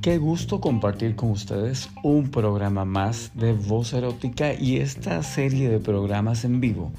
Qué 0.00 0.18
gusto 0.18 0.60
compartir 0.60 1.16
con 1.16 1.30
ustedes 1.30 1.88
un 2.02 2.30
programa 2.30 2.84
más 2.84 3.32
de 3.34 3.52
Voz 3.54 3.92
Erótica 3.94 4.52
y 4.52 4.76
esta 4.76 5.22
serie 5.22 5.70
de 5.70 5.78
programas 5.78 6.44
en 6.44 6.60
vivo 6.60 6.92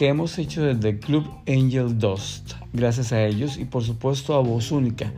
que 0.00 0.08
hemos 0.08 0.38
hecho 0.38 0.62
desde 0.62 0.98
Club 0.98 1.28
Angel 1.46 1.98
Dust. 1.98 2.52
Gracias 2.72 3.12
a 3.12 3.22
ellos 3.26 3.58
y 3.58 3.66
por 3.66 3.82
supuesto 3.82 4.34
a 4.34 4.40
Voz 4.40 4.72
Única 4.72 5.12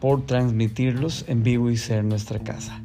por 0.00 0.26
transmitirlos 0.26 1.24
en 1.26 1.42
vivo 1.42 1.70
y 1.70 1.76
ser 1.76 2.04
nuestra 2.04 2.38
casa. 2.38 2.80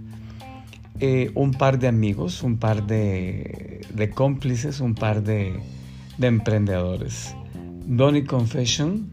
Eh, 0.99 1.29
un 1.35 1.51
par 1.51 1.77
de 1.77 1.87
amigos, 1.87 2.41
un 2.41 2.57
par 2.57 2.87
de, 2.87 4.11
cómplices, 4.15 4.79
un 4.79 4.95
par 4.95 5.21
de, 5.21 5.59
emprendedores. 6.19 7.35
Donny 7.85 8.23
Confession 8.23 9.07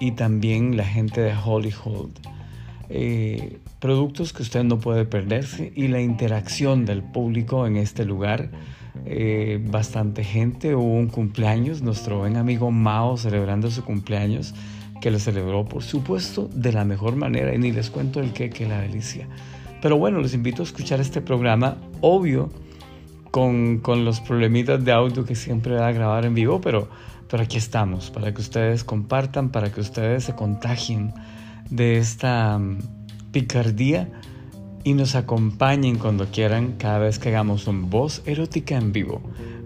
y 0.00 0.12
también 0.12 0.76
la 0.76 0.84
gente 0.84 1.20
de 1.20 1.34
Holy 1.34 1.72
Hold. 1.84 2.18
Eh, 2.90 3.58
productos 3.80 4.32
que 4.32 4.42
usted 4.42 4.64
no 4.64 4.78
puede 4.78 5.04
perderse 5.04 5.72
y 5.74 5.88
la 5.88 6.00
interacción 6.00 6.84
del 6.84 7.02
público 7.02 7.66
en 7.66 7.76
este 7.76 8.04
lugar. 8.04 8.50
Eh, 9.06 9.64
bastante 9.70 10.24
gente, 10.24 10.74
hubo 10.74 10.94
un 10.94 11.08
cumpleaños, 11.08 11.82
nuestro 11.82 12.18
buen 12.18 12.36
amigo 12.36 12.70
Mao 12.70 13.16
celebrando 13.16 13.70
su 13.70 13.84
cumpleaños, 13.84 14.54
que 15.00 15.10
lo 15.10 15.18
celebró 15.18 15.64
por 15.64 15.84
supuesto 15.84 16.48
de 16.52 16.72
la 16.72 16.84
mejor 16.84 17.14
manera 17.14 17.54
y 17.54 17.58
ni 17.58 17.70
les 17.70 17.90
cuento 17.90 18.20
el 18.20 18.32
qué, 18.32 18.50
que 18.50 18.66
la 18.66 18.80
delicia. 18.80 19.28
Pero 19.80 19.96
bueno, 19.96 20.20
les 20.20 20.34
invito 20.34 20.62
a 20.62 20.64
escuchar 20.64 21.00
este 21.00 21.20
programa, 21.20 21.76
obvio, 22.00 22.50
con, 23.30 23.78
con 23.78 24.04
los 24.04 24.20
problemitas 24.20 24.84
de 24.84 24.90
audio 24.90 25.24
que 25.24 25.36
siempre 25.36 25.74
da 25.74 25.88
a 25.88 25.92
grabar 25.92 26.24
en 26.24 26.34
vivo, 26.34 26.60
pero, 26.60 26.88
pero 27.30 27.42
aquí 27.42 27.58
estamos, 27.58 28.10
para 28.10 28.32
que 28.32 28.40
ustedes 28.40 28.84
compartan, 28.84 29.50
para 29.50 29.70
que 29.70 29.80
ustedes 29.80 30.24
se 30.24 30.34
contagien 30.34 31.12
de 31.70 31.98
esta 31.98 32.60
picardía 33.32 34.08
y 34.84 34.94
nos 34.94 35.14
acompañen 35.14 35.98
cuando 35.98 36.26
quieran 36.26 36.74
cada 36.78 36.98
vez 36.98 37.18
que 37.18 37.28
hagamos 37.28 37.66
un 37.66 37.90
voz 37.90 38.22
erótica 38.26 38.76
en 38.76 38.92
vivo. 38.92 39.20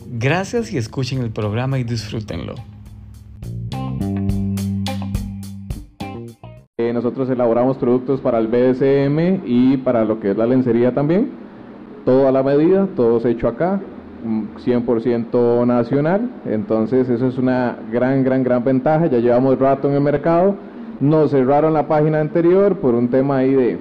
Gracias 0.07 0.73
y 0.73 0.79
escuchen 0.79 1.23
el 1.23 1.31
programa 1.31 1.79
y 1.79 1.85
disfrútenlo. 1.85 2.55
Eh, 6.79 6.93
nosotros 6.93 7.31
elaboramos 7.31 7.77
productos 7.77 8.21
para 8.21 8.39
el 8.39 8.49
BSM 8.49 9.47
y 9.47 9.77
para 9.77 10.05
lo 10.05 10.19
que 10.19 10.33
es 10.33 10.37
la 10.37 10.47
lencería 10.47 10.93
también. 10.93 11.31
Todo 12.05 12.27
a 12.27 12.33
la 12.33 12.43
medida, 12.43 12.89
todo 12.97 13.19
es 13.19 13.25
hecho 13.25 13.47
acá, 13.47 13.81
100% 14.23 15.67
nacional. 15.67 16.31
Entonces 16.47 17.09
eso 17.09 17.27
es 17.27 17.39
una 17.39 17.77
gran, 17.91 18.25
gran, 18.25 18.43
gran 18.43 18.65
ventaja. 18.65 19.07
Ya 19.07 19.19
llevamos 19.19 19.59
rato 19.59 19.89
en 19.89 19.95
el 19.95 20.01
mercado 20.01 20.57
nos 21.03 21.33
cerraron 21.33 21.73
la 21.73 21.89
página 21.89 22.21
anterior 22.21 22.77
por 22.77 22.95
un 22.95 23.09
tema 23.09 23.39
ahí 23.39 23.53
de, 23.53 23.77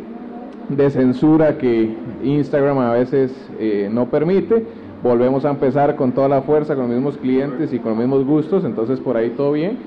de 0.70 0.90
censura 0.90 1.60
que 1.60 1.96
Instagram 2.24 2.80
a 2.80 2.94
veces 2.94 3.32
eh, 3.60 3.90
no 3.92 4.08
permite. 4.08 4.66
Volvemos 5.04 5.46
a 5.46 5.52
empezar 5.52 5.96
con 5.96 6.14
toda 6.14 6.28
la 6.28 6.42
fuerza, 6.42 6.74
con 6.74 6.88
los 6.88 6.96
mismos 6.96 7.18
clientes 7.18 7.72
y 7.74 7.78
con 7.80 7.92
los 7.92 8.00
mismos 8.00 8.26
gustos, 8.26 8.66
entonces 8.66 9.00
por 9.00 9.18
ahí 9.18 9.30
todo 9.38 9.52
bien. 9.52 9.78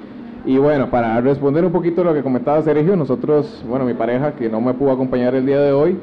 Y 0.47 0.59
bueno, 0.59 0.91
para 0.91 1.21
responder 1.21 1.65
un 1.65 1.73
poquito 1.73 2.05
lo 2.05 2.15
que 2.15 2.23
comentaba 2.23 2.63
Sergio, 2.63 2.95
nosotros, 2.95 3.65
bueno, 3.69 3.85
mi 3.85 3.95
pareja 3.95 4.33
que 4.37 4.49
no 4.49 4.61
me 4.61 4.75
pudo 4.75 4.93
acompañar 4.93 5.35
el 5.35 5.45
día 5.45 5.61
de 5.61 5.73
hoy, 5.73 5.97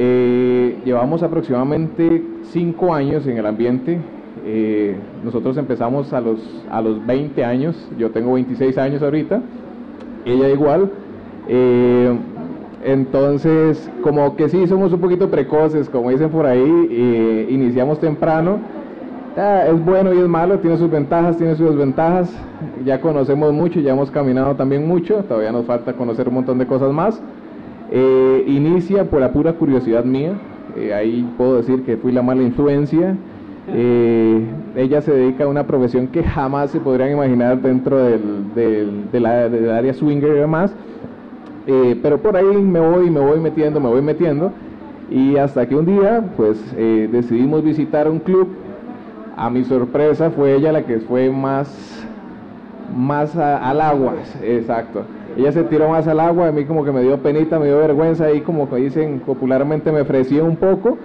eh, 0.00 0.78
llevamos 0.84 1.24
aproximadamente 1.24 2.22
cinco 2.52 2.94
años 2.94 3.26
en 3.26 3.36
el 3.36 3.44
ambiente. 3.44 3.98
Eh, 4.46 4.94
nosotros 5.24 5.56
empezamos 5.56 6.12
a 6.12 6.20
los, 6.20 6.38
a 6.70 6.80
los 6.80 7.04
20 7.04 7.44
años, 7.44 7.74
yo 7.98 8.12
tengo 8.12 8.34
26 8.34 8.78
años 8.78 9.02
ahorita 9.02 9.42
ella 10.24 10.50
igual. 10.50 10.92
Eh, 11.48 12.16
entonces, 12.84 13.90
como 14.04 14.36
que 14.36 14.48
sí, 14.48 14.68
somos 14.68 14.92
un 14.92 15.00
poquito 15.00 15.30
precoces, 15.30 15.88
como 15.88 16.10
dicen 16.10 16.30
por 16.30 16.46
ahí, 16.46 17.46
iniciamos 17.50 17.98
temprano. 17.98 18.60
Ah, 19.36 19.64
es 19.66 19.84
bueno 19.84 20.14
y 20.14 20.18
es 20.18 20.28
malo, 20.28 20.60
tiene 20.60 20.76
sus 20.76 20.90
ventajas, 20.90 21.38
tiene 21.38 21.56
sus 21.56 21.70
desventajas. 21.70 22.32
Ya 22.84 23.00
conocemos 23.00 23.52
mucho, 23.52 23.80
ya 23.80 23.94
hemos 23.94 24.12
caminado 24.12 24.54
también 24.54 24.86
mucho, 24.86 25.24
todavía 25.24 25.50
nos 25.50 25.66
falta 25.66 25.94
conocer 25.94 26.28
un 26.28 26.34
montón 26.34 26.58
de 26.58 26.66
cosas 26.66 26.92
más. 26.92 27.20
Eh, 27.90 28.44
inicia 28.46 29.04
por 29.04 29.20
la 29.20 29.32
pura 29.32 29.54
curiosidad 29.54 30.04
mía, 30.04 30.32
ahí 30.94 31.28
puedo 31.36 31.56
decir 31.56 31.82
que 31.84 31.96
fui 31.96 32.12
la 32.12 32.22
mala 32.22 32.42
influencia. 32.42 33.16
Eh, 33.70 34.40
ella 34.76 35.02
se 35.02 35.12
dedica 35.12 35.44
a 35.44 35.48
una 35.48 35.66
profesión 35.66 36.06
que 36.08 36.22
jamás 36.22 36.70
se 36.70 36.80
podrían 36.80 37.12
imaginar 37.12 37.60
dentro 37.60 37.98
del, 37.98 39.12
del, 39.12 39.26
área 39.26 39.92
swinger 39.92 40.30
y 40.30 40.38
demás. 40.38 40.72
Eh, 41.66 41.98
pero 42.02 42.18
por 42.18 42.36
ahí 42.36 42.46
me 42.46 42.80
voy, 42.80 43.10
me 43.10 43.20
voy 43.20 43.40
metiendo, 43.40 43.80
me 43.80 43.88
voy 43.88 44.02
metiendo. 44.02 44.52
Y 45.10 45.36
hasta 45.36 45.66
que 45.66 45.74
un 45.74 45.86
día, 45.86 46.24
pues 46.36 46.58
eh, 46.76 47.08
decidimos 47.10 47.62
visitar 47.62 48.08
un 48.08 48.18
club. 48.20 48.48
A 49.36 49.50
mi 49.50 49.64
sorpresa 49.64 50.30
fue 50.30 50.54
ella 50.54 50.72
la 50.72 50.82
que 50.84 50.98
fue 50.98 51.30
más, 51.30 52.04
más 52.96 53.36
al 53.36 53.80
agua, 53.80 54.14
exacto. 54.42 55.04
Ella 55.38 55.52
se 55.52 55.62
tiró 55.62 55.88
más 55.88 56.08
al 56.08 56.18
agua, 56.18 56.48
a 56.48 56.52
mí 56.52 56.64
como 56.64 56.84
que 56.84 56.90
me 56.90 57.00
dio 57.00 57.16
penita, 57.18 57.60
me 57.60 57.66
dio 57.66 57.78
vergüenza 57.78 58.32
y 58.32 58.40
como 58.40 58.66
dicen 58.66 59.22
popularmente 59.24 59.92
me 59.92 60.00
ofrecí 60.00 60.40
un 60.40 60.56
poco 60.56 60.98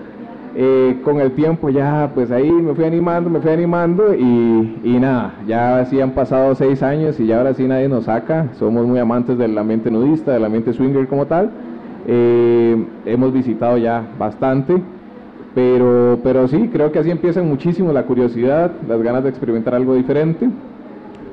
eh, 0.55 0.99
con 1.03 1.19
el 1.19 1.33
tiempo 1.33 1.69
ya, 1.69 2.11
pues 2.15 2.31
ahí 2.31 2.51
me 2.51 2.73
fui 2.73 2.83
animando, 2.83 3.29
me 3.29 3.41
fui 3.41 3.51
animando 3.51 4.15
y, 4.15 4.97
nada, 4.99 5.35
ya 5.47 5.79
así 5.81 6.01
han 6.01 6.11
pasado 6.11 6.55
seis 6.55 6.81
años 6.81 7.19
y 7.19 7.27
ya 7.27 7.37
ahora 7.37 7.53
sí 7.53 7.67
nadie 7.67 7.87
nos 7.87 8.05
saca. 8.05 8.47
Somos 8.57 8.87
muy 8.87 8.97
amantes 8.97 9.37
del 9.37 9.55
ambiente 9.55 9.91
nudista, 9.91 10.31
del 10.31 10.45
ambiente 10.45 10.73
swinger 10.73 11.07
como 11.07 11.27
tal. 11.27 11.51
Eh, 12.07 12.85
hemos 13.05 13.33
visitado 13.33 13.77
ya 13.77 14.03
bastante, 14.17 14.81
pero, 15.53 16.19
pero 16.23 16.47
sí, 16.47 16.69
creo 16.73 16.91
que 16.91 16.97
así 16.97 17.11
empieza 17.11 17.43
muchísimo 17.43 17.93
la 17.93 18.03
curiosidad, 18.03 18.71
las 18.87 18.99
ganas 19.03 19.23
de 19.23 19.29
experimentar 19.29 19.75
algo 19.75 19.93
diferente. 19.93 20.49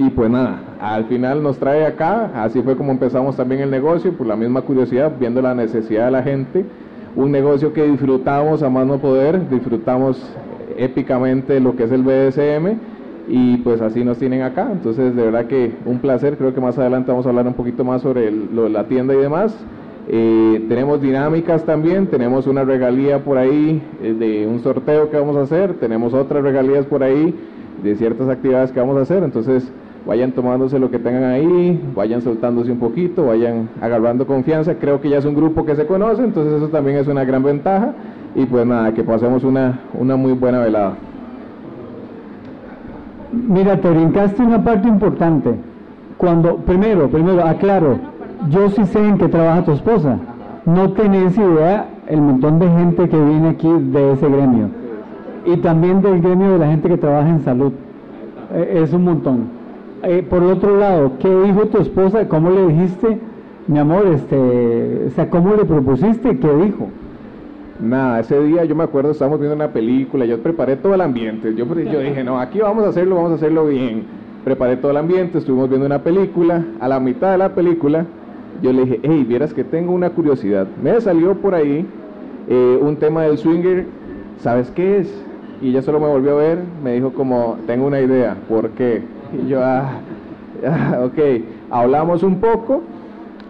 Y 0.01 0.09
pues 0.09 0.31
nada, 0.31 0.61
al 0.81 1.05
final 1.05 1.43
nos 1.43 1.59
trae 1.59 1.85
acá, 1.85 2.31
así 2.43 2.63
fue 2.63 2.75
como 2.75 2.91
empezamos 2.91 3.37
también 3.37 3.61
el 3.61 3.71
negocio, 3.71 4.15
por 4.15 4.27
la 4.27 4.35
misma 4.35 4.63
curiosidad, 4.63 5.13
viendo 5.21 5.43
la 5.43 5.55
necesidad 5.55 6.07
de 6.07 6.11
la 6.11 6.23
gente 6.23 6.65
un 7.17 7.31
negocio 7.31 7.75
que 7.75 7.85
disfrutamos 7.85 8.63
a 8.63 8.71
más 8.71 8.87
no 8.87 8.99
poder, 8.99 9.49
disfrutamos 9.51 10.19
épicamente 10.79 11.61
lo 11.61 11.77
que 11.77 11.85
es 11.85 11.93
el 11.93 12.03
BDSM 12.03 12.79
y 13.29 13.59
pues 13.59 13.83
así 13.83 14.03
nos 14.03 14.17
tienen 14.19 14.43
acá. 14.43 14.71
Entonces, 14.73 15.15
de 15.15 15.23
verdad 15.23 15.47
que 15.47 15.73
un 15.85 15.99
placer. 15.99 16.37
Creo 16.37 16.55
que 16.55 16.61
más 16.61 16.79
adelante 16.79 17.11
vamos 17.11 17.27
a 17.27 17.31
hablar 17.31 17.47
un 17.47 17.55
poquito 17.55 17.85
más 17.85 18.03
sobre 18.03 18.31
lo 18.31 18.65
de 18.65 18.71
la 18.71 18.85
tienda 18.85 19.13
y 19.15 19.19
demás. 19.19 19.55
Eh, 20.09 20.65
tenemos 20.69 21.03
dinámicas 21.03 21.65
también, 21.65 22.07
tenemos 22.07 22.47
una 22.47 22.65
regalía 22.65 23.23
por 23.23 23.39
ahí 23.39 23.83
eh, 24.03 24.15
de 24.15 24.47
un 24.47 24.61
sorteo 24.61 25.11
que 25.11 25.17
vamos 25.17 25.37
a 25.37 25.43
hacer, 25.43 25.75
tenemos 25.75 26.15
otras 26.15 26.43
regalías 26.43 26.87
por 26.87 27.03
ahí 27.03 27.35
de 27.83 27.95
ciertas 27.95 28.29
actividades 28.29 28.73
que 28.73 28.81
vamos 28.81 28.97
a 28.97 29.03
hacer. 29.03 29.23
Entonces, 29.23 29.71
vayan 30.07 30.33
tomándose 30.33 30.79
lo 30.79 30.91
que 30.91 30.99
tengan 30.99 31.25
ahí, 31.25 31.81
vayan 31.95 32.23
soltándose 32.23 32.73
un 32.73 32.79
poquito, 32.79 33.27
vayan 33.27 33.69
agarrando 33.81 34.27
confianza. 34.27 34.75
Creo 34.75 35.01
que 35.01 35.09
ya 35.09 35.19
es 35.19 35.25
un 35.25 35.35
grupo 35.35 35.65
que 35.65 35.77
se 35.77 35.87
conoce, 35.87 36.23
entonces 36.23 36.55
eso 36.55 36.69
también 36.69 36.99
es 36.99 37.07
una 37.07 37.25
gran 37.25 37.43
ventaja. 37.43 37.93
Y 38.35 38.47
pues 38.47 38.67
nada, 38.67 38.93
que 38.95 39.03
pasemos 39.03 39.45
una, 39.45 39.81
una 39.99 40.17
muy 40.17 40.33
buena 40.33 40.61
velada. 40.61 40.95
Mira, 43.33 43.81
te 43.81 43.91
brincaste 43.91 44.43
una 44.43 44.63
parte 44.63 44.89
importante. 44.89 45.55
Cuando, 46.17 46.57
primero, 46.57 47.09
primero, 47.09 47.45
aclaro, 47.45 47.99
yo 48.49 48.69
sí 48.71 48.85
sé 48.87 48.99
en 49.07 49.19
qué 49.19 49.29
trabaja 49.29 49.65
tu 49.65 49.73
esposa. 49.73 50.19
No 50.67 50.93
tenés 50.93 51.37
idea 51.37 51.89
el 52.07 52.21
montón 52.21 52.59
de 52.59 52.69
gente 52.69 53.09
que 53.09 53.17
viene 53.17 53.49
aquí 53.51 53.69
de 53.69 54.13
ese 54.13 54.29
gremio. 54.29 54.69
Y 55.47 55.57
también 55.59 56.03
del 56.03 56.21
gremio 56.21 56.53
de 56.53 56.59
la 56.59 56.67
gente 56.67 56.89
que 56.89 56.99
trabaja 56.99 57.29
en 57.29 57.41
salud. 57.41 57.73
Eh, 58.53 58.81
es 58.83 58.93
un 58.93 59.05
montón. 59.05 59.60
Eh, 60.03 60.25
por 60.29 60.43
otro 60.43 60.79
lado, 60.79 61.13
¿qué 61.19 61.29
dijo 61.29 61.67
tu 61.67 61.79
esposa? 61.79 62.27
¿Cómo 62.27 62.51
le 62.51 62.69
dijiste, 62.69 63.19
mi 63.67 63.79
amor, 63.79 64.07
este, 64.07 65.07
o 65.09 65.11
sea, 65.11 65.29
cómo 65.29 65.55
le 65.55 65.65
propusiste? 65.65 66.39
¿Qué 66.39 66.55
dijo? 66.55 66.89
Nada, 67.81 68.21
ese 68.21 68.43
día 68.43 68.65
yo 68.65 68.75
me 68.75 68.85
acuerdo, 68.85 69.11
estábamos 69.11 69.41
viendo 69.41 69.57
una 69.57 69.69
película, 69.69 70.25
yo 70.25 70.39
preparé 70.43 70.77
todo 70.77 70.95
el 70.95 71.01
ambiente, 71.01 71.55
yo, 71.55 71.67
yo 71.67 72.01
dije, 72.01 72.25
no, 72.25 72.39
aquí 72.39 72.61
vamos 72.61 72.85
a 72.85 72.89
hacerlo, 72.89 73.17
vamos 73.17 73.33
a 73.33 73.35
hacerlo 73.35 73.67
bien. 73.67 74.05
Preparé 74.45 74.77
todo 74.77 74.91
el 74.91 74.97
ambiente, 74.97 75.39
estuvimos 75.39 75.69
viendo 75.69 75.87
una 75.87 76.03
película, 76.03 76.65
a 76.79 76.89
la 76.89 76.99
mitad 76.99 77.33
de 77.33 77.39
la 77.39 77.55
película, 77.55 78.07
yo 78.63 78.73
le 78.73 78.85
dije, 78.85 79.01
hey, 79.03 79.25
vieras 79.27 79.53
que 79.53 79.65
tengo 79.65 79.93
una 79.93 80.11
curiosidad. 80.11 80.67
Me 80.83 80.99
salió 81.01 81.35
por 81.35 81.55
ahí 81.55 81.87
eh, 82.49 82.79
un 82.81 82.97
tema 82.97 83.23
del 83.23 83.37
swinger, 83.37 83.87
¿sabes 84.39 84.71
qué 84.71 84.99
es? 84.99 85.25
Y 85.61 85.69
ella 85.69 85.83
solo 85.83 86.01
me 86.01 86.07
volvió 86.07 86.33
a 86.33 86.37
ver, 86.37 86.59
me 86.83 86.95
dijo 86.95 87.13
como, 87.13 87.59
tengo 87.67 87.87
una 87.87 88.01
idea, 88.01 88.37
¿por 88.49 88.71
qué? 88.71 89.03
Yo, 89.49 89.63
ah, 89.63 90.01
ah, 90.67 91.03
ok, 91.05 91.19
hablamos 91.71 92.23
un 92.23 92.41
poco, 92.41 92.83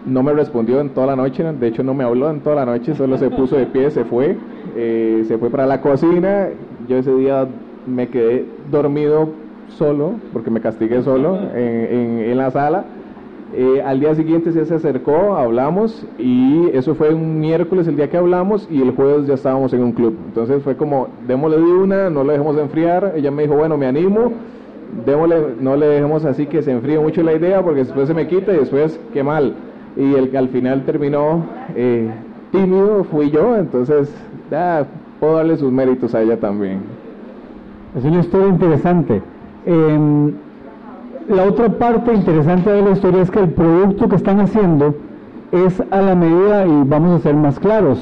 no 0.05 0.21
me 0.23 0.33
respondió 0.33 0.79
en 0.79 0.89
toda 0.89 1.07
la 1.07 1.15
noche, 1.15 1.43
de 1.43 1.67
hecho 1.67 1.83
no 1.83 1.93
me 1.93 2.03
habló 2.03 2.29
en 2.29 2.41
toda 2.41 2.55
la 2.57 2.65
noche, 2.65 2.93
solo 2.95 3.17
se 3.17 3.29
puso 3.31 3.55
de 3.55 3.65
pie, 3.65 3.89
se 3.89 4.05
fue, 4.05 4.37
eh, 4.75 5.23
se 5.27 5.37
fue 5.37 5.49
para 5.49 5.65
la 5.65 5.81
cocina, 5.81 6.49
yo 6.87 6.97
ese 6.97 7.13
día 7.15 7.47
me 7.87 8.09
quedé 8.09 8.45
dormido 8.69 9.29
solo, 9.69 10.13
porque 10.33 10.51
me 10.51 10.61
castigué 10.61 11.01
solo 11.01 11.39
en, 11.55 12.19
en, 12.29 12.37
la 12.37 12.51
sala, 12.51 12.85
Eh, 13.53 13.81
al 13.85 13.99
día 13.99 14.15
siguiente 14.15 14.51
se 14.53 14.61
acercó, 14.73 15.35
hablamos 15.35 16.05
y 16.17 16.69
eso 16.73 16.95
fue 16.95 17.13
un 17.13 17.39
miércoles 17.41 17.85
el 17.87 17.97
día 17.97 18.09
que 18.09 18.15
hablamos 18.17 18.65
y 18.71 18.81
el 18.81 18.91
jueves 18.91 19.27
ya 19.27 19.33
estábamos 19.33 19.73
en 19.73 19.83
un 19.83 19.91
club. 19.91 20.15
Entonces 20.27 20.63
fue 20.63 20.77
como, 20.77 21.09
démosle 21.27 21.57
de 21.57 21.63
una, 21.63 22.09
no 22.09 22.23
le 22.23 22.31
dejemos 22.33 22.57
enfriar. 22.57 23.11
Ella 23.17 23.29
me 23.29 23.43
dijo, 23.43 23.55
bueno, 23.55 23.75
me 23.77 23.87
animo, 23.87 24.31
démosle, 25.05 25.55
no 25.59 25.75
le 25.75 25.87
dejemos 25.87 26.25
así 26.25 26.45
que 26.45 26.61
se 26.61 26.71
enfríe 26.71 26.99
mucho 26.99 27.23
la 27.23 27.33
idea 27.33 27.61
porque 27.61 27.79
después 27.79 28.07
se 28.07 28.13
me 28.13 28.27
quita 28.27 28.53
y 28.53 28.57
después 28.57 28.99
qué 29.13 29.23
mal. 29.23 29.55
Y 29.95 30.15
el 30.15 30.29
que 30.29 30.37
al 30.37 30.49
final 30.49 30.83
terminó 30.83 31.43
eh, 31.75 32.09
tímido 32.51 33.03
fui 33.05 33.29
yo, 33.29 33.57
entonces 33.57 34.13
ya 34.49 34.85
puedo 35.19 35.35
darle 35.35 35.57
sus 35.57 35.71
méritos 35.71 36.13
a 36.15 36.21
ella 36.21 36.39
también. 36.39 36.79
Es 37.97 38.03
una 38.03 38.19
historia 38.19 38.47
interesante. 38.47 39.21
Em, 39.65 40.33
la 41.29 41.43
otra 41.43 41.69
parte 41.69 42.13
interesante 42.13 42.69
de 42.69 42.81
la 42.81 42.91
historia 42.91 43.21
es 43.21 43.31
que 43.31 43.39
el 43.39 43.49
producto 43.49 44.09
que 44.09 44.15
están 44.15 44.39
haciendo 44.39 44.95
es 45.51 45.81
a 45.91 46.01
la 46.01 46.15
medida, 46.15 46.65
y 46.65 46.83
vamos 46.85 47.19
a 47.19 47.23
ser 47.23 47.35
más 47.35 47.59
claros, 47.59 47.99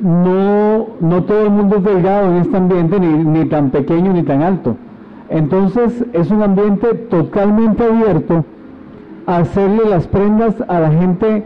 no, 0.00 0.88
no 1.00 1.22
todo 1.24 1.44
el 1.44 1.50
mundo 1.50 1.76
es 1.76 1.84
delgado 1.84 2.30
en 2.30 2.36
este 2.38 2.56
ambiente, 2.56 2.98
ni, 2.98 3.06
ni 3.06 3.44
tan 3.46 3.70
pequeño 3.70 4.12
ni 4.12 4.22
tan 4.22 4.42
alto. 4.42 4.76
Entonces 5.32 6.04
es 6.12 6.30
un 6.30 6.42
ambiente 6.42 6.92
totalmente 6.92 7.82
abierto 7.82 8.44
a 9.26 9.38
hacerle 9.38 9.88
las 9.88 10.06
prendas 10.06 10.54
a 10.68 10.78
la 10.78 10.90
gente 10.90 11.44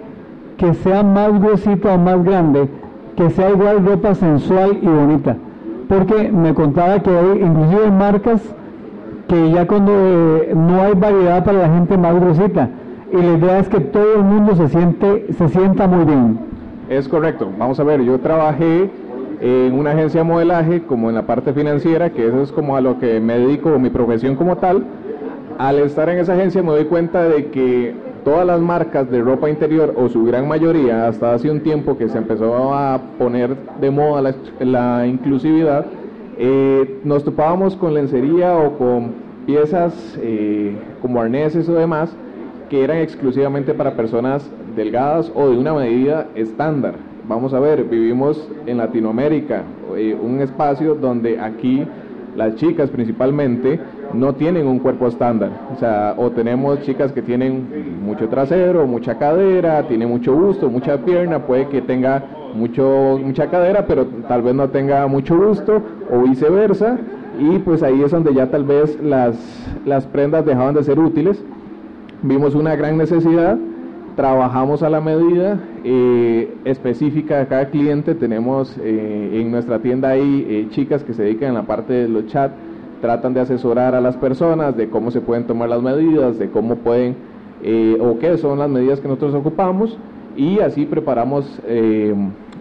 que 0.56 0.74
sea 0.74 1.04
más 1.04 1.38
gruesita 1.40 1.94
o 1.94 1.98
más 1.98 2.24
grande, 2.24 2.68
que 3.14 3.30
sea 3.30 3.50
igual 3.50 3.86
ropa 3.86 4.16
sensual 4.16 4.78
y 4.82 4.86
bonita. 4.86 5.36
Porque 5.88 6.32
me 6.32 6.52
contaba 6.52 6.98
que 6.98 7.10
hay 7.10 7.40
inclusive 7.40 7.92
marcas 7.92 8.42
que 9.28 9.52
ya 9.52 9.68
cuando 9.68 9.92
eh, 9.94 10.52
no 10.56 10.82
hay 10.82 10.94
variedad 10.94 11.44
para 11.44 11.58
la 11.58 11.68
gente 11.68 11.96
más 11.96 12.18
gruesita 12.20 12.68
y 13.12 13.16
la 13.18 13.38
idea 13.38 13.58
es 13.60 13.68
que 13.68 13.78
todo 13.78 14.16
el 14.16 14.24
mundo 14.24 14.56
se 14.56 14.68
siente 14.68 15.26
se 15.32 15.48
sienta 15.48 15.86
muy 15.86 16.04
bien. 16.04 16.40
Es 16.88 17.06
correcto. 17.08 17.48
Vamos 17.56 17.78
a 17.78 17.84
ver, 17.84 18.02
yo 18.02 18.18
trabajé 18.18 18.90
en 19.40 19.72
una 19.74 19.92
agencia 19.92 20.20
de 20.20 20.24
modelaje 20.24 20.82
como 20.82 21.08
en 21.08 21.16
la 21.16 21.26
parte 21.26 21.52
financiera, 21.52 22.10
que 22.10 22.26
eso 22.26 22.42
es 22.42 22.52
como 22.52 22.76
a 22.76 22.80
lo 22.80 22.98
que 22.98 23.20
me 23.20 23.38
dedico, 23.38 23.78
mi 23.78 23.90
profesión 23.90 24.36
como 24.36 24.56
tal. 24.56 24.84
Al 25.58 25.78
estar 25.78 26.08
en 26.08 26.18
esa 26.18 26.34
agencia 26.34 26.62
me 26.62 26.70
doy 26.70 26.84
cuenta 26.84 27.28
de 27.28 27.46
que 27.46 27.94
todas 28.24 28.46
las 28.46 28.60
marcas 28.60 29.10
de 29.10 29.20
ropa 29.20 29.48
interior, 29.48 29.94
o 29.96 30.08
su 30.08 30.24
gran 30.24 30.48
mayoría, 30.48 31.06
hasta 31.06 31.34
hace 31.34 31.50
un 31.50 31.60
tiempo 31.60 31.96
que 31.96 32.08
se 32.08 32.18
empezó 32.18 32.74
a 32.74 33.00
poner 33.18 33.56
de 33.80 33.90
moda 33.90 34.20
la, 34.20 34.34
la 34.60 35.06
inclusividad, 35.06 35.86
eh, 36.38 37.00
nos 37.04 37.24
topábamos 37.24 37.76
con 37.76 37.94
lencería 37.94 38.56
o 38.56 38.76
con 38.76 39.26
piezas 39.46 40.18
eh, 40.20 40.76
como 41.00 41.20
arneses 41.20 41.68
o 41.68 41.74
demás 41.74 42.14
que 42.68 42.82
eran 42.82 42.98
exclusivamente 42.98 43.72
para 43.72 43.96
personas 43.96 44.50
delgadas 44.74 45.30
o 45.34 45.48
de 45.48 45.56
una 45.56 45.72
medida 45.72 46.26
estándar. 46.34 46.94
Vamos 47.28 47.52
a 47.54 47.58
ver, 47.58 47.82
vivimos 47.82 48.48
en 48.66 48.76
Latinoamérica, 48.76 49.64
eh, 49.96 50.16
un 50.20 50.40
espacio 50.40 50.94
donde 50.94 51.40
aquí 51.40 51.84
las 52.36 52.54
chicas 52.54 52.88
principalmente 52.88 53.80
no 54.12 54.34
tienen 54.34 54.68
un 54.68 54.78
cuerpo 54.78 55.08
estándar. 55.08 55.50
O 55.74 55.78
sea, 55.80 56.14
o 56.16 56.30
tenemos 56.30 56.82
chicas 56.82 57.10
que 57.10 57.22
tienen 57.22 57.66
mucho 58.04 58.28
trasero, 58.28 58.86
mucha 58.86 59.18
cadera, 59.18 59.82
tiene 59.88 60.06
mucho 60.06 60.36
busto, 60.36 60.70
mucha 60.70 60.98
pierna, 60.98 61.40
puede 61.40 61.66
que 61.66 61.82
tenga 61.82 62.22
mucho, 62.54 63.18
mucha 63.20 63.50
cadera, 63.50 63.86
pero 63.86 64.06
tal 64.28 64.42
vez 64.42 64.54
no 64.54 64.68
tenga 64.68 65.04
mucho 65.08 65.36
gusto, 65.36 65.82
o 66.12 66.20
viceversa. 66.20 66.96
Y 67.40 67.58
pues 67.58 67.82
ahí 67.82 68.02
es 68.02 68.12
donde 68.12 68.34
ya 68.34 68.46
tal 68.52 68.62
vez 68.62 69.02
las, 69.02 69.36
las 69.84 70.06
prendas 70.06 70.46
dejaban 70.46 70.76
de 70.76 70.84
ser 70.84 71.00
útiles. 71.00 71.42
Vimos 72.22 72.54
una 72.54 72.76
gran 72.76 72.96
necesidad, 72.96 73.58
trabajamos 74.16 74.82
a 74.82 74.88
la 74.88 75.00
medida 75.00 75.60
eh, 75.84 76.52
específica 76.64 77.38
de 77.38 77.46
cada 77.46 77.66
cliente. 77.66 78.14
Tenemos 78.14 78.76
eh, 78.82 79.40
en 79.40 79.50
nuestra 79.50 79.78
tienda 79.80 80.08
ahí 80.08 80.46
eh, 80.48 80.66
chicas 80.70 81.04
que 81.04 81.12
se 81.12 81.22
dedican 81.22 81.50
a 81.50 81.60
la 81.60 81.66
parte 81.66 81.92
de 81.92 82.08
los 82.08 82.26
chats, 82.26 82.54
tratan 83.02 83.34
de 83.34 83.40
asesorar 83.40 83.94
a 83.94 84.00
las 84.00 84.16
personas 84.16 84.76
de 84.76 84.88
cómo 84.88 85.10
se 85.10 85.20
pueden 85.20 85.46
tomar 85.46 85.68
las 85.68 85.82
medidas, 85.82 86.38
de 86.38 86.50
cómo 86.50 86.76
pueden 86.76 87.36
o 88.00 88.18
qué 88.18 88.36
son 88.38 88.58
las 88.58 88.70
medidas 88.70 89.00
que 89.00 89.08
nosotros 89.08 89.34
ocupamos 89.34 89.98
y 90.36 90.60
así 90.60 90.84
preparamos 90.84 91.60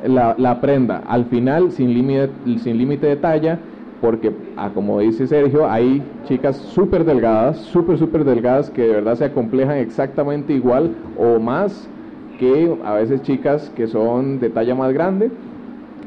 la, 0.03 0.61
prenda 0.61 1.03
al 1.05 1.25
final 1.25 1.71
sin 1.71 1.93
límite 1.93 2.29
sin 2.59 2.77
límite 2.77 3.05
de 3.07 3.15
talla 3.17 3.59
porque 4.05 4.31
ah, 4.55 4.69
como 4.71 4.99
dice 4.99 5.25
Sergio 5.25 5.67
hay 5.67 6.03
chicas 6.27 6.57
súper 6.57 7.05
delgadas 7.05 7.57
súper 7.57 7.97
súper 7.97 8.23
delgadas 8.23 8.69
que 8.69 8.83
de 8.83 8.93
verdad 8.93 9.15
se 9.15 9.25
acomplejan 9.25 9.77
exactamente 9.77 10.53
igual 10.53 10.91
o 11.17 11.39
más 11.39 11.89
que 12.37 12.71
a 12.85 12.93
veces 12.93 13.23
chicas 13.23 13.71
que 13.75 13.87
son 13.87 14.39
de 14.39 14.51
talla 14.51 14.75
más 14.75 14.93
grande. 14.93 15.31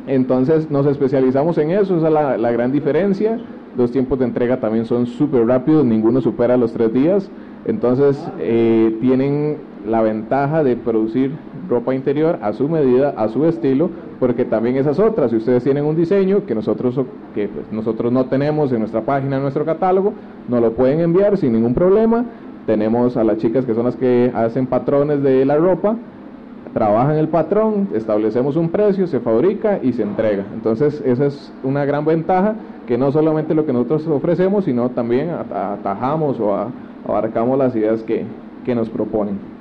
Entonces 0.06 0.70
nos 0.70 0.86
especializamos 0.86 1.58
en 1.58 1.72
eso 1.72 1.96
esa 1.96 2.06
es 2.06 2.12
la, 2.12 2.38
la 2.38 2.52
gran 2.52 2.70
diferencia. 2.70 3.40
Los 3.76 3.90
tiempos 3.90 4.20
de 4.20 4.26
entrega 4.26 4.60
también 4.60 4.84
son 4.84 5.06
súper 5.06 5.46
rápidos 5.46 5.84
ninguno 5.84 6.20
supera 6.20 6.56
los 6.56 6.72
tres 6.72 6.92
días. 6.92 7.28
Entonces 7.66 8.16
eh, 8.38 8.96
tienen 9.00 9.56
la 9.86 10.02
ventaja 10.02 10.62
de 10.62 10.76
producir 10.76 11.32
ropa 11.68 11.94
interior 11.94 12.38
a 12.42 12.52
su 12.52 12.68
medida, 12.68 13.14
a 13.16 13.28
su 13.28 13.44
estilo, 13.44 13.90
porque 14.18 14.44
también 14.44 14.76
esas 14.76 14.98
otras, 14.98 15.30
si 15.30 15.36
ustedes 15.36 15.62
tienen 15.62 15.84
un 15.84 15.96
diseño 15.96 16.46
que 16.46 16.54
nosotros, 16.54 16.98
que 17.34 17.48
pues, 17.48 17.70
nosotros 17.70 18.12
no 18.12 18.26
tenemos 18.26 18.72
en 18.72 18.80
nuestra 18.80 19.02
página, 19.02 19.36
en 19.36 19.42
nuestro 19.42 19.64
catálogo, 19.64 20.12
nos 20.48 20.60
lo 20.60 20.72
pueden 20.72 21.00
enviar 21.00 21.36
sin 21.36 21.52
ningún 21.52 21.74
problema. 21.74 22.24
Tenemos 22.66 23.16
a 23.16 23.24
las 23.24 23.38
chicas 23.38 23.64
que 23.64 23.74
son 23.74 23.84
las 23.84 23.96
que 23.96 24.30
hacen 24.34 24.66
patrones 24.66 25.22
de 25.22 25.44
la 25.44 25.56
ropa, 25.56 25.96
trabajan 26.74 27.16
el 27.16 27.28
patrón, 27.28 27.88
establecemos 27.94 28.56
un 28.56 28.68
precio, 28.68 29.06
se 29.06 29.20
fabrica 29.20 29.80
y 29.82 29.92
se 29.92 30.02
entrega. 30.02 30.44
Entonces 30.52 31.02
esa 31.04 31.26
es 31.26 31.52
una 31.62 31.84
gran 31.84 32.04
ventaja 32.04 32.54
que 32.86 32.98
no 32.98 33.10
solamente 33.10 33.54
lo 33.54 33.64
que 33.64 33.72
nosotros 33.72 34.06
ofrecemos, 34.06 34.64
sino 34.64 34.90
también 34.90 35.30
atajamos 35.30 36.38
o 36.40 36.54
abarcamos 37.06 37.58
las 37.58 37.74
ideas 37.74 38.02
que, 38.02 38.24
que 38.64 38.74
nos 38.74 38.90
proponen. 38.90 39.57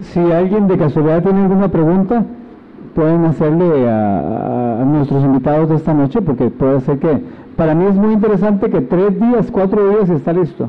Si 0.00 0.18
alguien 0.18 0.66
de 0.66 0.76
casualidad 0.76 1.22
tiene 1.22 1.42
alguna 1.42 1.68
pregunta, 1.68 2.24
pueden 2.94 3.24
hacerle 3.26 3.88
a, 3.88 4.82
nuestros 4.84 5.24
invitados 5.24 5.68
de 5.68 5.76
esta 5.76 5.94
noche, 5.94 6.20
porque 6.20 6.50
puede 6.50 6.80
ser 6.80 6.98
que 6.98 7.20
para 7.56 7.74
mí 7.74 7.84
es 7.86 7.94
muy 7.94 8.12
interesante 8.12 8.70
que 8.70 8.80
tres 8.80 9.18
días, 9.20 9.50
cuatro 9.50 9.88
días 9.90 10.10
está 10.10 10.32
listo. 10.32 10.68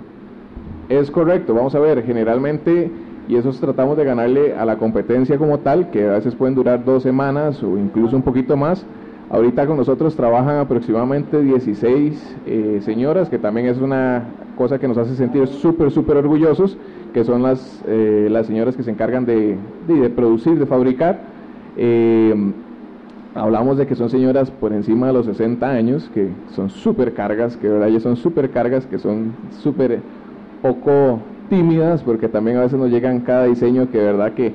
Es 0.89 1.10
correcto, 1.10 1.54
vamos 1.54 1.74
a 1.74 1.80
ver, 1.80 2.04
generalmente, 2.04 2.92
y 3.27 3.36
eso 3.36 3.50
tratamos 3.51 3.97
de 3.97 4.06
ganarle 4.06 4.56
a 4.56 4.66
la 4.66 4.78
competencia 4.78 5.38
como 5.38 5.59
tal, 5.59 5.90
que 5.90 6.07
a 6.07 6.14
veces 6.14 6.35
pueden 6.35 6.54
durar 6.54 6.85
dos 6.85 7.04
semanas 7.04 7.61
o 7.64 7.78
incluso 7.78 8.16
un 8.16 8.21
poquito 8.21 8.56
más. 8.56 8.85
Ahorita 9.31 9.66
con 9.66 9.78
nosotros 9.78 10.16
trabajan 10.16 10.57
aproximadamente 10.57 11.42
16 11.42 12.35
eh, 12.45 12.80
señoras, 12.83 13.28
que 13.28 13.40
también 13.40 13.68
es 13.68 13.80
una 13.80 14.23
cosa 14.56 14.78
que 14.78 14.88
nos 14.88 14.99
hace 14.99 15.16
sentir 15.16 15.47
súper, 15.47 15.90
súper 15.90 16.18
orgullosos 16.18 16.78
que 17.16 17.24
son 17.24 17.42
las, 17.44 17.81
eh, 17.88 18.28
las 18.30 18.45
señoras 18.45 18.76
que 18.76 18.84
se 18.84 18.92
encargan 18.92 19.26
de, 19.26 19.56
de, 19.88 20.10
producir, 20.10 20.60
de 20.60 20.66
fabricar. 20.66 21.22
Eh, 21.78 22.36
hablamos 23.34 23.78
de 23.78 23.88
que 23.88 23.95
son 23.95 24.10
señoras 24.10 24.52
por 24.52 24.74
encima 24.74 25.07
de 25.07 25.14
los 25.14 25.26
60 25.26 25.66
años, 25.66 26.12
que 26.14 26.28
son 26.54 26.69
súper 26.69 27.14
cargas, 27.14 27.56
que 27.56 27.68
de 27.68 27.74
verdad 27.74 27.88
ellas 27.88 28.04
son 28.04 28.18
súper 28.18 28.50
cargas, 28.50 28.86
que 28.86 29.00
son 29.00 29.31
súper 29.64 30.02
poco 30.62 31.22
tímidas, 31.50 32.04
porque 32.04 32.28
también 32.28 32.57
a 32.57 32.64
veces 32.64 32.78
nos 32.78 32.90
llegan 32.90 33.22
cada 33.22 33.45
diseño 33.45 33.90
que 33.90 33.98
de 33.98 34.04
verdad 34.04 34.34
que 34.34 34.52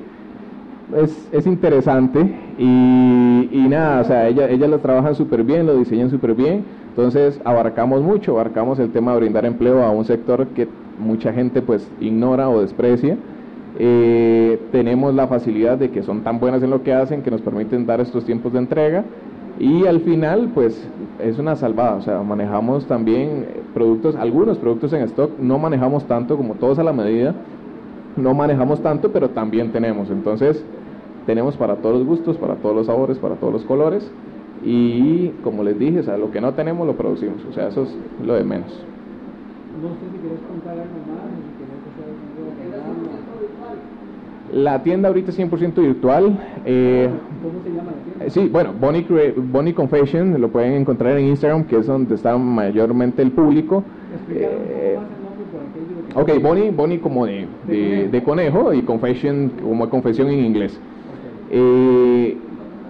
es, 0.95 1.29
es 1.31 1.47
interesante. 1.47 2.19
Y, 2.59 3.49
y, 3.51 3.65
nada, 3.69 4.01
o 4.01 4.03
sea, 4.03 4.27
ellas, 4.27 4.51
ellas 4.51 4.69
lo 4.69 4.77
trabajan 4.77 5.15
súper 5.15 5.43
bien, 5.43 5.65
lo 5.65 5.75
diseñan 5.77 6.11
súper 6.11 6.35
bien, 6.35 6.63
entonces 6.89 7.41
abarcamos 7.43 8.03
mucho, 8.03 8.33
abarcamos 8.33 8.77
el 8.77 8.91
tema 8.91 9.13
de 9.13 9.21
brindar 9.21 9.45
empleo 9.45 9.81
a 9.81 9.89
un 9.89 10.05
sector 10.05 10.45
que 10.49 10.67
mucha 11.01 11.33
gente 11.33 11.61
pues 11.61 11.89
ignora 11.99 12.49
o 12.49 12.61
desprecia. 12.61 13.17
Eh, 13.79 14.59
tenemos 14.71 15.15
la 15.15 15.27
facilidad 15.27 15.77
de 15.77 15.91
que 15.91 16.03
son 16.03 16.21
tan 16.21 16.39
buenas 16.39 16.61
en 16.61 16.69
lo 16.69 16.83
que 16.83 16.93
hacen 16.93 17.21
que 17.21 17.31
nos 17.31 17.41
permiten 17.41 17.85
dar 17.85 18.01
estos 18.01 18.25
tiempos 18.25 18.53
de 18.53 18.59
entrega 18.59 19.03
y 19.59 19.85
al 19.85 20.01
final 20.01 20.51
pues 20.53 20.87
es 21.19 21.37
una 21.37 21.55
salvada, 21.55 21.95
o 21.95 22.01
sea, 22.01 22.21
manejamos 22.23 22.85
también 22.87 23.45
productos, 23.73 24.15
algunos 24.15 24.57
productos 24.57 24.91
en 24.93 25.03
stock, 25.03 25.37
no 25.39 25.59
manejamos 25.59 26.05
tanto 26.05 26.35
como 26.35 26.55
todos 26.55 26.79
a 26.79 26.83
la 26.83 26.93
medida, 26.93 27.35
no 28.17 28.33
manejamos 28.33 28.81
tanto, 28.81 29.11
pero 29.11 29.29
también 29.29 29.71
tenemos, 29.71 30.09
entonces 30.09 30.63
tenemos 31.25 31.55
para 31.57 31.75
todos 31.75 31.99
los 31.99 32.07
gustos, 32.07 32.37
para 32.37 32.55
todos 32.55 32.75
los 32.75 32.87
sabores, 32.87 33.19
para 33.19 33.35
todos 33.35 33.53
los 33.53 33.63
colores 33.63 34.11
y 34.63 35.29
como 35.43 35.63
les 35.63 35.77
dije, 35.77 35.99
o 35.99 36.03
sea, 36.03 36.17
lo 36.17 36.31
que 36.31 36.41
no 36.41 36.53
tenemos 36.53 36.87
lo 36.87 36.95
producimos, 36.95 37.45
o 37.49 37.53
sea, 37.53 37.67
eso 37.67 37.83
es 37.83 37.95
lo 38.25 38.33
de 38.33 38.43
menos. 38.43 38.90
No 39.81 39.89
sé 39.89 40.05
si 40.11 40.17
quieres 40.17 40.39
contar 40.47 40.73
algo 40.73 40.99
más, 41.07 41.31
si 44.51 44.57
La 44.57 44.83
tienda 44.83 45.07
ahorita 45.07 45.31
es 45.31 45.39
100% 45.39 45.75
virtual. 45.75 46.37
Eh, 46.65 47.09
¿Cómo 47.41 47.63
se 47.63 47.69
llama 47.69 47.91
la 47.91 48.03
tienda? 48.03 48.29
Sí, 48.29 48.49
bueno, 48.51 48.73
Bonnie, 48.79 49.05
Bonnie 49.37 49.73
Confession, 49.73 50.39
lo 50.41 50.49
pueden 50.49 50.73
encontrar 50.73 51.17
en 51.17 51.27
Instagram, 51.27 51.63
que 51.65 51.77
es 51.77 51.87
donde 51.87 52.15
está 52.15 52.37
mayormente 52.37 53.21
el 53.21 53.31
público. 53.31 53.83
Eh, 54.29 54.97
Ok, 56.13 56.41
Bonnie, 56.41 56.71
Bonnie 56.71 56.99
como 56.99 57.25
de, 57.25 57.47
de, 58.11 58.23
conejo 58.23 58.73
y 58.73 58.81
confession 58.81 59.51
como 59.61 59.89
confesión 59.89 60.29
en 60.29 60.43
inglés. 60.43 60.77
Eh, 61.49 62.37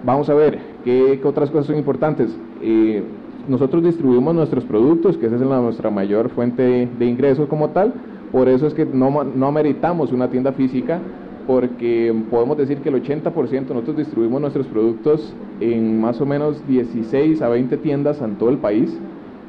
vamos 0.04 0.28
a 0.28 0.34
ver, 0.34 0.58
¿qué, 0.84 1.20
otras 1.22 1.50
cosas 1.50 1.66
son 1.66 1.76
importantes? 1.76 2.36
Eh, 2.60 3.02
nosotros 3.48 3.82
distribuimos 3.82 4.34
nuestros 4.34 4.64
productos, 4.64 5.16
que 5.16 5.26
esa 5.26 5.36
es 5.36 5.42
nuestra 5.42 5.90
mayor 5.90 6.30
fuente 6.30 6.88
de 6.98 7.06
ingresos 7.06 7.48
como 7.48 7.70
tal, 7.70 7.92
por 8.30 8.48
eso 8.48 8.66
es 8.66 8.74
que 8.74 8.86
no, 8.86 9.24
no 9.24 9.52
meritamos 9.52 10.12
una 10.12 10.28
tienda 10.28 10.52
física, 10.52 11.00
porque 11.46 12.14
podemos 12.30 12.56
decir 12.56 12.78
que 12.78 12.88
el 12.88 13.02
80% 13.02 13.68
nosotros 13.68 13.96
distribuimos 13.96 14.40
nuestros 14.40 14.66
productos 14.66 15.34
en 15.60 16.00
más 16.00 16.20
o 16.20 16.26
menos 16.26 16.66
16 16.68 17.42
a 17.42 17.48
20 17.48 17.76
tiendas 17.78 18.20
en 18.20 18.36
todo 18.36 18.50
el 18.50 18.58
país. 18.58 18.96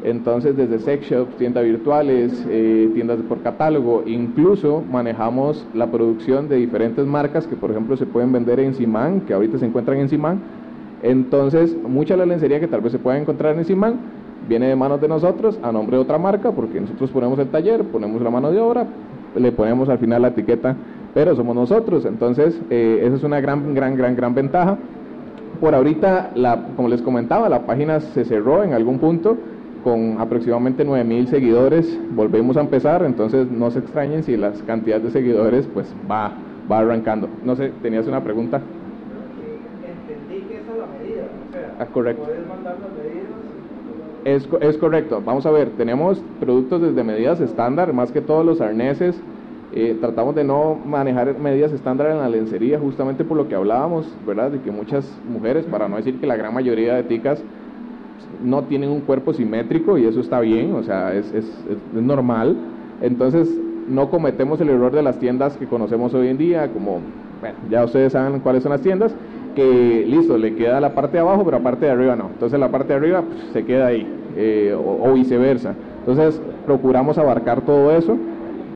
Entonces, 0.03 0.57
desde 0.57 0.79
sex 0.79 1.09
shops, 1.09 1.37
tiendas 1.37 1.63
virtuales, 1.63 2.45
eh, 2.49 2.89
tiendas 2.93 3.19
por 3.21 3.41
catálogo, 3.41 4.03
incluso 4.05 4.83
manejamos 4.91 5.65
la 5.73 5.89
producción 5.91 6.49
de 6.49 6.57
diferentes 6.57 7.05
marcas 7.05 7.47
que, 7.47 7.55
por 7.55 7.71
ejemplo, 7.71 7.95
se 7.95 8.05
pueden 8.05 8.33
vender 8.33 8.59
en 8.59 8.73
Simán, 8.73 9.21
que 9.21 9.33
ahorita 9.33 9.59
se 9.59 9.65
encuentran 9.65 9.99
en 9.99 10.09
Simán. 10.09 10.41
Entonces, 11.03 11.75
mucha 11.83 12.15
de 12.15 12.19
la 12.19 12.25
lencería 12.25 12.59
que 12.59 12.67
tal 12.67 12.81
vez 12.81 12.91
se 12.91 12.99
pueda 12.99 13.17
encontrar 13.17 13.55
en 13.55 13.65
Simán 13.65 13.99
viene 14.47 14.67
de 14.67 14.75
manos 14.75 14.99
de 14.99 15.07
nosotros 15.07 15.59
a 15.61 15.71
nombre 15.71 15.97
de 15.97 16.03
otra 16.03 16.17
marca, 16.17 16.51
porque 16.51 16.79
nosotros 16.81 17.11
ponemos 17.11 17.37
el 17.39 17.47
taller, 17.47 17.83
ponemos 17.83 18.21
la 18.21 18.29
mano 18.29 18.51
de 18.51 18.59
obra, 18.59 18.87
le 19.35 19.51
ponemos 19.51 19.89
al 19.89 19.99
final 19.99 20.21
la 20.21 20.29
etiqueta, 20.29 20.75
pero 21.13 21.35
somos 21.35 21.55
nosotros. 21.55 22.05
Entonces, 22.05 22.59
eh, 22.69 23.01
esa 23.03 23.15
es 23.15 23.23
una 23.23 23.39
gran, 23.39 23.73
gran, 23.73 23.95
gran, 23.95 24.15
gran 24.15 24.33
ventaja. 24.33 24.77
Por 25.59 25.75
ahorita, 25.75 26.31
la, 26.35 26.67
como 26.75 26.89
les 26.89 27.01
comentaba, 27.01 27.47
la 27.49 27.65
página 27.65 27.99
se 27.99 28.25
cerró 28.25 28.63
en 28.63 28.73
algún 28.73 28.99
punto 28.99 29.37
con 29.83 30.17
aproximadamente 30.19 30.83
9000 30.83 31.27
seguidores. 31.27 31.99
Volvemos 32.15 32.57
a 32.57 32.61
empezar, 32.61 33.03
entonces 33.03 33.49
no 33.49 33.69
se 33.71 33.79
extrañen 33.79 34.23
si 34.23 34.37
las 34.37 34.61
cantidades 34.63 35.03
de 35.03 35.11
seguidores 35.11 35.67
pues 35.73 35.93
va, 36.09 36.31
va 36.71 36.79
arrancando. 36.79 37.29
No 37.43 37.55
sé, 37.55 37.71
tenías 37.81 38.07
una 38.07 38.23
pregunta. 38.23 38.61
Entendí 39.85 40.47
que 40.47 40.55
esa 40.55 40.71
es 40.71 40.77
la 40.77 40.87
medida, 40.87 41.23
o 41.23 41.53
sea, 41.53 41.61
ah, 41.61 41.71
correcto. 41.87 42.23
las 42.27 42.77
medidas 42.97 43.43
es, 44.25 44.77
correcto. 44.77 45.21
Vamos 45.25 45.45
a 45.45 45.51
ver, 45.51 45.71
tenemos 45.71 46.21
productos 46.39 46.81
desde 46.81 47.03
medidas 47.03 47.41
estándar, 47.41 47.93
más 47.93 48.11
que 48.11 48.21
todos 48.21 48.45
los 48.45 48.61
arneses. 48.61 49.19
Eh, 49.73 49.97
tratamos 49.99 50.35
de 50.35 50.43
no 50.43 50.75
manejar 50.85 51.37
medidas 51.39 51.71
estándar 51.71 52.11
en 52.11 52.19
la 52.19 52.29
lencería, 52.29 52.79
justamente 52.79 53.25
por 53.25 53.37
lo 53.37 53.47
que 53.47 53.55
hablábamos, 53.55 54.07
¿verdad? 54.25 54.51
De 54.51 54.61
que 54.61 54.71
muchas 54.71 55.11
mujeres, 55.27 55.65
para 55.65 55.89
no 55.89 55.97
decir 55.97 56.19
que 56.19 56.27
la 56.27 56.37
gran 56.37 56.53
mayoría 56.53 56.93
de 56.95 57.03
ticas, 57.03 57.43
no 58.43 58.63
tienen 58.63 58.89
un 58.89 59.01
cuerpo 59.01 59.33
simétrico 59.33 59.97
y 59.97 60.05
eso 60.05 60.19
está 60.19 60.39
bien, 60.39 60.73
o 60.73 60.83
sea, 60.83 61.13
es, 61.13 61.25
es, 61.33 61.45
es 61.45 62.01
normal. 62.01 62.55
Entonces, 63.01 63.49
no 63.89 64.09
cometemos 64.09 64.61
el 64.61 64.69
error 64.69 64.93
de 64.93 65.01
las 65.01 65.19
tiendas 65.19 65.57
que 65.57 65.65
conocemos 65.65 66.13
hoy 66.13 66.27
en 66.27 66.37
día, 66.37 66.69
como, 66.71 67.01
bueno, 67.41 67.55
ya 67.69 67.83
ustedes 67.83 68.13
saben 68.13 68.39
cuáles 68.39 68.63
son 68.63 68.71
las 68.71 68.81
tiendas, 68.81 69.13
que 69.53 70.05
listo, 70.07 70.37
le 70.37 70.55
queda 70.55 70.79
la 70.79 70.93
parte 70.93 71.13
de 71.13 71.19
abajo, 71.19 71.43
pero 71.43 71.57
la 71.57 71.63
parte 71.63 71.85
de 71.85 71.91
arriba 71.91 72.15
no. 72.15 72.29
Entonces 72.33 72.59
la 72.59 72.69
parte 72.69 72.89
de 72.89 72.95
arriba 72.95 73.21
pues, 73.21 73.39
se 73.53 73.65
queda 73.65 73.87
ahí, 73.87 74.07
eh, 74.35 74.75
o, 74.75 75.13
viceversa. 75.13 75.73
Entonces 75.99 76.41
procuramos 76.65 77.17
abarcar 77.17 77.61
todo 77.61 77.91
eso. 77.91 78.17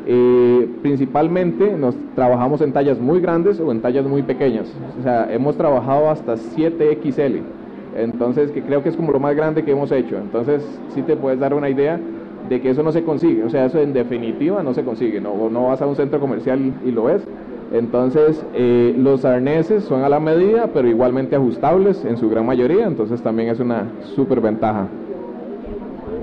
Eh, 0.10 0.70
principalmente 0.82 1.76
nos 1.76 1.96
trabajamos 2.16 2.62
en 2.62 2.72
tallas 2.72 2.98
muy 3.00 3.20
grandes 3.20 3.60
o 3.60 3.72
en 3.72 3.82
tallas 3.82 4.06
muy 4.06 4.24
pequeñas. 4.24 4.74
O 5.00 5.04
sea, 5.04 5.32
hemos 5.34 5.58
trabajado 5.58 6.10
hasta 6.10 6.36
7XL. 6.36 7.42
Entonces, 7.98 8.52
que 8.52 8.62
creo 8.62 8.84
que 8.84 8.90
es 8.90 8.96
como 8.96 9.12
lo 9.12 9.20
más 9.20 9.36
grande 9.36 9.64
que 9.64 9.72
hemos 9.72 9.92
hecho. 9.92 10.18
Entonces, 10.18 10.64
sí 10.94 11.02
te 11.02 11.16
puedes 11.16 11.40
dar 11.40 11.54
una 11.54 11.70
idea 11.70 12.00
de 12.48 12.62
que 12.62 12.70
eso 12.70 12.84
no 12.84 12.92
se 12.92 13.04
consigue. 13.04 13.44
O 13.44 13.50
sea, 13.50 13.66
eso 13.66 13.80
en 13.80 13.92
definitiva 13.92 14.62
no 14.64 14.74
se 14.74 14.84
consigue. 14.84 15.20
No, 15.20 15.50
no 15.50 15.68
vas 15.68 15.82
a 15.82 15.88
un 15.88 15.96
centro 15.96 16.20
comercial 16.20 16.74
y 16.86 16.92
lo 16.92 17.06
ves 17.06 17.28
entonces, 17.72 18.46
eh, 18.54 18.96
los 18.98 19.26
arneses 19.26 19.84
son 19.84 20.04
a 20.04 20.10
la 20.10 20.20
medida, 20.20 20.70
pero 20.74 20.88
igualmente 20.88 21.36
ajustables 21.36 22.06
en 22.06 22.18
su 22.18 22.30
gran 22.30 22.46
mayoría, 22.46 22.86
entonces 22.88 23.22
también 23.22 23.50
es 23.50 23.60
una 23.60 23.88
super 24.16 24.40
ventaja. 24.40 24.88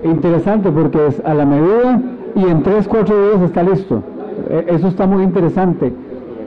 Interesante 0.05 0.71
porque 0.71 1.07
es 1.07 1.21
a 1.25 1.35
la 1.35 1.45
medida 1.45 2.01
y 2.35 2.45
en 2.45 2.63
3, 2.63 2.89
4 2.89 3.29
días 3.29 3.43
está 3.43 3.63
listo. 3.63 4.03
E, 4.49 4.67
eso 4.69 4.89
está 4.89 5.07
muy 5.07 5.23
interesante. 5.23 5.93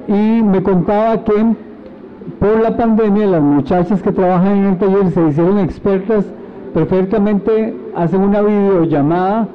Y 0.07 0.41
me 0.43 0.63
contaba 0.63 1.23
que 1.23 1.33
por 2.39 2.59
la 2.61 2.75
pandemia 2.75 3.27
las 3.27 3.41
muchachas 3.41 4.01
que 4.01 4.11
trabajan 4.11 4.57
en 4.57 4.65
el 4.65 4.77
taller 4.77 5.11
se 5.11 5.27
hicieron 5.27 5.59
expertas, 5.59 6.25
perfectamente 6.73 7.73
hacen 7.95 8.21
una 8.21 8.41
videollamada 8.41 9.47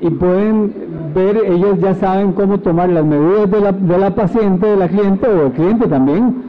y 0.00 0.10
pueden 0.10 0.72
ver, 1.18 1.36
ellos 1.44 1.78
ya 1.80 1.94
saben 1.94 2.32
cómo 2.32 2.58
tomar 2.58 2.88
las 2.88 3.04
medidas 3.04 3.50
de 3.50 3.60
la, 3.60 3.72
de 3.72 3.98
la 3.98 4.14
paciente, 4.14 4.66
de 4.66 4.76
la 4.76 4.88
cliente 4.88 5.26
o 5.26 5.44
del 5.44 5.52
cliente 5.52 5.86
también. 5.86 6.42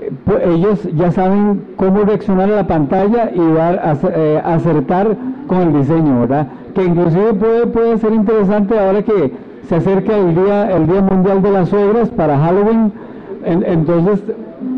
Eh, 0.00 0.52
ellos 0.54 0.88
ya 0.94 1.10
saben 1.10 1.62
cómo 1.76 2.02
reaccionar 2.04 2.50
a 2.50 2.56
la 2.56 2.66
pantalla 2.66 3.30
y 3.34 3.52
dar, 3.52 3.98
eh, 4.14 4.42
acertar 4.44 5.16
con 5.46 5.58
el 5.62 5.72
diseño, 5.72 6.20
¿verdad? 6.20 6.48
Que 6.74 6.84
inclusive 6.84 7.34
puede, 7.34 7.66
puede 7.66 7.98
ser 7.98 8.12
interesante 8.12 8.78
ahora 8.78 9.02
que 9.02 9.32
se 9.68 9.76
acerca 9.76 10.16
el 10.16 10.34
día, 10.34 10.76
el 10.76 10.86
día 10.86 11.00
mundial 11.00 11.42
de 11.42 11.50
las 11.50 11.72
obras 11.72 12.10
para 12.10 12.38
Halloween. 12.38 12.92
entonces, 13.44 14.22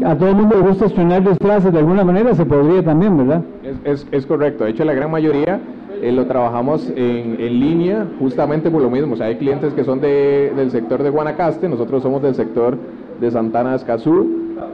a 0.04 0.14
todo 0.16 0.28
el 0.30 0.36
mundo 0.36 0.56
le 0.56 0.68
gusta 0.68 0.86
estrenar 0.86 1.26
disfraces 1.28 1.72
de 1.72 1.78
alguna 1.78 2.04
manera, 2.04 2.34
se 2.34 2.44
podría 2.44 2.82
también, 2.82 3.16
¿verdad? 3.16 3.42
Es, 3.62 4.02
es, 4.02 4.06
es 4.12 4.26
correcto. 4.26 4.64
De 4.64 4.70
hecho, 4.70 4.84
la 4.84 4.94
gran 4.94 5.10
mayoría 5.10 5.60
eh, 6.02 6.12
lo 6.12 6.26
trabajamos 6.26 6.88
en, 6.90 7.36
en, 7.40 7.60
línea 7.60 8.06
justamente 8.18 8.70
por 8.70 8.82
lo 8.82 8.90
mismo. 8.90 9.14
O 9.14 9.16
sea, 9.16 9.26
hay 9.26 9.36
clientes 9.36 9.72
que 9.74 9.84
son 9.84 10.00
de, 10.00 10.52
del 10.56 10.70
sector 10.70 11.02
de 11.02 11.10
Guanacaste, 11.10 11.68
nosotros 11.68 12.02
somos 12.02 12.22
del 12.22 12.34
sector 12.34 12.76
de 13.20 13.30
Santana 13.30 13.70
de 13.70 13.76
Escazú. 13.76 14.26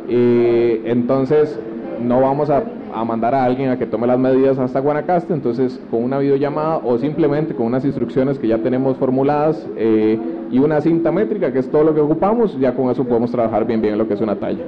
Eh, 0.09 0.83
entonces, 0.85 1.59
no 2.01 2.21
vamos 2.21 2.51
a, 2.51 2.65
a, 2.95 3.05
mandar 3.05 3.35
a 3.35 3.45
alguien 3.45 3.71
a 3.71 3.79
que 3.79 3.87
tome 3.87 4.07
las 4.07 4.19
medidas 4.19 4.59
hasta 4.59 4.81
Guanacaste, 4.81 5.33
entonces 5.33 5.81
con 5.91 6.03
una 6.03 6.19
videollamada 6.19 6.79
o 6.79 6.99
simplemente 6.99 7.55
con 7.55 7.67
unas 7.67 7.85
instrucciones 7.85 8.39
que 8.39 8.49
ya 8.49 8.59
tenemos 8.59 8.97
formuladas 8.97 9.67
eh, 9.77 10.19
y 10.51 10.59
una 10.59 10.81
cinta 10.81 11.13
métrica, 11.13 11.53
que 11.53 11.61
es 11.61 11.71
todo 11.71 11.85
lo 11.85 11.95
que 11.95 12.01
ocupamos, 12.01 12.59
ya 12.59 12.75
con 12.75 12.91
eso 12.91 13.05
podemos 13.05 13.31
trabajar 13.31 13.67
bien 13.67 13.81
bien 13.81 13.97
lo 13.97 14.07
que 14.07 14.15
es 14.15 14.21
una 14.21 14.37
talla. 14.37 14.65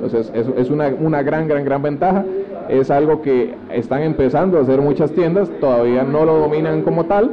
Entonces, 0.00 0.32
es, 0.34 0.70
una, 0.70 1.22
gran, 1.22 1.48
gran, 1.48 1.64
gran 1.64 1.82
ventaja. 1.82 2.24
Es 2.68 2.90
algo 2.90 3.22
que 3.22 3.54
están 3.72 4.02
empezando 4.02 4.58
a 4.58 4.62
hacer 4.62 4.80
muchas 4.80 5.10
tiendas, 5.12 5.48
todavía 5.60 6.04
no 6.04 6.24
lo 6.24 6.38
dominan 6.38 6.82
como 6.82 7.06
tal 7.06 7.30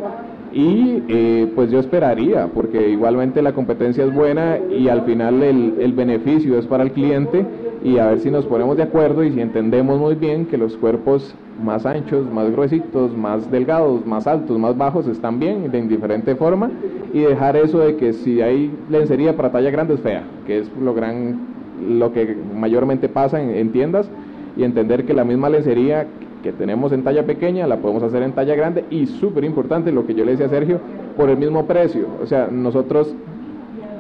y 0.54 1.04
eh, 1.10 1.52
pues 1.54 1.70
yo 1.70 1.80
esperaría, 1.80 2.48
porque 2.48 2.90
igualmente 2.90 3.42
la 3.42 3.52
competencia 3.52 4.06
es 4.06 4.14
buena 4.14 4.58
y 4.58 4.88
al 4.88 5.02
final 5.02 5.44
el, 5.44 5.76
el, 5.82 5.92
beneficio 5.92 6.58
es 6.58 6.66
para 6.66 6.84
el 6.84 6.92
cliente 6.92 7.46
y 7.84 7.98
a 7.98 8.08
ver 8.08 8.20
si 8.22 8.32
nos 8.32 8.46
ponemos 8.46 8.78
de 8.78 8.84
acuerdo 8.84 9.26
y 9.26 9.34
si 9.34 9.42
entendemos 9.42 10.00
muy 10.00 10.16
bien 10.16 10.46
que 10.46 10.58
los 10.58 10.78
cuerpos 10.78 11.36
más 11.62 11.86
anchos, 11.86 12.32
más 12.32 12.50
gruesitos, 12.52 13.16
más 13.16 13.52
delgados, 13.52 14.06
más 14.06 14.28
altos, 14.28 14.58
más 14.58 14.78
bajos 14.78 15.08
están 15.08 15.40
bien 15.40 15.70
de 15.70 15.78
indiferente 15.78 16.36
forma 16.36 16.72
y 17.14 17.20
dejar 17.20 17.58
eso 17.58 17.80
de 17.80 17.98
que 17.98 18.14
si 18.14 18.42
hay 18.42 18.72
lencería 18.90 19.36
para 19.36 19.52
talla 19.52 19.72
grande 19.72 19.96
es 19.96 20.00
fea, 20.00 20.24
que 20.48 20.60
es 20.60 20.72
lo 20.82 20.94
gran 20.94 21.55
lo 21.82 22.14
que 22.14 22.36
mayormente 22.56 23.10
pasa 23.10 23.42
en, 23.42 23.50
en 23.52 23.72
tiendas 23.72 24.10
y 24.58 24.64
entender 24.64 25.06
que 25.06 25.14
la 25.14 25.24
misma 25.24 25.50
lencería 25.50 26.08
que 26.44 26.52
tenemos 26.52 26.92
en 26.92 27.04
talla 27.04 27.26
pequeña 27.26 27.66
la 27.66 27.78
podemos 27.78 28.04
hacer 28.04 28.22
en 28.22 28.34
talla 28.34 28.56
grande 28.56 28.86
y 28.92 29.08
súper 29.08 29.44
importante 29.44 29.92
lo 29.92 30.06
que 30.06 30.14
yo 30.14 30.24
le 30.24 30.32
decía 30.32 30.46
a 30.46 30.50
Sergio, 30.50 30.80
por 31.18 31.30
el 31.30 31.38
mismo 31.38 31.66
precio. 31.66 32.08
O 32.22 32.28
sea, 32.28 32.48
nosotros 32.52 33.16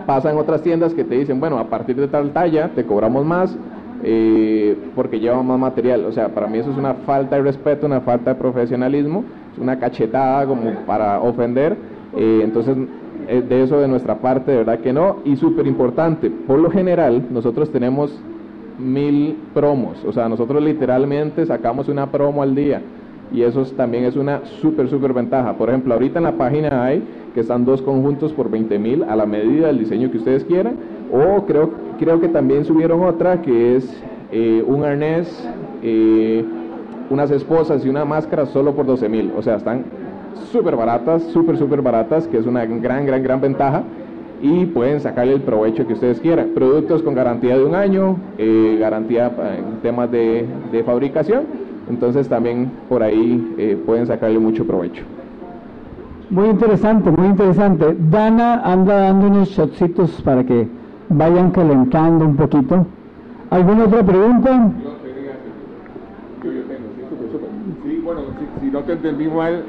pasan 0.05 0.37
otras 0.37 0.61
tiendas 0.61 0.93
que 0.93 1.03
te 1.03 1.15
dicen, 1.15 1.39
bueno, 1.39 1.57
a 1.57 1.65
partir 1.65 1.95
de 1.95 2.07
tal 2.07 2.31
talla 2.31 2.69
te 2.75 2.85
cobramos 2.85 3.25
más 3.25 3.57
eh, 4.03 4.77
porque 4.95 5.19
lleva 5.19 5.41
más 5.41 5.59
material. 5.59 6.05
O 6.05 6.11
sea, 6.11 6.29
para 6.29 6.47
mí 6.47 6.59
eso 6.59 6.71
es 6.71 6.77
una 6.77 6.93
falta 6.93 7.37
de 7.37 7.41
respeto, 7.41 7.87
una 7.87 8.01
falta 8.01 8.33
de 8.33 8.39
profesionalismo, 8.39 9.23
es 9.53 9.59
una 9.59 9.79
cachetada 9.79 10.45
como 10.45 10.71
para 10.85 11.19
ofender. 11.21 11.75
Eh, 12.15 12.41
entonces, 12.43 12.77
de 13.27 13.63
eso 13.63 13.79
de 13.79 13.87
nuestra 13.87 14.19
parte, 14.19 14.51
de 14.51 14.57
verdad 14.57 14.79
que 14.79 14.93
no. 14.93 15.17
Y 15.25 15.35
súper 15.35 15.67
importante, 15.67 16.29
por 16.29 16.59
lo 16.59 16.69
general, 16.69 17.27
nosotros 17.31 17.69
tenemos 17.71 18.17
mil 18.79 19.37
promos. 19.53 20.03
O 20.05 20.11
sea, 20.11 20.29
nosotros 20.29 20.63
literalmente 20.63 21.45
sacamos 21.45 21.87
una 21.89 22.11
promo 22.11 22.43
al 22.43 22.55
día. 22.55 22.81
Y 23.31 23.41
eso 23.41 23.63
también 23.75 24.05
es 24.05 24.15
una 24.15 24.45
súper, 24.61 24.87
súper 24.87 25.13
ventaja. 25.13 25.53
Por 25.53 25.69
ejemplo, 25.69 25.93
ahorita 25.93 26.19
en 26.19 26.25
la 26.25 26.33
página 26.33 26.85
hay 26.85 27.03
que 27.33 27.41
están 27.41 27.65
dos 27.65 27.81
conjuntos 27.81 28.31
por 28.33 28.49
20 28.49 28.77
mil 28.79 29.03
a 29.03 29.15
la 29.15 29.25
medida 29.25 29.67
del 29.67 29.79
diseño 29.79 30.11
que 30.11 30.17
ustedes 30.17 30.43
quieran. 30.45 30.75
O 31.11 31.45
creo, 31.45 31.71
creo 31.99 32.19
que 32.21 32.29
también 32.29 32.65
subieron 32.65 33.03
otra 33.03 33.41
que 33.41 33.75
es 33.75 34.03
eh, 34.31 34.63
un 34.65 34.83
arnés, 34.83 35.47
eh, 35.81 36.45
unas 37.09 37.31
esposas 37.31 37.85
y 37.85 37.89
una 37.89 38.05
máscara 38.05 38.45
solo 38.45 38.73
por 38.73 38.85
12 38.85 39.09
mil. 39.09 39.31
O 39.37 39.41
sea, 39.41 39.55
están 39.55 39.85
súper 40.51 40.75
baratas, 40.75 41.23
súper, 41.23 41.57
súper 41.57 41.81
baratas, 41.81 42.27
que 42.27 42.37
es 42.37 42.45
una 42.45 42.65
gran, 42.65 43.05
gran, 43.05 43.23
gran 43.23 43.41
ventaja 43.41 43.83
y 44.41 44.65
pueden 44.65 44.99
sacarle 44.99 45.33
el 45.33 45.41
provecho 45.41 45.87
que 45.87 45.93
ustedes 45.93 46.19
quieran. 46.19 46.49
Productos 46.53 47.01
con 47.01 47.15
garantía 47.15 47.57
de 47.57 47.63
un 47.63 47.75
año, 47.75 48.17
eh, 48.37 48.77
garantía 48.79 49.31
en 49.57 49.81
temas 49.81 50.11
de, 50.11 50.45
de, 50.71 50.83
fabricación, 50.83 51.43
entonces 51.89 52.27
también 52.27 52.71
por 52.89 53.01
ahí 53.01 53.55
eh, 53.57 53.81
pueden 53.85 54.05
sacarle 54.07 54.39
mucho 54.39 54.65
provecho. 54.65 55.03
Muy 56.29 56.49
interesante, 56.49 57.11
muy 57.11 57.27
interesante. 57.27 57.95
Dana 58.09 58.61
anda 58.63 58.95
dando 58.95 59.27
unos 59.27 59.49
shotcitos 59.49 60.21
para 60.21 60.43
que 60.43 60.67
vayan 61.09 61.51
calentando 61.51 62.25
un 62.25 62.35
poquito. 62.35 62.85
¿Alguna 63.51 63.85
otra 63.85 64.03
pregunta? 64.03 64.71
Sí, 67.83 68.01
bueno, 68.03 68.21
si, 68.59 68.67
no 68.67 68.79
te 68.81 68.93
entendí 68.93 69.27
mal, 69.27 69.63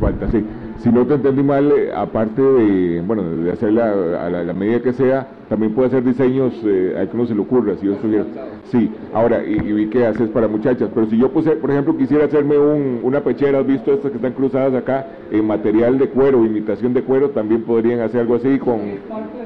falta, 0.00 0.30
sí. 0.30 0.44
Si 0.78 0.90
no 0.90 1.06
te 1.06 1.14
entendí 1.14 1.42
mal, 1.42 1.72
eh, 1.72 1.92
aparte 1.94 2.42
de, 2.42 3.00
bueno, 3.00 3.22
de 3.22 3.52
hacerla 3.52 3.92
a 4.20 4.28
la, 4.28 4.52
medida 4.52 4.80
que 4.80 4.92
sea, 4.92 5.26
también 5.48 5.72
puede 5.72 5.88
hacer 5.88 6.04
diseños 6.04 6.52
eh, 6.64 6.96
a 7.00 7.10
que 7.10 7.16
no 7.16 7.26
se 7.26 7.34
le 7.34 7.40
ocurra, 7.40 7.74
si 7.76 7.86
yo 7.86 7.92
estuviera. 7.92 8.24
Sí, 8.70 8.90
ahora, 9.12 9.44
y, 9.44 9.56
vi 9.60 9.86
que 9.88 10.06
haces 10.06 10.28
para 10.30 10.48
muchachas, 10.48 10.90
pero 10.94 11.06
si 11.06 11.16
yo, 11.16 11.30
puse, 11.30 11.52
por 11.52 11.70
ejemplo, 11.70 11.96
quisiera 11.96 12.24
hacerme 12.24 12.58
una 12.58 13.20
pechera, 13.20 13.60
¿has 13.60 13.66
visto 13.66 13.92
estas 13.92 14.10
que 14.10 14.16
están 14.16 14.32
cruzadas 14.32 14.74
acá, 14.74 15.06
en 15.30 15.46
material 15.46 15.98
de 15.98 16.08
cuero, 16.08 16.44
imitación 16.44 16.92
de 16.92 17.02
cuero, 17.02 17.30
también 17.30 17.62
podrían 17.62 18.00
hacer 18.00 18.22
algo 18.22 18.34
así 18.36 18.58
con, 18.58 18.80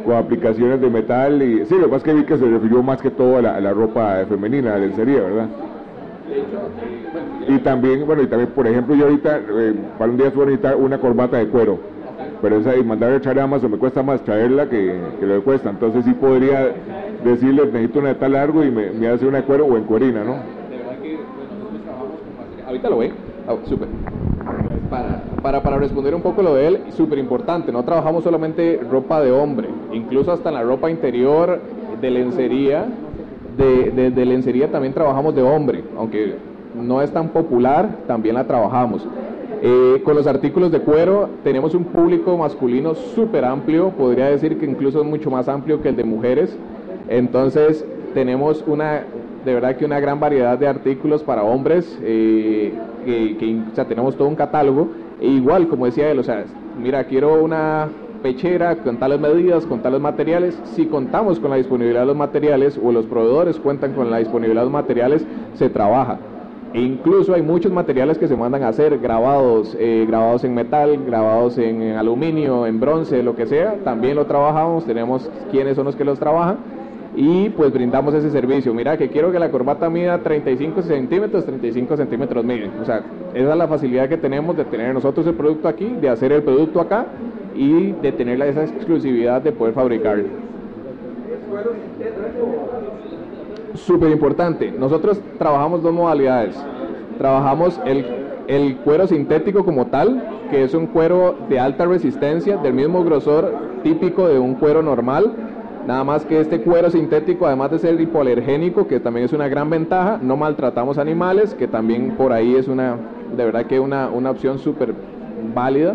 con 0.05 0.17
aplicaciones 0.17 0.81
de 0.81 0.91
metal. 0.91 1.43
y 1.43 1.67
Sí, 1.67 1.75
lo 1.75 1.85
que 1.85 1.91
pasa 1.91 1.97
es 1.97 2.03
que 2.05 2.15
vi 2.15 2.23
que 2.25 2.39
se 2.39 2.47
refirió 2.47 2.83
más 2.83 3.01
que 3.01 3.11
todo 3.11 3.37
a 3.37 3.43
la, 3.43 3.73
ropa 3.73 4.25
femenina, 4.29 4.71
la 4.71 4.79
lencería, 4.79 5.21
¿verdad? 5.21 5.49
Y 7.49 7.59
también, 7.59 8.07
bueno, 8.07 8.23
y 8.23 8.27
también, 8.27 8.51
por 8.51 8.67
ejemplo, 8.67 8.95
yo 8.95 9.07
ahorita, 9.07 9.39
eh, 9.39 9.75
para 9.99 10.11
un 10.11 10.19
día 10.19 10.31
suelo 10.31 10.47
necesitar 10.47 10.77
una 10.77 10.99
corbata 10.99 11.39
de 11.39 11.49
cuero, 11.49 11.79
pero 12.43 12.59
esa 12.59 12.77
y 12.77 12.85
mandar 12.85 13.13
a 13.13 13.21
traer 13.21 13.41
a 13.41 13.45
Amazon 13.45 13.71
me 13.71 13.79
cuesta 13.79 14.03
más 14.03 14.23
traerla 14.23 14.69
que, 14.69 15.01
que 15.19 15.27
lo 15.27 15.37
que 15.37 15.41
cuesta, 15.41 15.71
entonces 15.71 16.05
sí 16.05 16.13
podría 16.13 16.73
decirle, 17.25 17.67
necesito 17.67 18.01
una 18.01 18.11
de 18.11 18.15
tal 18.17 18.33
largo 18.33 18.65
y 18.65 18.71
me, 18.71 19.09
hace 19.09 19.27
una 19.27 19.39
de 19.39 19.45
cuero 19.45 19.67
o 19.67 19.77
en 19.77 19.85
cuerina, 19.85 20.25
¿no? 20.25 20.37
Ahorita 22.67 22.91
lo 22.91 22.99
ve, 22.99 23.13
oh, 23.49 23.59
súper. 23.65 23.89
Para, 24.91 25.23
para, 25.43 25.63
para, 25.63 25.79
responder 25.79 26.15
un 26.15 26.23
poco 26.23 26.43
lo 26.43 26.55
de 26.55 26.67
él, 26.67 26.81
súper 26.97 27.19
importante, 27.19 27.73
no 27.73 27.83
trabajamos 27.83 28.25
solamente 28.25 28.81
ropa 28.91 29.21
de 29.21 29.33
hombre, 29.33 29.69
incluso 29.93 30.33
hasta 30.33 30.51
la 30.51 30.63
ropa 30.63 30.91
interior 30.91 31.61
de 32.01 32.11
lencería, 32.11 32.87
de, 33.59 34.25
lencería 34.25 34.71
también 34.71 34.95
trabajamos 34.95 35.35
de 35.35 35.43
hombre, 35.43 35.83
aunque 35.97 36.37
no 36.81 37.03
es 37.03 37.11
tan 37.11 37.29
popular, 37.29 37.89
también 38.07 38.37
la 38.37 38.47
trabajamos. 38.47 39.07
Eh, 39.61 40.01
con 40.05 40.15
los 40.15 40.29
artículos 40.29 40.71
de 40.71 40.81
cuero 40.81 41.29
tenemos 41.43 41.75
un 41.75 41.85
público 41.85 42.37
masculino 42.39 42.95
súper 42.95 43.45
amplio, 43.45 43.91
podría 43.91 44.27
decir 44.27 44.59
que 44.59 44.67
incluso 44.67 45.01
es 45.01 45.07
mucho 45.07 45.31
más 45.31 45.49
amplio 45.49 45.83
que 45.83 45.89
el 45.89 45.97
de 45.97 46.05
mujeres. 46.05 46.57
Entonces 47.09 47.85
tenemos 48.15 48.63
una, 48.67 49.03
de 49.45 49.55
verdad 49.55 49.77
que 49.77 49.85
una 49.85 49.99
gran 49.99 50.21
variedad 50.21 50.57
de 50.57 50.69
artículos 50.69 51.25
para 51.25 51.43
hombres, 51.43 51.99
eh, 52.03 52.73
que, 53.05 53.61
o 53.73 53.75
sea, 53.75 53.87
tenemos 53.87 54.17
todo 54.17 54.29
un 54.29 54.37
catálogo. 54.37 54.89
E 55.21 55.27
igual, 55.27 55.67
como 55.67 55.87
decía 55.87 56.09
él, 56.11 56.21
o 56.21 56.23
sea, 56.23 56.45
mira, 56.81 57.03
quiero 57.05 57.43
una 57.43 57.89
pechera 58.23 58.77
con 58.77 58.99
tales 58.99 59.21
medidas, 59.21 59.67
con 59.67 59.81
tales 59.81 60.01
materiales. 60.01 60.61
Si 60.75 60.87
contamos 60.87 61.41
con 61.41 61.51
la 61.51 61.57
disponibilidad 61.57 62.01
de 62.01 62.07
los 62.07 62.17
materiales 62.17 62.79
o 62.83 62.93
los 62.93 63.07
proveedores 63.07 63.59
cuentan 63.59 63.95
con 63.95 64.11
la 64.11 64.19
disponibilidad 64.19 64.63
de 64.63 64.67
los 64.67 64.73
materiales, 64.73 65.27
se 65.55 65.69
trabaja. 65.71 66.19
E 66.75 66.81
incluso 66.81 67.33
hay 67.35 67.43
muchos 67.43 67.73
materiales 67.73 68.19
que 68.19 68.29
se 68.29 68.37
mandan 68.37 68.63
a 68.63 68.69
hacer, 68.69 68.99
grabados, 68.99 69.75
eh, 69.79 70.05
grabados 70.07 70.45
en 70.45 70.55
metal, 70.55 70.99
grabados 71.07 71.57
en, 71.57 71.97
aluminio, 71.97 72.67
en 72.67 72.79
bronce, 72.79 73.23
lo 73.23 73.35
que 73.35 73.47
sea. 73.47 73.77
También 73.85 74.17
lo 74.17 74.27
trabajamos, 74.27 74.85
tenemos 74.85 75.31
quiénes 75.51 75.77
son 75.77 75.87
los 75.87 75.97
que 75.97 76.05
los 76.05 76.19
trabajan 76.19 76.59
y 77.21 77.49
pues 77.49 77.73
brindamos 77.73 78.15
ese 78.15 78.31
servicio. 78.31 78.73
Mira, 78.73 78.97
que 78.97 79.09
quiero 79.09 79.33
que 79.33 79.41
la 79.41 79.51
corbata 79.51 79.91
mida 79.91 80.19
35 80.19 80.83
centímetros, 80.83 81.45
35 81.45 81.97
centímetros 81.97 82.45
mide. 82.45 82.71
O 82.81 82.85
sea, 82.85 83.03
esa 83.35 83.51
es 83.51 83.59
la 83.59 83.67
facilidad 83.67 84.09
que 84.09 84.17
tenemos 84.17 84.57
de 84.57 84.65
tener 84.65 84.95
nosotros 84.95 85.27
el 85.27 85.35
producto 85.35 85.67
aquí, 85.67 85.97
de 86.01 86.11
hacer 86.11 86.31
el 86.31 86.45
producto 86.45 86.81
acá 86.81 87.07
y 87.57 87.91
de 87.91 88.13
tener 88.13 88.41
esa 88.43 88.63
exclusividad 88.63 89.43
de 89.43 89.51
poder 89.51 89.75
fabricarlo. 89.75 90.29
Súper 93.75 94.13
importante, 94.13 94.71
nosotros 94.71 95.21
trabajamos 95.39 95.83
dos 95.83 95.93
modalidades. 95.93 96.55
Trabajamos 97.19 97.81
el, 97.85 98.07
el 98.47 98.77
cuero 98.77 99.09
sintético 99.09 99.65
como 99.65 99.89
tal, 99.89 100.23
que 100.53 100.63
es 100.63 100.73
un 100.73 100.87
cuero 100.87 101.35
de 101.49 101.59
alta 101.59 101.85
resistencia, 101.85 102.59
del 102.59 102.75
mismo 102.75 103.03
grosor 103.03 103.53
típico 103.83 104.29
de 104.29 104.39
un 104.39 104.55
cuero 104.55 104.85
normal, 104.85 105.58
Nada 105.87 106.05
más 106.05 106.25
que 106.25 106.41
este 106.41 106.61
cuero 106.61 106.91
sintético, 106.91 107.47
además 107.47 107.71
de 107.71 107.79
ser 107.79 107.99
hipoalergénico, 108.01 108.87
que 108.87 109.01
también 109.01 109.25
es 109.25 109.33
una 109.33 109.49
gran 109.49 109.71
ventaja, 109.71 110.19
no 110.21 110.37
maltratamos 110.37 110.99
animales, 110.99 111.55
que 111.55 111.67
también 111.67 112.13
por 112.13 112.33
ahí 112.33 112.57
es 112.57 112.69
una, 112.69 112.97
de 113.35 113.45
verdad 113.45 113.67
que 113.67 113.81
una, 113.81 114.09
una 114.09 114.31
opción 114.31 114.59
súper 114.59 114.95
válida 115.55 115.95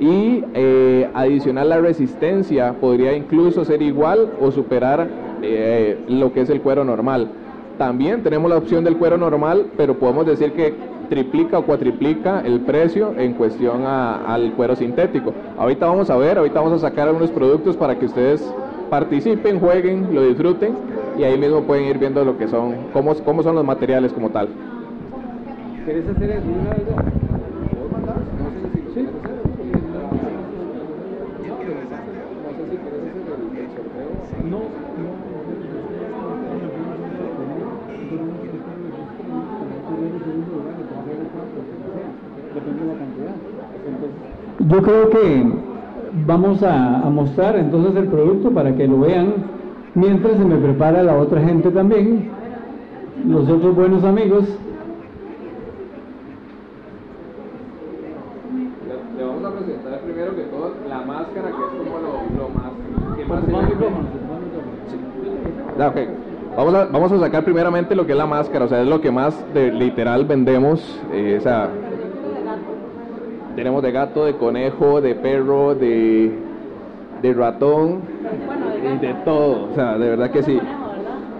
y 0.00 0.44
eh, 0.54 1.08
adicional 1.14 1.68
la 1.68 1.80
resistencia 1.80 2.74
podría 2.80 3.14
incluso 3.16 3.64
ser 3.64 3.82
igual 3.82 4.32
o 4.40 4.50
superar 4.50 5.08
eh, 5.42 5.98
lo 6.08 6.32
que 6.32 6.42
es 6.42 6.50
el 6.50 6.60
cuero 6.60 6.84
normal. 6.84 7.28
También 7.78 8.22
tenemos 8.22 8.50
la 8.50 8.58
opción 8.58 8.84
del 8.84 8.96
cuero 8.96 9.16
normal, 9.16 9.66
pero 9.76 9.98
podemos 9.98 10.26
decir 10.26 10.52
que 10.52 10.74
triplica 11.08 11.58
o 11.58 11.64
cuatriplica 11.64 12.40
el 12.40 12.60
precio 12.60 13.14
en 13.16 13.34
cuestión 13.34 13.84
al 13.84 14.52
cuero 14.52 14.76
sintético. 14.76 15.32
Ahorita 15.58 15.86
vamos 15.86 16.10
a 16.10 16.16
ver, 16.16 16.38
ahorita 16.38 16.60
vamos 16.60 16.82
a 16.82 16.88
sacar 16.88 17.08
algunos 17.08 17.30
productos 17.30 17.76
para 17.76 17.98
que 17.98 18.06
ustedes 18.06 18.42
participen, 18.92 19.58
jueguen, 19.58 20.14
lo 20.14 20.22
disfruten 20.22 20.74
y 21.16 21.24
ahí 21.24 21.38
mismo 21.38 21.62
pueden 21.62 21.86
ir 21.86 21.96
viendo 21.96 22.22
lo 22.26 22.36
que 22.36 22.46
son, 22.46 22.74
cómo, 22.92 23.14
cómo 23.24 23.42
son 23.42 23.54
los 23.54 23.64
materiales 23.64 24.12
como 24.12 24.28
tal. 24.28 24.50
¿Quieres 25.86 26.06
hacer 26.10 26.30
eso? 26.30 26.42
Yo 44.68 44.82
creo 44.82 45.10
que 45.10 45.71
vamos 46.26 46.62
a, 46.62 47.08
mostrar 47.10 47.56
entonces 47.56 47.96
el 47.96 48.08
producto 48.08 48.50
para 48.50 48.74
que 48.74 48.86
lo 48.86 49.00
vean 49.00 49.34
mientras 49.94 50.36
se 50.36 50.44
me 50.44 50.56
prepara 50.56 51.02
la 51.02 51.16
otra 51.16 51.40
gente 51.40 51.70
también, 51.70 52.30
los 53.26 53.48
otros 53.48 53.74
buenos 53.74 54.04
amigos. 54.04 54.44
Le, 59.16 59.24
vamos 59.24 59.44
a 59.44 59.50
presentar 59.56 60.00
primero 60.00 60.36
que 60.36 60.42
todo 60.42 60.72
la 60.88 61.02
máscara, 61.02 61.48
que 61.48 61.62
es 61.62 61.68
como 61.78 61.98
lo, 61.98 62.48
más... 62.48 62.72
Que 63.16 63.24
más 63.24 63.42
okay. 65.90 66.08
Vamos 66.56 66.74
a, 66.74 66.84
vamos 66.84 67.12
a 67.12 67.18
sacar 67.18 67.44
primeramente 67.44 67.94
lo 67.94 68.04
que 68.04 68.12
es 68.12 68.18
la 68.18 68.26
máscara, 68.26 68.66
o 68.66 68.68
sea, 68.68 68.82
es 68.82 68.86
lo 68.86 69.00
que 69.00 69.10
más 69.10 69.34
de, 69.54 69.72
literal 69.72 70.26
vendemos, 70.26 71.00
eh, 71.10 71.36
o 71.38 71.42
sea, 71.42 71.70
tenemos 73.56 73.82
de 73.82 73.92
gato, 73.92 74.24
de 74.24 74.34
conejo, 74.34 75.00
de 75.00 75.14
perro, 75.14 75.74
de, 75.74 76.32
de 77.22 77.34
ratón, 77.34 78.00
de 79.00 79.14
todo. 79.24 79.68
O 79.70 79.74
sea, 79.74 79.98
de 79.98 80.08
verdad 80.10 80.30
que 80.30 80.42
sí. 80.42 80.58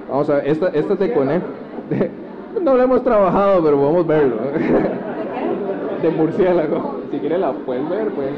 Vamos 0.09 0.29
a 0.31 0.35
ver, 0.37 0.48
esta, 0.48 0.68
esta 0.68 0.92
es 0.92 0.98
de 0.98 1.12
conejo. 1.12 1.46
no 2.62 2.77
lo 2.77 2.83
hemos 2.83 3.03
trabajado, 3.03 3.62
pero 3.62 3.79
podemos 3.79 4.07
verlo. 4.07 4.37
de 6.03 6.11
murciélago. 6.11 7.01
Si 7.11 7.18
quiere 7.18 7.38
la 7.38 7.53
pueden 7.53 7.88
ver, 7.88 8.09
pues. 8.11 8.31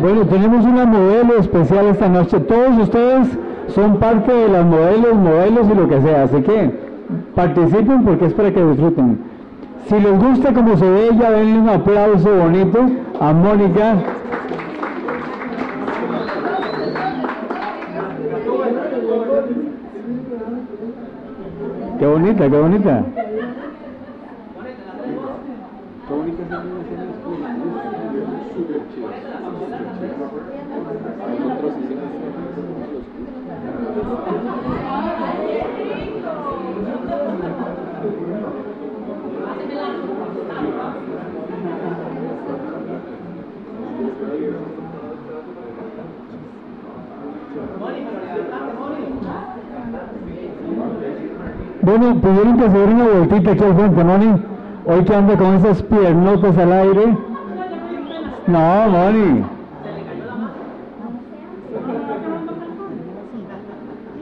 Bueno, 0.00 0.24
tenemos 0.26 0.64
una 0.64 0.86
modelo 0.86 1.38
especial 1.38 1.86
esta 1.86 2.08
noche. 2.08 2.40
Todos 2.40 2.78
ustedes 2.78 3.28
son 3.68 3.98
parte 3.98 4.32
de 4.32 4.48
las 4.48 4.64
modelos, 4.64 5.14
modelos 5.14 5.66
y 5.70 5.74
lo 5.74 5.88
que 5.88 6.00
sea. 6.00 6.22
Así 6.24 6.40
que 6.42 6.70
participen 7.34 8.04
porque 8.04 8.26
es 8.26 8.34
para 8.34 8.52
que 8.52 8.64
disfruten. 8.64 9.31
Si 9.88 10.00
les 10.00 10.18
gusta 10.18 10.52
como 10.54 10.76
se 10.76 10.88
ve 10.88 11.08
ella, 11.08 11.30
denle 11.30 11.58
un 11.58 11.68
aplauso 11.68 12.34
bonito 12.34 12.78
a 13.20 13.32
Mónica. 13.32 13.96
Qué 21.98 22.06
bonita, 22.06 22.50
qué 22.50 22.56
bonita. 22.58 23.04
Bueno, 51.82 52.14
pudieron 52.14 52.56
que 52.58 52.64
hacer 52.64 52.88
una 52.88 53.04
vueltita 53.04 53.50
aquí 53.50 53.64
al 53.64 53.74
frente, 53.74 54.04
Moni. 54.04 54.42
Hoy 54.86 55.04
que 55.04 55.14
anda 55.14 55.36
con 55.36 55.54
esas 55.54 55.82
piernotas 55.82 56.56
al 56.56 56.72
aire. 56.72 57.18
No, 58.46 58.88
Moni. 58.88 59.44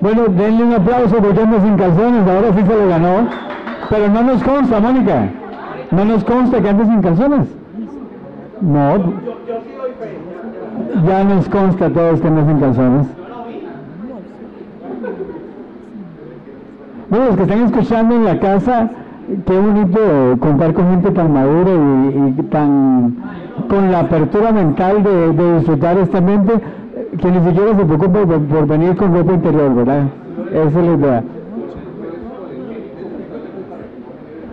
Bueno, 0.01 0.23
denle 0.29 0.65
un 0.65 0.73
aplauso 0.73 1.17
porque 1.17 1.41
anda 1.41 1.61
sin 1.61 1.77
calzones, 1.77 2.27
ahora 2.27 2.53
sí 2.57 2.63
se 2.67 2.83
lo 2.83 2.89
ganó. 2.89 3.29
Pero 3.91 4.09
no 4.09 4.23
nos 4.23 4.43
consta, 4.43 4.81
Mónica. 4.81 5.29
No 5.91 6.05
nos 6.07 6.25
consta 6.25 6.63
que 6.63 6.69
ande 6.69 6.87
sin 6.87 7.03
calzones. 7.03 7.49
No. 8.63 8.97
Ya 11.07 11.25
nos 11.25 11.49
consta 11.49 11.87
a 11.87 11.91
todos 11.91 12.21
que 12.21 12.29
anda 12.29 12.47
sin 12.47 12.61
calzones. 12.61 13.20
Bueno, 17.11 17.27
los 17.27 17.37
que 17.37 17.43
están 17.43 17.65
escuchando 17.65 18.15
en 18.15 18.25
la 18.25 18.39
casa, 18.39 18.89
qué 19.45 19.59
bonito 19.59 19.99
contar 20.39 20.73
con 20.73 20.91
gente 20.91 21.11
tan 21.11 21.33
madura 21.33 21.71
y, 21.73 22.43
tan 22.45 23.17
con 23.69 23.91
la 23.91 24.01
apertura 24.01 24.53
mental 24.53 25.03
de, 25.03 25.57
disfrutar 25.57 25.99
este 25.99 26.19
ambiente 26.19 26.53
que 27.19 27.31
ni 27.33 27.41
siquiera 27.41 27.75
se 27.75 27.85
preocupa 27.85 28.25
por, 28.25 28.41
por 28.43 28.67
venir 28.69 28.97
con 28.97 29.13
ropa 29.13 29.33
interior, 29.33 29.75
¿verdad? 29.75 30.05
Esa 30.53 30.67
es 30.69 30.87
la 30.87 30.93
idea. 30.95 31.25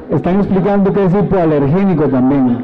Están 0.10 0.36
explicando 0.38 0.94
que 0.94 1.06
es 1.06 1.14
hipoalergénico 1.14 2.06
también. 2.06 2.58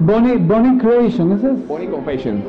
Bonnie, 0.00 0.38
Bonnie 0.38 0.78
Creation, 0.78 1.32
¿ese 1.32 1.52
es? 1.52 1.68
Bonnie 1.68 1.88
Confession. 1.88 2.42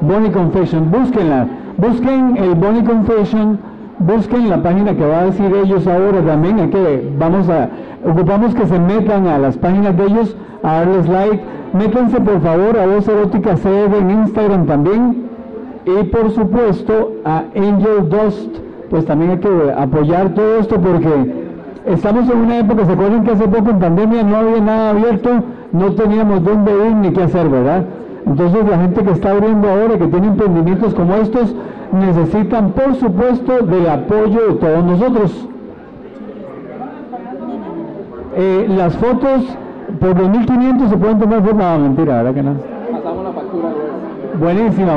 Bonnie 0.00 0.30
Confession, 0.32 0.90
búsquenla, 0.90 1.46
busquen 1.76 2.36
el 2.36 2.54
Bonnie 2.56 2.82
Confession, 2.82 3.58
busquen 4.00 4.50
la 4.50 4.60
página 4.62 4.96
que 4.96 5.06
va 5.06 5.20
a 5.20 5.24
decir 5.26 5.52
ellos 5.54 5.86
ahora 5.86 6.20
también, 6.22 6.58
hay 6.58 6.68
que 6.70 7.12
vamos 7.16 7.48
a, 7.48 7.68
ocupamos 8.04 8.54
que 8.54 8.66
se 8.66 8.78
metan 8.80 9.28
a 9.28 9.38
las 9.38 9.56
páginas 9.56 9.96
de 9.96 10.04
ellos, 10.06 10.36
a 10.64 10.72
darles 10.72 11.08
like, 11.08 11.40
métanse 11.72 12.20
por 12.20 12.40
favor 12.40 12.76
a 12.76 12.86
Voz 12.86 13.06
Erótica 13.06 13.54
CR 13.54 13.96
en 13.96 14.10
Instagram 14.10 14.66
también, 14.66 15.28
y 15.84 16.02
por 16.04 16.32
supuesto 16.32 17.12
a 17.24 17.44
Angel 17.54 18.08
Dust, 18.08 18.56
pues 18.90 19.04
también 19.04 19.32
hay 19.32 19.38
que 19.38 19.72
apoyar 19.76 20.34
todo 20.34 20.58
esto 20.58 20.80
porque 20.80 21.48
estamos 21.86 22.28
en 22.28 22.38
una 22.38 22.58
época, 22.58 22.86
¿se 22.86 22.92
acuerdan 22.92 23.22
que 23.22 23.30
hace 23.30 23.46
poco 23.46 23.70
en 23.70 23.78
pandemia 23.78 24.22
no 24.24 24.36
había 24.36 24.60
nada 24.60 24.90
abierto? 24.90 25.30
No 25.72 25.92
teníamos 25.92 26.42
dónde 26.44 26.72
ir 26.72 26.94
ni 26.96 27.12
qué 27.12 27.22
hacer, 27.22 27.48
¿verdad? 27.48 27.84
Entonces 28.26 28.68
la 28.68 28.78
gente 28.78 29.02
que 29.02 29.10
está 29.10 29.30
abriendo 29.30 29.68
ahora, 29.68 29.98
que 29.98 30.06
tiene 30.06 30.26
emprendimientos 30.28 30.94
como 30.94 31.14
estos, 31.14 31.54
necesitan 31.92 32.70
por 32.72 32.94
supuesto 32.94 33.60
del 33.60 33.88
apoyo 33.88 34.48
de 34.48 34.54
todos 34.54 34.84
nosotros. 34.84 35.48
Eh, 38.36 38.66
las 38.68 38.96
fotos 38.96 39.44
por 39.98 40.14
2.500 40.14 40.88
se 40.88 40.96
pueden 40.96 41.18
tomar 41.18 41.42
forma, 41.42 41.76
no, 41.76 41.84
mentira, 41.84 42.22
¿verdad 42.22 42.34
que 42.34 42.42
no? 42.42 42.54
Pasamos 42.92 43.24
la 43.24 43.32
factura 43.32 43.68
luego. 43.70 43.98
Buenísima, 44.38 44.96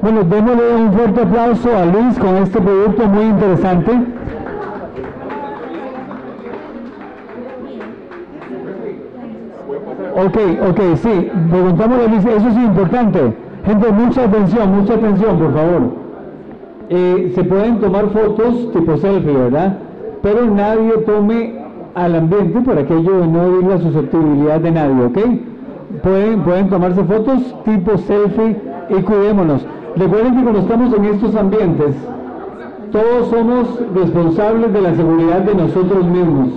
Bueno, 0.00 0.22
démosle 0.24 0.74
un 0.76 0.92
fuerte 0.92 1.20
aplauso 1.22 1.76
a 1.76 1.84
Luis 1.84 2.18
con 2.18 2.36
este 2.36 2.60
producto 2.60 3.06
muy 3.06 3.24
interesante. 3.24 3.92
Ok, 10.14 10.36
ok, 10.70 10.80
sí, 10.96 11.30
preguntamos 11.50 11.98
a 11.98 12.08
Luis, 12.08 12.24
eso 12.24 12.48
es 12.48 12.56
importante. 12.56 13.20
Gente, 13.64 13.92
mucha 13.92 14.24
atención, 14.24 14.80
mucha 14.80 14.94
atención, 14.94 15.38
por 15.38 15.54
favor. 15.54 15.82
Eh, 16.90 17.32
se 17.34 17.44
pueden 17.44 17.80
tomar 17.80 18.08
fotos 18.08 18.72
tipo 18.72 18.96
selfie, 18.96 19.32
¿verdad? 19.32 19.78
Pero 20.22 20.46
nadie 20.46 20.92
tome 21.06 21.64
al 21.94 22.14
ambiente 22.14 22.60
por 22.60 22.78
aquello 22.78 23.20
de 23.20 23.26
no 23.26 23.44
herir 23.44 23.64
la 23.64 23.78
susceptibilidad 23.78 24.60
de 24.60 24.70
nadie, 24.70 25.04
¿ok? 25.04 25.18
Pueden, 26.02 26.42
pueden 26.42 26.68
tomarse 26.68 27.02
fotos 27.04 27.54
tipo 27.64 27.96
selfie 27.98 28.56
y 28.90 29.02
cuidémonos. 29.02 29.66
Recuerden 29.96 30.36
que 30.36 30.42
cuando 30.42 30.60
estamos 30.60 30.94
en 30.94 31.04
estos 31.06 31.34
ambientes, 31.34 31.94
todos 32.92 33.28
somos 33.30 33.80
responsables 33.94 34.72
de 34.72 34.80
la 34.80 34.94
seguridad 34.94 35.40
de 35.40 35.54
nosotros 35.54 36.04
mismos. 36.04 36.48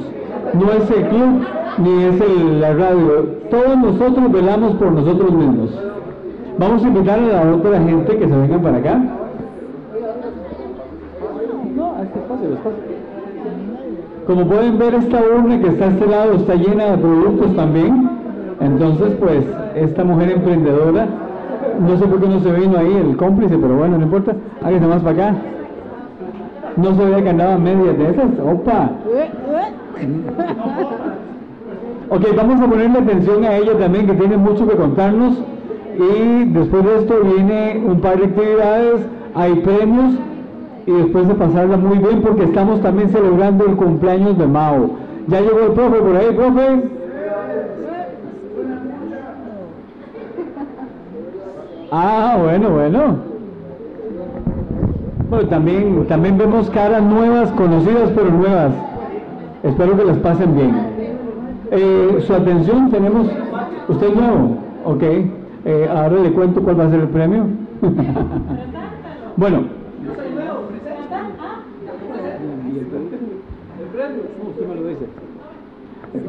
No 0.54 0.72
es 0.72 0.92
el 0.92 1.08
club 1.08 1.46
ni 1.78 2.04
es 2.04 2.22
el, 2.22 2.62
la 2.62 2.74
radio. 2.74 3.26
Todos 3.50 3.78
nosotros 3.78 4.32
velamos 4.32 4.74
por 4.76 4.92
nosotros 4.92 5.32
mismos. 5.32 5.70
Vamos 6.58 6.84
a 6.84 6.88
invitar 6.88 7.20
a 7.20 7.46
la 7.46 7.56
otra 7.56 7.80
gente 7.82 8.18
que 8.18 8.28
se 8.28 8.38
vengan 8.38 8.62
para 8.62 8.78
acá. 8.78 9.02
Este. 12.04 12.20
Como 14.28 14.46
pueden 14.46 14.78
ver, 14.78 14.94
esta 14.96 15.22
urna 15.22 15.60
que 15.60 15.68
está 15.68 15.86
a 15.86 15.88
este 15.90 16.08
lado 16.08 16.34
está 16.34 16.56
llena 16.56 16.92
de 16.92 16.98
productos 16.98 17.56
también. 17.56 18.11
Entonces, 18.62 19.16
pues, 19.20 19.44
esta 19.76 20.04
mujer 20.04 20.32
emprendedora 20.32 21.08
no 21.80 21.98
sé 21.98 22.06
por 22.06 22.20
qué 22.20 22.28
no 22.28 22.40
se 22.42 22.52
vino 22.52 22.78
ahí 22.78 22.96
el 22.96 23.18
cómplice, 23.18 23.58
pero 23.58 23.76
bueno, 23.76 23.98
no 23.98 24.04
importa. 24.04 24.36
Hágase 24.64 24.86
más 24.88 25.02
para 25.02 25.12
acá. 25.12 25.36
No 26.78 26.96
se 26.96 27.06
veía 27.06 27.24
que 27.24 27.30
andaba 27.30 27.58
medias 27.58 27.98
de 27.98 28.10
esas. 28.10 28.28
¡Opa! 28.40 28.92
Ok, 32.10 32.36
vamos 32.36 32.62
a 32.62 32.68
ponerle 32.68 33.00
atención 33.00 33.44
a 33.46 33.58
ella 33.58 33.78
también, 33.78 34.06
que 34.06 34.14
tiene 34.14 34.38
mucho 34.38 34.68
que 34.68 34.76
contarnos. 34.76 35.42
Y 35.98 36.46
después 36.46 36.84
de 36.86 36.98
esto 37.00 37.16
viene 37.24 37.84
un 37.86 38.00
par 38.00 38.18
de 38.18 38.26
actividades, 38.26 39.02
hay 39.36 39.56
premios 39.56 40.16
y 40.86 40.92
después 40.92 41.28
de 41.28 41.36
pasarla 41.36 41.78
muy 41.78 41.98
bien 41.98 42.22
porque 42.22 42.44
estamos 42.44 42.82
también 42.82 43.10
celebrando 43.10 43.66
el 43.66 43.76
cumpleaños 43.76 44.38
de 44.38 44.48
Mao. 44.48 44.92
Ya 45.28 45.42
llegó 45.42 45.60
el 45.68 45.72
profe 45.74 45.98
por 45.98 46.16
ahí, 46.16 46.36
profe. 46.36 47.01
Ah, 51.94 52.38
bueno, 52.42 52.70
bueno. 52.70 53.18
Bueno, 55.30 55.50
también, 55.50 56.06
también 56.08 56.38
vemos 56.38 56.70
caras 56.70 57.04
nuevas, 57.04 57.52
conocidas 57.52 58.12
pero 58.16 58.32
nuevas. 58.32 58.72
Espero 59.62 59.98
que 59.98 60.06
las 60.06 60.18
pasen 60.20 60.56
bien. 60.56 60.74
Eh, 61.70 62.24
su 62.26 62.34
atención, 62.34 62.90
tenemos... 62.92 63.28
¿Usted 63.90 64.08
es 64.08 64.16
nuevo? 64.16 64.58
Ok. 64.86 65.04
Eh, 65.04 65.90
ahora 65.94 66.22
le 66.22 66.32
cuento 66.32 66.64
cuál 66.64 66.80
va 66.80 66.86
a 66.86 66.92
ser 66.92 67.02
el 67.02 67.10
premio. 67.10 67.44
bueno. 69.36 69.64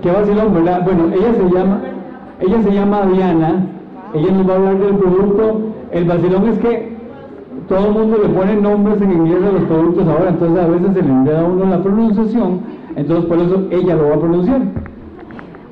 Qué 0.03 0.11
vacilón, 0.11 0.55
¿verdad? 0.55 0.83
Bueno, 0.85 1.05
ella 1.15 1.35
se 1.35 1.55
llama, 1.55 1.81
ella 2.41 2.63
se 2.63 2.71
llama 2.73 3.07
Diana 3.07 3.67
ella 4.15 4.33
nos 4.33 4.49
va 4.49 4.53
a 4.53 4.57
hablar 4.57 4.79
del 4.79 4.97
producto. 4.97 5.61
El 5.91 6.05
vacilón 6.05 6.49
es 6.49 6.59
que 6.59 6.93
todo 7.69 7.87
el 7.87 7.93
mundo 7.93 8.19
le 8.23 8.29
pone 8.29 8.57
nombres 8.57 9.01
en 9.01 9.13
inglés 9.13 9.43
a 9.45 9.53
los 9.53 9.63
productos 9.65 10.07
ahora, 10.09 10.31
entonces 10.31 10.65
a 10.65 10.67
veces 10.67 10.95
se 10.95 11.03
le 11.03 11.09
enreda 11.09 11.41
a 11.41 11.45
uno 11.45 11.65
la 11.67 11.83
pronunciación, 11.83 12.61
entonces 12.97 13.25
por 13.27 13.39
eso 13.39 13.67
ella 13.71 13.95
lo 13.95 14.09
va 14.09 14.15
a 14.15 14.19
pronunciar. 14.19 14.63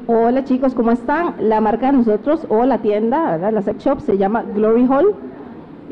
Hola 0.07 0.45
chicos, 0.45 0.75
¿cómo 0.75 0.91
están? 0.91 1.35
La 1.41 1.61
marca 1.61 1.87
de 1.87 1.99
nosotros 1.99 2.47
o 2.49 2.65
la 2.65 2.79
tienda, 2.79 3.33
¿verdad? 3.33 3.53
la 3.53 3.63
sex 3.63 3.85
shop 3.85 4.01
se 4.01 4.19
llama 4.19 4.45
Glory 4.55 4.87
Hall. 4.87 5.15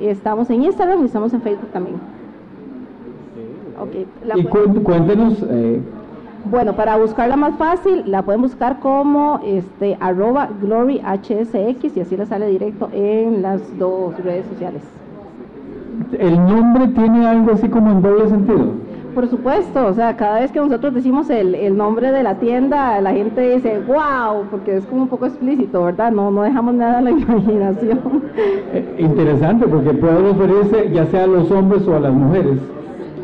Estamos 0.00 0.50
en 0.50 0.62
Instagram 0.62 1.02
y 1.02 1.06
estamos 1.06 1.32
en 1.34 1.42
Facebook 1.42 1.70
también. 1.72 1.96
Okay, 3.80 4.06
y 4.34 4.44
cuéntenos, 4.82 5.44
eh, 5.48 5.80
bueno, 6.50 6.74
para 6.74 6.96
buscarla 6.96 7.36
más 7.36 7.56
fácil, 7.56 8.04
la 8.06 8.22
pueden 8.22 8.42
buscar 8.42 8.80
como 8.80 9.40
este, 9.44 9.96
arroba 10.00 10.48
gloryhsx 10.60 11.96
y 11.96 12.00
así 12.00 12.16
le 12.16 12.26
sale 12.26 12.46
directo 12.48 12.88
en 12.92 13.42
las 13.42 13.60
dos 13.78 14.16
redes 14.22 14.46
sociales. 14.46 14.82
¿El 16.18 16.36
nombre 16.36 16.88
tiene 16.88 17.26
algo 17.26 17.52
así 17.52 17.68
como 17.68 17.90
en 17.90 18.02
doble 18.02 18.28
sentido? 18.28 18.72
Por 19.14 19.28
supuesto, 19.28 19.86
o 19.86 19.92
sea, 19.94 20.16
cada 20.16 20.40
vez 20.40 20.52
que 20.52 20.60
nosotros 20.60 20.94
decimos 20.94 21.28
el, 21.28 21.54
el 21.54 21.76
nombre 21.76 22.12
de 22.12 22.22
la 22.22 22.36
tienda, 22.36 23.00
la 23.00 23.12
gente 23.12 23.56
dice, 23.56 23.80
wow, 23.86 24.44
porque 24.50 24.76
es 24.76 24.86
como 24.86 25.02
un 25.02 25.08
poco 25.08 25.26
explícito, 25.26 25.82
¿verdad? 25.82 26.12
No, 26.12 26.30
no 26.30 26.42
dejamos 26.42 26.74
nada 26.74 26.98
a 26.98 27.02
la 27.02 27.10
imaginación. 27.10 28.22
Eh, 28.72 28.96
interesante, 28.98 29.66
porque 29.66 29.92
puede 29.94 30.32
referirse 30.32 30.90
ya 30.92 31.06
sea 31.06 31.24
a 31.24 31.26
los 31.26 31.50
hombres 31.50 31.86
o 31.88 31.96
a 31.96 32.00
las 32.00 32.12
mujeres, 32.12 32.58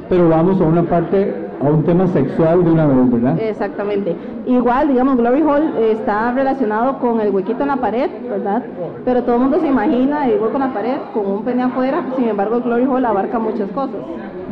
pero 0.08 0.28
vamos 0.28 0.60
a 0.60 0.64
una 0.64 0.82
parte 0.82 1.43
a 1.60 1.70
un 1.70 1.82
tema 1.84 2.06
sexual 2.08 2.64
de 2.64 2.70
una 2.70 2.86
vez, 2.86 3.10
¿verdad? 3.10 3.38
Exactamente. 3.40 4.16
Igual, 4.46 4.88
digamos, 4.88 5.16
Glory 5.16 5.42
Hall 5.42 5.62
eh, 5.78 5.92
está 5.92 6.32
relacionado 6.32 6.98
con 6.98 7.20
el 7.20 7.34
huequito 7.34 7.62
en 7.62 7.68
la 7.68 7.76
pared, 7.76 8.10
¿verdad? 8.28 8.62
Pero 9.04 9.22
todo 9.22 9.36
el 9.36 9.42
mundo 9.42 9.58
se 9.60 9.68
imagina 9.68 10.26
el 10.26 10.40
hueco 10.40 10.54
en 10.54 10.60
la 10.60 10.74
pared 10.74 10.96
con 11.12 11.26
un 11.26 11.44
pene 11.44 11.62
afuera, 11.62 12.04
sin 12.16 12.28
embargo, 12.28 12.60
Glory 12.60 12.84
Hall 12.84 13.04
abarca 13.04 13.38
muchas 13.38 13.70
cosas. 13.70 13.96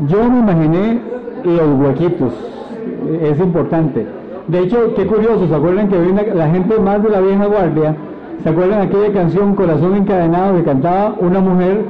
Yo 0.06 0.28
me 0.30 0.38
imaginé 0.40 1.00
los 1.44 1.80
huequitos, 1.80 2.32
eh, 3.08 3.30
es 3.32 3.40
importante. 3.40 4.06
De 4.48 4.58
hecho, 4.60 4.94
qué 4.94 5.06
curioso, 5.06 5.46
¿se 5.46 5.54
acuerdan 5.54 5.88
que 5.88 5.96
la 6.34 6.48
gente 6.48 6.78
más 6.78 7.02
de 7.02 7.10
la 7.10 7.20
vieja 7.20 7.46
guardia? 7.46 7.96
¿Se 8.42 8.48
acuerdan 8.48 8.80
aquella 8.80 9.12
canción 9.12 9.54
Corazón 9.54 9.94
Encadenado 9.94 10.56
que 10.56 10.64
cantaba 10.64 11.14
una 11.20 11.40
mujer 11.40 11.84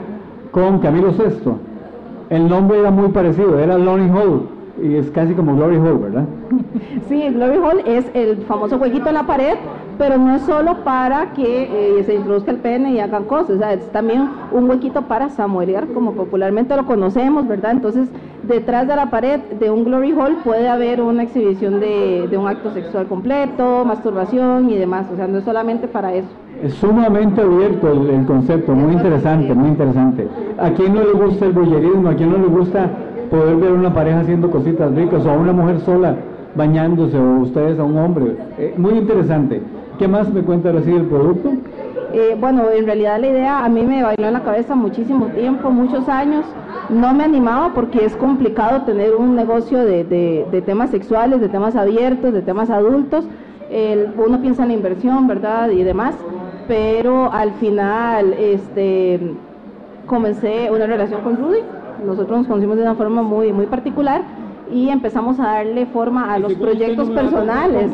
con 0.50 0.80
Camilo 0.80 1.12
Sesto? 1.12 1.56
El 2.28 2.48
nombre 2.48 2.80
era 2.80 2.90
muy 2.90 3.08
parecido, 3.08 3.58
era 3.58 3.78
Lonnie 3.78 4.10
Hall 4.10 4.42
y 4.80 4.94
es 4.96 5.10
casi 5.10 5.34
como 5.34 5.54
Glory 5.54 5.76
Hall, 5.76 5.98
¿verdad? 5.98 6.24
Sí, 7.08 7.22
el 7.22 7.34
Glory 7.34 7.58
Hall 7.58 7.82
es 7.86 8.06
el 8.14 8.38
famoso 8.42 8.76
huequito 8.76 9.08
en 9.08 9.14
la 9.14 9.24
pared, 9.24 9.54
pero 9.98 10.16
no 10.18 10.34
es 10.34 10.42
solo 10.42 10.82
para 10.84 11.32
que 11.32 11.98
eh, 11.98 12.04
se 12.04 12.14
introduzca 12.14 12.50
el 12.50 12.58
pene 12.58 12.92
y 12.92 13.00
hagan 13.00 13.24
cosas, 13.24 13.50
o 13.50 13.58
sea, 13.58 13.72
es 13.74 13.86
también 13.92 14.28
un 14.52 14.68
huequito 14.68 15.02
para 15.02 15.28
samuelear, 15.28 15.88
como 15.88 16.12
popularmente 16.12 16.74
lo 16.76 16.86
conocemos, 16.86 17.46
¿verdad? 17.46 17.72
Entonces, 17.72 18.08
detrás 18.44 18.88
de 18.88 18.96
la 18.96 19.10
pared 19.10 19.40
de 19.60 19.70
un 19.70 19.84
Glory 19.84 20.12
Hall 20.12 20.36
puede 20.44 20.68
haber 20.68 21.02
una 21.02 21.24
exhibición 21.24 21.80
de, 21.80 22.28
de 22.30 22.38
un 22.38 22.48
acto 22.48 22.70
sexual 22.72 23.06
completo, 23.06 23.84
masturbación 23.84 24.70
y 24.70 24.76
demás, 24.76 25.06
o 25.12 25.16
sea, 25.16 25.26
no 25.26 25.38
es 25.38 25.44
solamente 25.44 25.88
para 25.88 26.14
eso. 26.14 26.28
Es 26.62 26.74
sumamente 26.74 27.40
abierto 27.40 27.90
el, 27.90 28.08
el 28.08 28.24
concepto, 28.24 28.72
muy 28.72 28.92
interesante, 28.92 29.52
muy 29.54 29.68
interesante. 29.68 30.28
¿A 30.58 30.70
quién 30.70 30.94
no 30.94 31.02
le 31.02 31.12
gusta 31.12 31.46
el 31.46 31.52
bollerismo? 31.52 32.08
¿A 32.08 32.14
quién 32.14 32.30
no 32.30 32.38
le 32.38 32.46
gusta 32.46 32.88
poder 33.32 33.56
ver 33.56 33.72
una 33.72 33.94
pareja 33.94 34.20
haciendo 34.20 34.50
cositas 34.50 34.94
ricas 34.94 35.24
o 35.24 35.30
a 35.30 35.32
una 35.32 35.52
mujer 35.52 35.80
sola 35.80 36.14
bañándose 36.54 37.16
o 37.18 37.38
ustedes 37.40 37.78
a 37.78 37.82
un 37.84 37.96
hombre? 37.96 38.36
Eh, 38.58 38.74
muy 38.76 38.92
interesante. 38.92 39.62
¿Qué 39.98 40.06
más 40.06 40.30
me 40.32 40.42
cuenta 40.42 40.68
ahora 40.68 40.82
sí 40.82 40.92
del 40.92 41.06
producto? 41.06 41.50
Eh, 42.12 42.36
bueno, 42.38 42.64
en 42.70 42.84
realidad 42.84 43.18
la 43.18 43.28
idea 43.28 43.64
a 43.64 43.68
mí 43.70 43.84
me 43.84 44.02
bailó 44.02 44.26
en 44.26 44.34
la 44.34 44.42
cabeza 44.42 44.74
muchísimo 44.74 45.26
tiempo, 45.28 45.70
muchos 45.70 46.10
años. 46.10 46.44
No 46.90 47.14
me 47.14 47.24
animaba 47.24 47.72
porque 47.74 48.04
es 48.04 48.14
complicado 48.16 48.82
tener 48.82 49.14
un 49.14 49.34
negocio 49.34 49.82
de, 49.82 50.04
de- 50.04 50.62
temas 50.62 50.90
sexuales, 50.90 51.40
de 51.40 51.48
temas 51.48 51.74
abiertos, 51.74 52.34
de 52.34 52.42
temas 52.42 52.68
adultos. 52.68 53.24
Uno 54.26 54.40
piensa 54.42 54.64
en 54.64 54.68
la 54.68 54.74
inversión, 54.74 55.26
¿verdad? 55.26 55.70
Y 55.70 55.82
demás. 55.84 56.14
Pero 56.68 57.32
al 57.32 57.52
final, 57.52 58.34
este, 58.34 59.18
comencé 60.06 60.70
una 60.70 60.86
relación 60.86 61.22
con 61.22 61.38
Rudy. 61.38 61.60
Nosotros 62.04 62.38
nos 62.38 62.46
conocimos 62.46 62.76
de 62.76 62.82
una 62.82 62.94
forma 62.94 63.22
muy, 63.22 63.52
muy 63.52 63.66
particular 63.66 64.22
y 64.70 64.88
empezamos 64.88 65.38
a 65.38 65.44
darle 65.44 65.86
forma 65.86 66.32
a 66.32 66.38
los 66.38 66.54
proyectos 66.54 67.10
personales. 67.10 67.90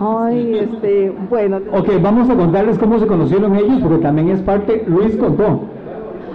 Ay, 0.00 0.58
este, 0.58 1.12
bueno, 1.28 1.58
Ok, 1.72 1.88
vamos 2.00 2.30
a 2.30 2.34
contarles 2.34 2.78
cómo 2.78 2.98
se 2.98 3.06
conocieron 3.06 3.56
ellos 3.56 3.80
porque 3.82 3.98
también 3.98 4.30
es 4.30 4.40
parte, 4.42 4.84
Luis 4.86 5.16
contó. 5.16 5.60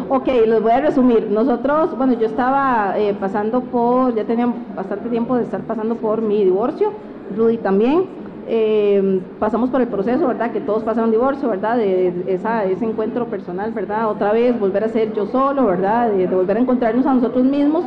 Ok, 0.10 0.28
los 0.48 0.62
voy 0.62 0.72
a 0.72 0.82
resumir. 0.82 1.28
Nosotros, 1.30 1.96
bueno, 1.98 2.14
yo 2.14 2.26
estaba 2.26 2.98
eh, 2.98 3.16
pasando 3.20 3.62
por, 3.62 4.16
ya 4.16 4.26
tenía 4.26 4.52
bastante 4.76 5.08
tiempo 5.10 5.36
de 5.36 5.44
estar 5.44 5.62
pasando 5.62 5.96
por 5.96 6.22
mi 6.22 6.44
divorcio, 6.44 6.92
Rudy 7.38 7.58
también. 7.58 8.19
Eh, 8.52 9.22
pasamos 9.40 9.70
por 9.70 9.80
el 9.80 9.88
proceso, 9.88 10.28
¿verdad? 10.28 10.52
Que 10.52 10.60
todos 10.60 10.84
pasan 10.84 11.04
un 11.04 11.12
divorcio, 11.12 11.48
¿verdad? 11.50 11.78
De, 11.78 12.24
esa, 12.26 12.66
ese 12.66 12.84
encuentro 12.84 13.28
personal, 13.28 13.72
¿verdad? 13.74 14.10
Otra 14.10 14.32
vez 14.32 14.60
volver 14.60 14.84
a 14.84 14.90
ser 14.90 15.14
yo 15.14 15.28
solo, 15.28 15.68
¿verdad? 15.68 16.10
De, 16.10 16.28
de 16.28 16.36
volver 16.36 16.58
a 16.58 16.60
encontrarnos 16.60 17.06
a 17.06 17.14
nosotros 17.14 17.46
mismos. 17.46 17.86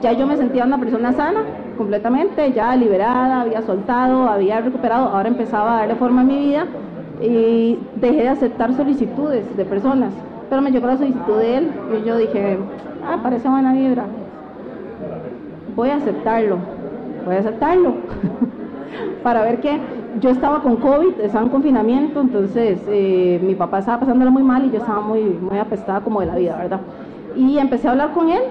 Ya 0.00 0.12
yo 0.12 0.24
me 0.28 0.36
sentía 0.36 0.64
una 0.64 0.78
persona 0.78 1.12
sana, 1.12 1.40
completamente, 1.76 2.52
ya 2.52 2.76
liberada, 2.76 3.40
había 3.40 3.60
soltado, 3.62 4.28
había 4.28 4.60
recuperado, 4.60 5.08
ahora 5.08 5.28
empezaba 5.30 5.74
a 5.74 5.80
darle 5.80 5.96
forma 5.96 6.20
a 6.20 6.24
mi 6.24 6.38
vida 6.38 6.66
y 7.20 7.76
dejé 7.96 8.22
de 8.22 8.28
aceptar 8.28 8.74
solicitudes 8.74 9.56
de 9.56 9.64
personas. 9.64 10.12
Pero 10.48 10.62
me 10.62 10.70
llegó 10.70 10.86
la 10.86 10.96
solicitud 10.96 11.38
de 11.38 11.56
él 11.56 11.70
y 12.00 12.06
yo 12.06 12.16
dije, 12.16 12.56
ah, 13.04 13.18
parece 13.20 13.48
buena 13.48 13.72
vibra. 13.72 14.04
Voy 15.74 15.90
a 15.90 15.96
aceptarlo, 15.96 16.58
voy 17.26 17.34
a 17.34 17.38
aceptarlo. 17.40 17.94
Para 19.22 19.42
ver 19.42 19.60
que 19.60 19.78
yo 20.20 20.30
estaba 20.30 20.62
con 20.62 20.76
COVID, 20.76 21.20
estaba 21.20 21.44
en 21.44 21.50
confinamiento, 21.50 22.20
entonces 22.20 22.80
eh, 22.88 23.40
mi 23.42 23.54
papá 23.54 23.80
estaba 23.80 24.00
pasándolo 24.00 24.30
muy 24.30 24.42
mal 24.42 24.64
y 24.64 24.70
yo 24.70 24.78
estaba 24.78 25.00
muy, 25.00 25.20
muy 25.20 25.58
apestada 25.58 26.00
como 26.00 26.20
de 26.20 26.26
la 26.26 26.36
vida, 26.36 26.56
¿verdad? 26.56 26.80
Y 27.36 27.58
empecé 27.58 27.88
a 27.88 27.92
hablar 27.92 28.12
con 28.12 28.30
él 28.30 28.42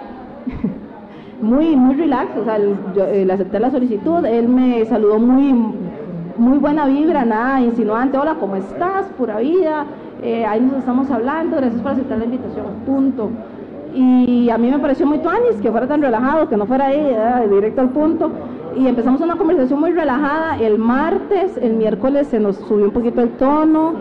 muy, 1.41 1.75
muy 1.75 1.95
relax, 1.95 2.37
o 2.37 2.43
sea, 2.43 2.57
yo, 2.95 3.05
eh, 3.05 3.25
le 3.25 3.33
acepté 3.33 3.59
la 3.59 3.71
solicitud, 3.71 4.25
él 4.25 4.47
me 4.47 4.85
saludó 4.85 5.19
muy, 5.19 5.53
muy 6.37 6.57
buena 6.57 6.85
vibra, 6.85 7.25
nada 7.25 7.61
insinuante, 7.61 8.17
hola, 8.17 8.35
¿cómo 8.39 8.55
estás? 8.55 9.07
Pura 9.17 9.39
vida, 9.39 9.85
eh, 10.21 10.45
ahí 10.45 10.61
nos 10.61 10.79
estamos 10.79 11.09
hablando, 11.11 11.57
gracias 11.57 11.81
por 11.81 11.91
aceptar 11.91 12.17
la 12.17 12.25
invitación, 12.25 12.65
punto. 12.85 13.29
Y 13.93 14.49
a 14.49 14.57
mí 14.57 14.69
me 14.69 14.79
pareció 14.79 15.07
muy 15.07 15.19
tuanis 15.19 15.55
que 15.61 15.71
fuera 15.71 15.87
tan 15.87 16.01
relajado, 16.01 16.47
que 16.49 16.57
no 16.57 16.65
fuera 16.65 16.87
ahí, 16.87 17.15
directo 17.49 17.81
al 17.81 17.89
punto. 17.89 18.31
Y 18.77 18.87
empezamos 18.87 19.21
una 19.21 19.35
conversación 19.35 19.79
muy 19.79 19.91
relajada. 19.91 20.57
El 20.59 20.77
martes, 20.77 21.57
el 21.57 21.73
miércoles 21.73 22.27
se 22.27 22.39
nos 22.39 22.57
subió 22.57 22.85
un 22.85 22.91
poquito 22.91 23.21
el 23.21 23.29
tono. 23.31 23.93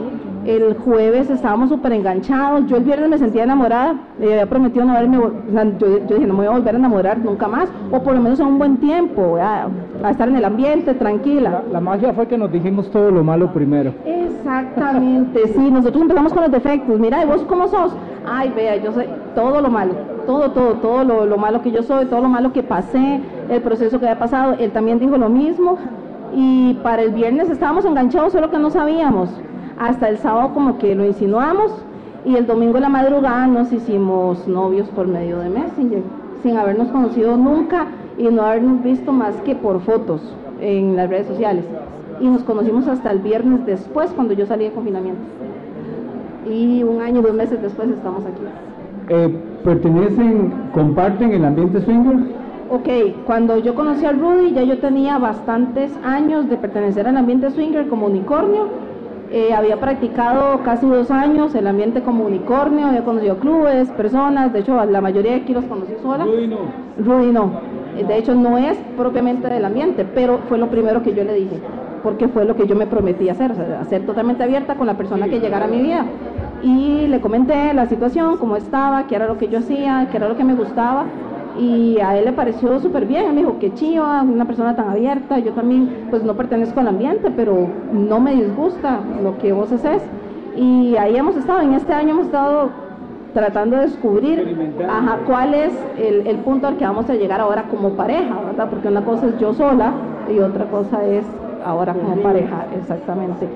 El 0.45 0.75
jueves 0.75 1.29
estábamos 1.31 1.71
súper 1.71 1.93
enganchados. 1.93 2.67
Yo 2.67 2.77
el 2.77 2.85
viernes 2.85 3.09
me 3.09 3.19
sentía 3.19 3.45
enamorada. 3.45 3.97
Eh, 4.21 4.33
había 4.33 4.47
prometido 4.47 4.85
no 4.85 4.93
verme. 4.93 5.19
o 5.19 5.33
sea, 5.51 5.65
yo, 5.79 5.87
yo 6.07 6.15
dije, 6.15 6.27
no 6.27 6.35
me 6.35 6.41
voy 6.41 6.47
a 6.47 6.51
volver 6.59 6.75
a 6.75 6.79
enamorar 6.79 7.19
nunca 7.19 7.49
más. 7.49 7.69
O 7.91 8.01
por 8.03 8.15
lo 8.15 8.21
menos 8.21 8.39
en 8.39 8.47
un 8.47 8.59
buen 8.59 8.77
tiempo. 8.77 9.39
A, 9.41 9.69
a 10.03 10.11
estar 10.11 10.29
en 10.29 10.37
el 10.37 10.45
ambiente, 10.45 10.95
tranquila. 10.95 11.51
La, 11.51 11.73
la 11.73 11.81
magia 11.81 12.13
fue 12.13 12.29
que 12.29 12.37
nos 12.39 12.53
dijimos 12.53 12.91
todo 12.91 13.11
lo 13.11 13.25
malo 13.25 13.53
primero. 13.53 13.93
Exactamente, 14.05 15.49
sí, 15.49 15.71
nosotros 15.71 16.03
empezamos 16.03 16.33
con 16.33 16.43
los 16.43 16.53
defectos. 16.53 17.01
Mira, 17.01 17.25
¿y 17.25 17.27
vos 17.27 17.43
cómo 17.49 17.67
sos? 17.67 17.93
Ay, 18.29 18.53
vea, 18.55 18.77
yo 18.77 18.93
sé 18.93 19.09
todo 19.35 19.61
lo 19.61 19.69
malo, 19.69 19.93
todo, 20.27 20.51
todo, 20.51 20.75
todo 20.75 21.05
lo, 21.05 21.27
lo 21.27 21.39
malo 21.39 21.63
que 21.63 21.71
yo 21.71 21.83
soy, 21.83 22.07
todo 22.07 22.21
lo 22.21 22.29
malo 22.29 22.53
que 22.53 22.63
pasé, 22.63 23.21
el 23.49 23.63
proceso 23.63 23.99
que 23.99 24.07
había 24.07 24.19
pasado. 24.19 24.55
Él 24.59 24.71
también 24.73 24.99
dijo 24.99 25.17
lo 25.17 25.29
mismo. 25.29 25.79
Y 26.35 26.75
para 26.83 27.03
el 27.03 27.13
viernes 27.13 27.49
estábamos 27.49 27.85
enganchados, 27.85 28.33
solo 28.33 28.51
que 28.51 28.59
no 28.59 28.71
sabíamos. 28.71 29.31
Hasta 29.79 30.09
el 30.09 30.19
sábado 30.19 30.53
como 30.53 30.79
que 30.79 30.95
lo 30.95 31.05
insinuamos 31.05 31.73
y 32.27 32.35
el 32.35 32.47
domingo 32.47 32.77
en 32.79 32.83
la 32.83 32.89
madrugada 32.89 33.47
nos 33.47 33.73
hicimos 33.73 34.49
novios 34.49 34.89
por 34.89 35.07
medio 35.07 35.39
de 35.39 35.49
Messenger, 35.49 36.03
sin 36.43 36.57
habernos 36.57 36.89
conocido 36.89 37.37
nunca 37.37 37.87
y 38.19 38.25
no 38.25 38.43
habernos 38.43 38.83
visto 38.83 39.13
más 39.13 39.37
que 39.43 39.55
por 39.55 39.81
fotos 39.81 40.21
en 40.61 40.97
las 40.97 41.09
redes 41.09 41.29
sociales. 41.29 41.65
Y 42.21 42.27
nos 42.27 42.43
conocimos 42.43 42.89
hasta 42.89 43.13
el 43.13 43.21
viernes 43.21 43.65
después, 43.65 44.11
cuando 44.11 44.33
yo 44.35 44.45
salí 44.45 44.65
de 44.65 44.73
confinamiento. 44.73 45.21
Y 46.51 46.83
un 46.83 47.01
año, 47.01 47.23
dos 47.23 47.35
meses 47.35 47.63
después 47.63 47.91
estamos 47.91 48.25
aquí. 48.25 48.43
Eh, 49.09 49.29
¿Pertenecen, 49.65 50.53
comparten 50.73 51.33
el 51.33 51.45
ambiente 51.45 51.81
swinger? 51.81 52.17
Ok, 52.71 52.89
cuando 53.25 53.59
yo 53.59 53.75
conocí 53.75 54.05
a 54.05 54.13
Rudy 54.13 54.53
ya 54.53 54.63
yo 54.65 54.79
tenía 54.79 55.19
bastantes 55.19 55.93
años 56.05 56.49
de 56.49 56.57
pertenecer 56.57 57.07
al 57.07 57.17
ambiente 57.17 57.51
swinger 57.51 57.87
como 57.87 58.07
unicornio. 58.07 58.67
Eh, 59.31 59.53
había 59.53 59.77
practicado 59.79 60.61
casi 60.65 60.87
dos 60.87 61.11
años 61.11 61.55
el 61.55 61.67
ambiente 61.67 62.03
como 62.03 62.25
unicornio, 62.25 62.87
había 62.87 63.05
conocido 63.05 63.37
clubes, 63.39 63.89
personas, 63.91 64.53
de 64.53 64.61
hecho 64.61 64.85
la 64.85 65.01
mayoría 65.01 65.33
de 65.33 65.39
aquí 65.39 65.53
los 65.53 65.65
conocí 65.65 65.95
sola. 66.03 66.25
Rudy 66.25 66.47
no. 66.47 66.59
Rudy 67.05 67.33
no, 67.33 67.51
Eh, 67.97 68.05
de 68.05 68.19
hecho 68.19 68.35
no 68.35 68.59
es 68.59 68.77
propiamente 68.97 69.49
del 69.49 69.65
ambiente, 69.65 70.05
pero 70.15 70.39
fue 70.49 70.59
lo 70.59 70.69
primero 70.69 71.03
que 71.03 71.13
yo 71.13 71.25
le 71.25 71.35
dije, 71.35 71.61
porque 72.03 72.29
fue 72.29 72.45
lo 72.45 72.55
que 72.55 72.67
yo 72.67 72.77
me 72.77 72.87
prometí 72.87 73.29
hacer, 73.29 73.53
o 73.53 73.55
sea, 73.55 73.85
ser 73.85 74.07
totalmente 74.07 74.43
abierta 74.45 74.75
con 74.75 74.87
la 74.87 74.95
persona 74.95 75.29
que 75.29 75.41
llegara 75.41 75.65
a 75.65 75.69
mi 75.69 75.81
vida. 75.83 76.05
Y 76.67 77.07
le 77.07 77.21
comenté 77.21 77.73
la 77.75 77.87
situación, 77.87 78.39
cómo 78.39 78.57
estaba, 78.57 79.07
qué 79.07 79.15
era 79.15 79.29
lo 79.29 79.39
que 79.39 79.47
yo 79.47 79.61
hacía, 79.61 80.09
qué 80.11 80.17
era 80.17 80.27
lo 80.27 80.37
que 80.37 80.43
me 80.43 80.57
gustaba, 80.57 81.05
y 81.57 82.01
a 82.01 82.19
él 82.19 82.25
le 82.25 82.33
pareció 82.33 82.81
súper 82.81 83.07
bien, 83.07 83.27
él 83.27 83.35
me 83.35 83.43
dijo, 83.43 83.57
qué 83.61 83.73
chiva, 83.73 84.23
una 84.23 84.45
persona 84.47 84.75
tan 84.75 84.89
abierta, 84.89 85.39
yo 85.39 85.53
también 85.53 86.09
pues 86.11 86.25
no 86.25 86.35
pertenezco 86.35 86.81
al 86.81 86.89
ambiente, 86.89 87.31
pero 87.31 87.69
no 87.93 88.19
me 88.19 88.35
disgusta 88.35 88.99
lo 89.23 89.39
que 89.39 89.53
vos 89.53 89.71
haces. 89.71 90.03
Y 90.57 90.97
ahí 90.97 91.15
hemos 91.15 91.37
estado, 91.37 91.61
en 91.61 91.75
este 91.75 91.93
año 91.93 92.11
hemos 92.11 92.27
estado 92.27 92.71
tratando 93.33 93.77
de 93.77 93.83
descubrir 93.83 94.75
ajá, 94.89 95.19
cuál 95.25 95.55
es 95.55 95.73
el, 95.99 96.27
el 96.27 96.39
punto 96.39 96.67
al 96.67 96.79
que 96.79 96.85
vamos 96.85 97.09
a 97.09 97.15
llegar 97.15 97.41
ahora 97.41 97.63
como 97.71 97.91
pareja, 97.91 98.41
¿verdad? 98.45 98.69
Porque 98.69 98.89
una 98.89 99.05
cosa 99.05 99.27
es 99.27 99.39
yo 99.39 99.55
sola 99.55 99.93
y 100.29 100.41
otra 100.41 100.65
cosa 100.65 101.05
es 101.05 101.25
ahora 101.65 101.95
como 101.95 102.17
pareja, 102.17 102.67
exactamente. 102.77 103.47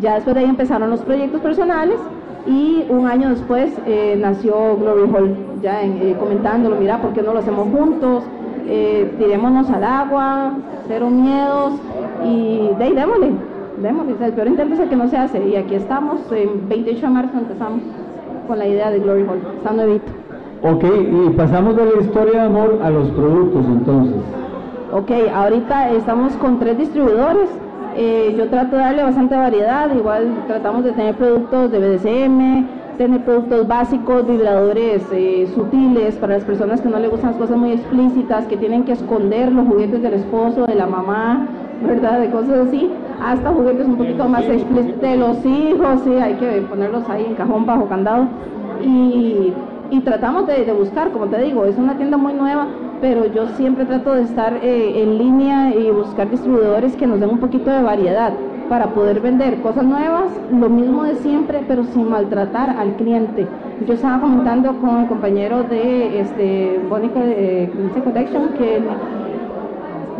Ya 0.00 0.16
después 0.16 0.34
de 0.34 0.40
ahí 0.40 0.48
empezaron 0.48 0.90
los 0.90 1.02
proyectos 1.02 1.40
personales 1.40 2.00
y 2.46 2.86
un 2.88 3.06
año 3.06 3.30
después 3.30 3.72
eh, 3.86 4.16
nació 4.20 4.76
Glory 4.76 5.10
Hall, 5.12 5.36
ya 5.62 5.82
en- 5.82 5.98
eh, 6.02 6.16
comentándolo, 6.18 6.76
mira, 6.76 6.98
¿por 6.98 7.12
qué 7.12 7.22
no 7.22 7.32
lo 7.32 7.40
hacemos 7.40 7.68
juntos? 7.76 8.22
Eh, 8.68 9.14
tirémonos 9.18 9.70
al 9.70 9.84
agua, 9.84 10.52
cero 10.88 11.08
miedos 11.10 11.74
y 12.24 12.68
de 12.78 12.84
ahí 12.84 12.92
démosle, 12.94 13.30
démosle. 13.80 14.12
O 14.14 14.18
sea, 14.18 14.26
el 14.28 14.32
peor 14.32 14.48
intento 14.48 14.74
es 14.74 14.80
el 14.80 14.88
que 14.88 14.96
no 14.96 15.08
se 15.08 15.16
hace 15.16 15.46
y 15.48 15.56
aquí 15.56 15.74
estamos, 15.74 16.20
en 16.32 16.68
28 16.68 17.00
de 17.00 17.08
marzo 17.12 17.38
empezamos 17.38 17.80
con 18.48 18.58
la 18.58 18.66
idea 18.66 18.90
de 18.90 19.00
Glory 19.00 19.22
Hall, 19.22 19.40
está 19.58 19.72
nuevito. 19.72 20.06
Ok, 20.62 20.84
y 20.84 21.30
pasamos 21.30 21.76
de 21.76 21.84
la 21.84 22.00
historia 22.00 22.32
de 22.40 22.46
amor 22.46 22.78
a 22.82 22.90
los 22.90 23.08
productos 23.10 23.64
entonces. 23.66 24.16
Ok, 24.92 25.10
ahorita 25.34 25.90
estamos 25.90 26.32
con 26.36 26.58
tres 26.58 26.78
distribuidores. 26.78 27.48
Eh, 27.98 28.34
yo 28.36 28.48
trato 28.48 28.76
de 28.76 28.82
darle 28.82 29.02
bastante 29.02 29.34
variedad, 29.34 29.90
igual 29.94 30.44
tratamos 30.46 30.84
de 30.84 30.92
tener 30.92 31.14
productos 31.14 31.72
de 31.72 31.78
BDSM, 31.78 32.66
tener 32.98 33.24
productos 33.24 33.66
básicos, 33.66 34.26
vibradores 34.28 35.02
eh, 35.12 35.48
sutiles 35.54 36.16
para 36.16 36.34
las 36.34 36.44
personas 36.44 36.82
que 36.82 36.90
no 36.90 36.98
les 36.98 37.10
gustan 37.10 37.30
las 37.30 37.40
cosas 37.40 37.56
muy 37.56 37.72
explícitas, 37.72 38.44
que 38.48 38.58
tienen 38.58 38.84
que 38.84 38.92
esconder 38.92 39.50
los 39.50 39.66
juguetes 39.66 40.02
del 40.02 40.12
esposo, 40.12 40.66
de 40.66 40.74
la 40.74 40.86
mamá, 40.86 41.46
¿verdad? 41.86 42.20
De 42.20 42.28
cosas 42.28 42.68
así, 42.68 42.90
hasta 43.22 43.50
juguetes 43.50 43.86
un 43.86 43.96
poquito 43.96 44.28
más 44.28 44.46
explícitos 44.46 45.00
de 45.00 45.16
los 45.16 45.46
hijos, 45.46 46.00
sí, 46.04 46.12
hay 46.16 46.34
que 46.34 46.60
ponerlos 46.68 47.08
ahí 47.08 47.24
en 47.24 47.34
cajón 47.34 47.64
bajo 47.64 47.86
candado. 47.86 48.26
Y, 48.84 49.54
y 49.90 50.00
tratamos 50.00 50.46
de, 50.46 50.66
de, 50.66 50.72
buscar, 50.72 51.12
como 51.12 51.28
te 51.28 51.40
digo, 51.42 51.64
es 51.64 51.78
una 51.78 51.96
tienda 51.96 52.18
muy 52.18 52.34
nueva, 52.34 52.66
pero 53.00 53.26
yo 53.26 53.48
siempre 53.56 53.84
trato 53.84 54.14
de 54.14 54.22
estar 54.22 54.58
eh, 54.62 55.02
en 55.02 55.18
línea 55.18 55.74
y 55.74 55.90
buscar 55.90 56.30
distribuidores 56.30 56.96
que 56.96 57.06
nos 57.06 57.20
den 57.20 57.30
un 57.30 57.38
poquito 57.38 57.70
de 57.70 57.82
variedad 57.82 58.32
para 58.68 58.88
poder 58.88 59.20
vender 59.20 59.60
cosas 59.60 59.84
nuevas, 59.84 60.30
lo 60.52 60.68
mismo 60.68 61.04
de 61.04 61.14
siempre, 61.16 61.62
pero 61.68 61.84
sin 61.84 62.08
maltratar 62.08 62.70
al 62.70 62.94
cliente. 62.96 63.46
Yo 63.86 63.94
estaba 63.94 64.20
comentando 64.20 64.74
con 64.80 65.02
el 65.02 65.08
compañero 65.08 65.62
de 65.62 66.20
este 66.20 66.80
Bónica 66.88 67.20
de 67.20 67.70
Collection 68.02 68.48
que 68.58 68.82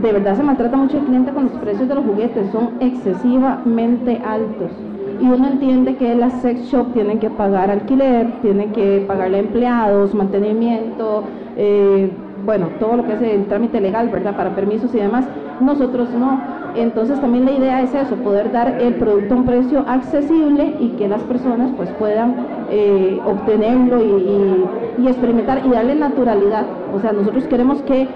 de 0.03 0.13
verdad 0.13 0.37
se 0.37 0.43
maltrata 0.43 0.77
mucho 0.77 0.99
el 0.99 1.05
cliente 1.05 1.33
con 1.33 1.45
los 1.45 1.53
precios 1.55 1.89
de 1.89 1.95
los 1.95 2.05
juguetes, 2.05 2.51
son 2.53 2.71
excesivamente 2.81 4.21
altos. 4.25 4.71
Y 5.21 5.25
uno 5.25 5.49
entiende 5.49 5.97
que 5.97 6.15
las 6.15 6.35
sex 6.43 6.71
shop 6.71 6.93
tienen 6.93 7.19
que 7.19 7.31
pagar 7.31 7.71
alquiler, 7.71 8.31
tienen 8.43 8.73
que 8.73 9.03
pagarle 9.07 9.39
a 9.39 9.41
empleados, 9.41 10.15
mantenimiento, 10.15 11.25
eh, 11.57 12.11
bueno, 12.47 12.69
todo 12.79 12.97
lo 12.97 13.05
que 13.05 13.15
es 13.15 13.23
el 13.23 13.47
trámite 13.47 13.81
legal, 13.81 14.09
¿verdad? 14.09 14.37
Para 14.37 14.55
permisos 14.55 14.95
y 14.95 14.99
demás. 14.99 15.27
Nosotros 15.61 16.09
no. 16.11 16.41
Entonces 16.77 17.21
también 17.21 17.47
la 17.47 17.53
idea 17.53 17.83
es 17.83 17.95
eso, 17.95 18.17
poder 18.17 18.53
dar 18.53 18.81
el 18.81 18.95
producto 18.95 19.35
a 19.35 19.37
un 19.39 19.45
precio 19.47 19.85
accesible 19.89 20.77
y 20.79 20.91
que 20.91 21.09
las 21.09 21.23
personas 21.23 21.71
pues 21.77 21.91
puedan 21.99 22.37
eh, 22.71 23.19
obtenerlo 23.25 24.03
y, 24.03 24.09
y, 24.09 25.03
y 25.03 25.09
experimentar 25.09 25.63
y 25.65 25.71
darle 25.71 25.95
naturalidad. 25.95 26.67
O 26.95 27.01
sea, 27.01 27.13
nosotros 27.13 27.45
queremos 27.45 27.83
que 27.83 28.07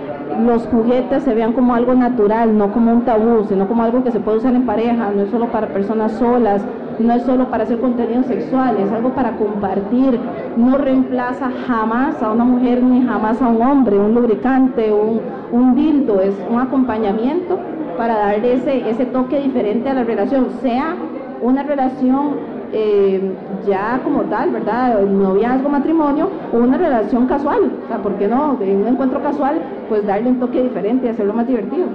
los 0.44 0.66
juguetes 0.66 1.22
se 1.22 1.34
vean 1.34 1.54
como 1.54 1.74
algo 1.74 1.94
natural, 1.94 2.56
no 2.56 2.72
como 2.72 2.92
un 2.92 3.02
tabú, 3.02 3.44
sino 3.48 3.66
como 3.66 3.82
algo 3.82 4.04
que 4.04 4.10
se 4.10 4.20
puede 4.20 4.38
usar 4.38 4.54
en 4.54 4.66
pareja, 4.66 5.10
no 5.10 5.22
es 5.22 5.30
solo 5.30 5.46
para 5.46 5.68
personas 5.68 6.12
solas, 6.12 6.62
no 7.00 7.14
es 7.14 7.22
solo 7.22 7.46
para 7.50 7.64
hacer 7.64 7.78
contenido 7.78 8.22
sexual, 8.24 8.76
es 8.78 8.90
algo 8.92 9.10
para 9.10 9.36
compartir, 9.36 10.18
no 10.56 10.76
reemplaza 10.76 11.50
jamás 11.66 12.22
a 12.22 12.32
una 12.32 12.44
mujer 12.44 12.82
ni 12.82 13.02
jamás 13.06 13.40
a 13.40 13.48
un 13.48 13.62
hombre, 13.62 13.98
un 13.98 14.14
lubricante, 14.14 14.92
un, 14.92 15.20
un 15.52 15.74
dildo, 15.74 16.20
es 16.20 16.34
un 16.50 16.60
acompañamiento 16.60 17.58
para 17.96 18.18
darle 18.18 18.54
ese, 18.54 18.88
ese 18.88 19.06
toque 19.06 19.40
diferente 19.40 19.88
a 19.88 19.94
la 19.94 20.04
relación, 20.04 20.48
sea 20.62 20.94
una 21.42 21.62
relación 21.62 22.50
eh, 22.72 23.32
ya 23.66 24.00
como 24.04 24.22
tal, 24.22 24.50
¿verdad? 24.50 25.00
Noviazgo, 25.02 25.68
matrimonio 25.68 26.28
o 26.52 26.58
una 26.58 26.78
relación 26.78 27.26
casual. 27.26 27.72
O 27.84 27.88
sea, 27.88 27.98
¿por 27.98 28.14
qué 28.14 28.28
no? 28.28 28.58
En 28.60 28.82
un 28.82 28.88
encuentro 28.88 29.20
casual, 29.22 29.60
pues 29.88 30.06
darle 30.06 30.30
un 30.30 30.38
toque 30.38 30.62
diferente 30.62 31.06
y 31.06 31.10
hacerlo 31.10 31.34
más 31.34 31.46
divertido. 31.48 31.86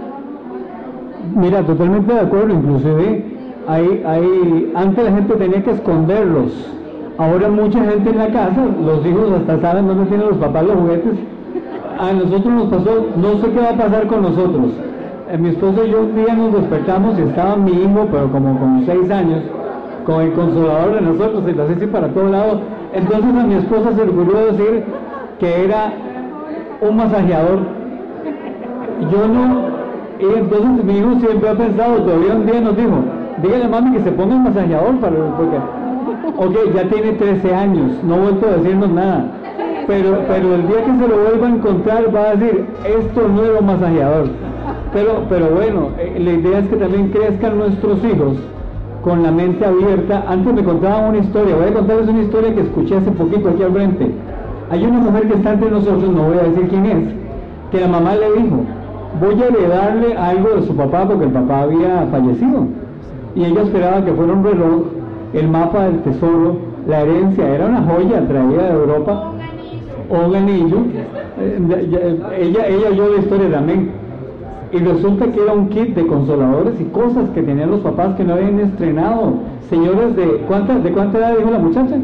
Mira, 1.34 1.64
totalmente 1.64 2.14
de 2.14 2.20
acuerdo, 2.20 2.54
inclusive 2.54 3.35
hay, 3.68 4.04
hay, 4.06 4.72
antes 4.76 5.04
la 5.04 5.12
gente 5.12 5.34
tenía 5.36 5.64
que 5.64 5.72
esconderlos. 5.72 6.72
Ahora 7.18 7.50
mucha 7.50 7.84
gente 7.84 8.10
en 8.10 8.18
la 8.18 8.28
casa, 8.28 8.66
los 8.84 9.06
hijos 9.06 9.32
hasta 9.32 9.60
saben 9.62 9.88
dónde 9.88 10.06
tienen 10.06 10.28
los 10.28 10.38
papás 10.38 10.66
los 10.66 10.76
juguetes. 10.76 11.14
A 11.98 12.12
nosotros 12.12 12.54
nos 12.54 12.66
pasó, 12.66 13.08
no 13.16 13.38
sé 13.40 13.52
qué 13.52 13.60
va 13.60 13.70
a 13.70 13.78
pasar 13.78 14.08
con 14.08 14.22
nosotros. 14.24 14.74
Eh, 15.32 15.38
mi 15.38 15.50
esposo 15.50 15.86
y 15.86 15.92
yo 15.92 16.02
un 16.02 16.16
día 16.16 16.36
nos 16.36 16.54
despertamos 16.54 17.18
y 17.18 17.22
estaba 17.22 17.56
mi 17.56 17.72
hijo, 17.72 18.08
pero 18.12 18.32
como 18.32 18.60
con 18.60 18.86
seis 18.86 19.10
años, 19.10 19.42
con 20.06 20.22
el 20.22 20.34
consolador 20.34 20.96
de 20.96 21.02
nosotros 21.02 21.44
y 21.48 21.54
lo 21.54 21.64
así 21.64 21.86
para 21.88 22.10
todos 22.10 22.32
lados. 22.32 22.60
Entonces 22.94 23.36
a 23.36 23.44
mi 23.44 23.54
esposa 23.56 23.94
se 23.96 24.06
le 24.06 24.12
ocurrió 24.12 24.46
decir 24.52 24.84
que 25.40 25.64
era 25.64 25.94
un 26.82 26.98
masajeador. 26.98 27.60
Yo 29.12 29.28
no, 29.28 29.66
y 30.20 30.38
entonces 30.38 30.84
mi 30.84 30.98
hijo 30.98 31.20
siempre 31.20 31.50
ha 31.50 31.56
pensado, 31.56 31.96
todavía 32.04 32.36
un 32.36 32.46
día 32.46 32.62
nos 32.62 32.78
dijo, 32.78 33.04
dígale 33.42 33.66
a 33.66 33.68
mami 33.68 33.98
que 33.98 34.04
se 34.04 34.12
ponga 34.12 34.36
el 34.36 34.42
masajeador 34.42 34.96
para 35.00 35.16
porque 35.38 35.58
ok, 36.38 36.74
ya 36.74 36.90
tiene 36.90 37.12
13 37.14 37.56
años, 37.56 37.92
no 38.04 38.16
ha 38.16 38.20
vuelto 38.20 38.48
a 38.48 38.58
decirnos 38.58 38.90
nada. 38.90 39.26
Pero, 39.88 40.20
pero 40.28 40.56
el 40.56 40.68
día 40.68 40.84
que 40.84 41.00
se 41.00 41.08
lo 41.08 41.18
vuelva 41.24 41.48
a 41.48 41.50
encontrar 41.50 42.16
va 42.16 42.22
a 42.22 42.36
decir, 42.36 42.66
esto 42.84 43.22
es 43.22 43.30
nuevo 43.30 43.62
masajeador. 43.62 44.30
Pero, 44.94 45.26
pero 45.30 45.50
bueno, 45.50 45.90
eh, 46.00 46.20
la 46.20 46.32
idea 46.32 46.60
es 46.60 46.68
que 46.68 46.78
también 46.78 47.10
crezcan 47.10 47.58
nuestros 47.58 48.04
hijos 48.04 48.38
con 49.04 49.22
la 49.22 49.32
mente 49.32 49.64
abierta. 49.64 50.24
Antes 50.28 50.54
me 50.54 50.64
contaban 50.64 51.10
una 51.10 51.18
historia, 51.20 51.56
voy 51.56 51.68
a 51.68 51.74
contarles 51.74 52.08
una 52.08 52.24
historia 52.24 52.56
que 52.56 52.62
escuché 52.62 52.98
hace 52.98 53.12
poquito 53.12 53.50
aquí 53.50 53.62
al 53.62 53.74
frente. 53.74 54.12
Hay 54.72 54.84
una 54.84 55.00
mujer 55.00 55.28
que 55.28 55.36
está 55.36 55.54
entre 55.54 55.70
nosotros, 55.70 56.10
no 56.10 56.24
voy 56.24 56.40
a 56.40 56.44
decir 56.44 56.68
quién 56.70 56.86
es, 56.86 57.14
que 57.72 57.82
la 57.82 57.88
mamá 57.88 58.16
le 58.16 58.42
dijo, 58.42 58.62
voy 59.22 59.44
a 59.44 59.48
heredarle 59.48 60.18
algo 60.18 60.50
de 60.56 60.66
su 60.66 60.76
papá 60.76 61.06
porque 61.08 61.26
el 61.26 61.32
papá 61.32 61.62
había 61.62 62.08
fallecido. 62.10 62.66
Y 63.36 63.44
ella 63.44 63.62
esperaba 63.62 64.04
que 64.04 64.14
fuera 64.14 64.34
un 64.34 64.44
reloj, 64.44 64.84
el 65.34 65.48
mapa 65.50 65.86
del 65.86 66.02
tesoro, 66.02 66.58
la 66.88 67.02
herencia, 67.02 67.48
era 67.48 67.66
una 67.66 67.82
joya 67.82 68.28
traída 68.28 68.64
de 68.64 68.74
Europa, 68.74 69.32
o 70.10 70.28
un 70.28 70.36
anillo. 70.36 70.78
Ella, 72.40 72.68
ella 72.68 72.90
oyó 72.90 73.14
la 73.14 73.22
historia 73.22 73.52
también 73.52 73.92
y 74.76 74.80
resulta 74.80 75.32
que 75.32 75.42
era 75.42 75.54
un 75.54 75.70
kit 75.70 75.96
de 75.96 76.06
consoladores 76.06 76.80
y 76.82 76.84
cosas 76.86 77.30
que 77.30 77.42
tenían 77.42 77.72
los 77.72 77.82
papás 77.82 78.16
que 78.16 78.26
no 78.26 78.34
habían 78.34 78.60
estrenado. 78.60 79.36
Señores, 79.70 80.16
¿de 80.16 80.26
cuánta, 80.48 80.80
de 80.80 80.92
cuánta 80.92 81.18
edad 81.18 81.38
dijo 81.38 81.52
la 81.52 81.60
muchacha? 81.60 81.96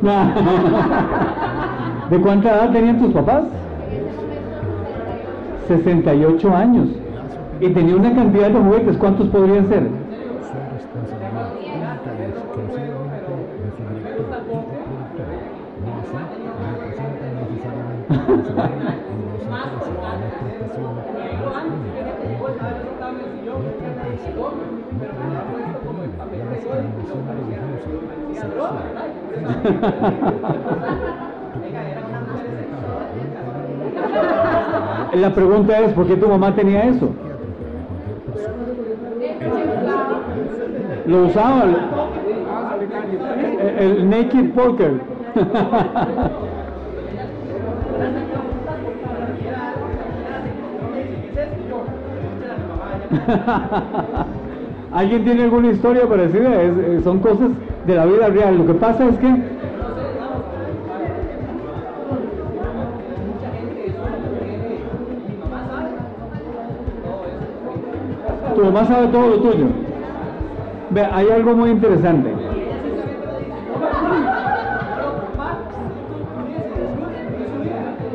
¿De 2.10 2.18
cuánta 2.18 2.50
edad 2.50 2.72
tenían 2.72 2.98
tus 2.98 3.12
papás? 3.12 3.44
68 5.68 6.54
años. 6.54 6.88
Y 7.60 7.70
tenía 7.70 7.96
una 7.96 8.14
cantidad 8.14 8.50
de 8.50 8.60
juguetes, 8.60 8.96
¿cuántos 8.98 9.28
podrían 9.28 9.68
ser? 9.68 9.82
La 35.14 35.34
pregunta 35.34 35.78
es, 35.80 35.92
¿por 35.94 36.06
qué 36.06 36.16
tu 36.16 36.28
mamá 36.28 36.54
tenía 36.54 36.84
eso? 36.84 37.10
Lo 41.08 41.24
usaba 41.24 41.64
el, 43.78 44.10
naked 44.10 44.50
poker. 44.50 45.00
¿Alguien 54.92 55.24
tiene 55.24 55.44
alguna 55.44 55.70
historia 55.70 56.06
parecida? 56.06 56.62
Es, 56.62 57.04
son 57.04 57.20
cosas 57.20 57.52
de 57.86 57.94
la 57.94 58.04
vida 58.04 58.28
real. 58.28 58.58
Lo 58.58 58.66
que 58.66 58.74
pasa 58.74 59.08
es 59.08 59.16
que 59.18 59.34
tu 68.54 68.62
mamá 68.62 68.84
sabe 68.84 69.06
todo 69.08 69.26
lo 69.26 69.36
tuyo. 69.36 69.87
Ve, 70.90 71.04
hay 71.04 71.28
algo 71.30 71.54
muy 71.54 71.70
interesante. 71.70 72.32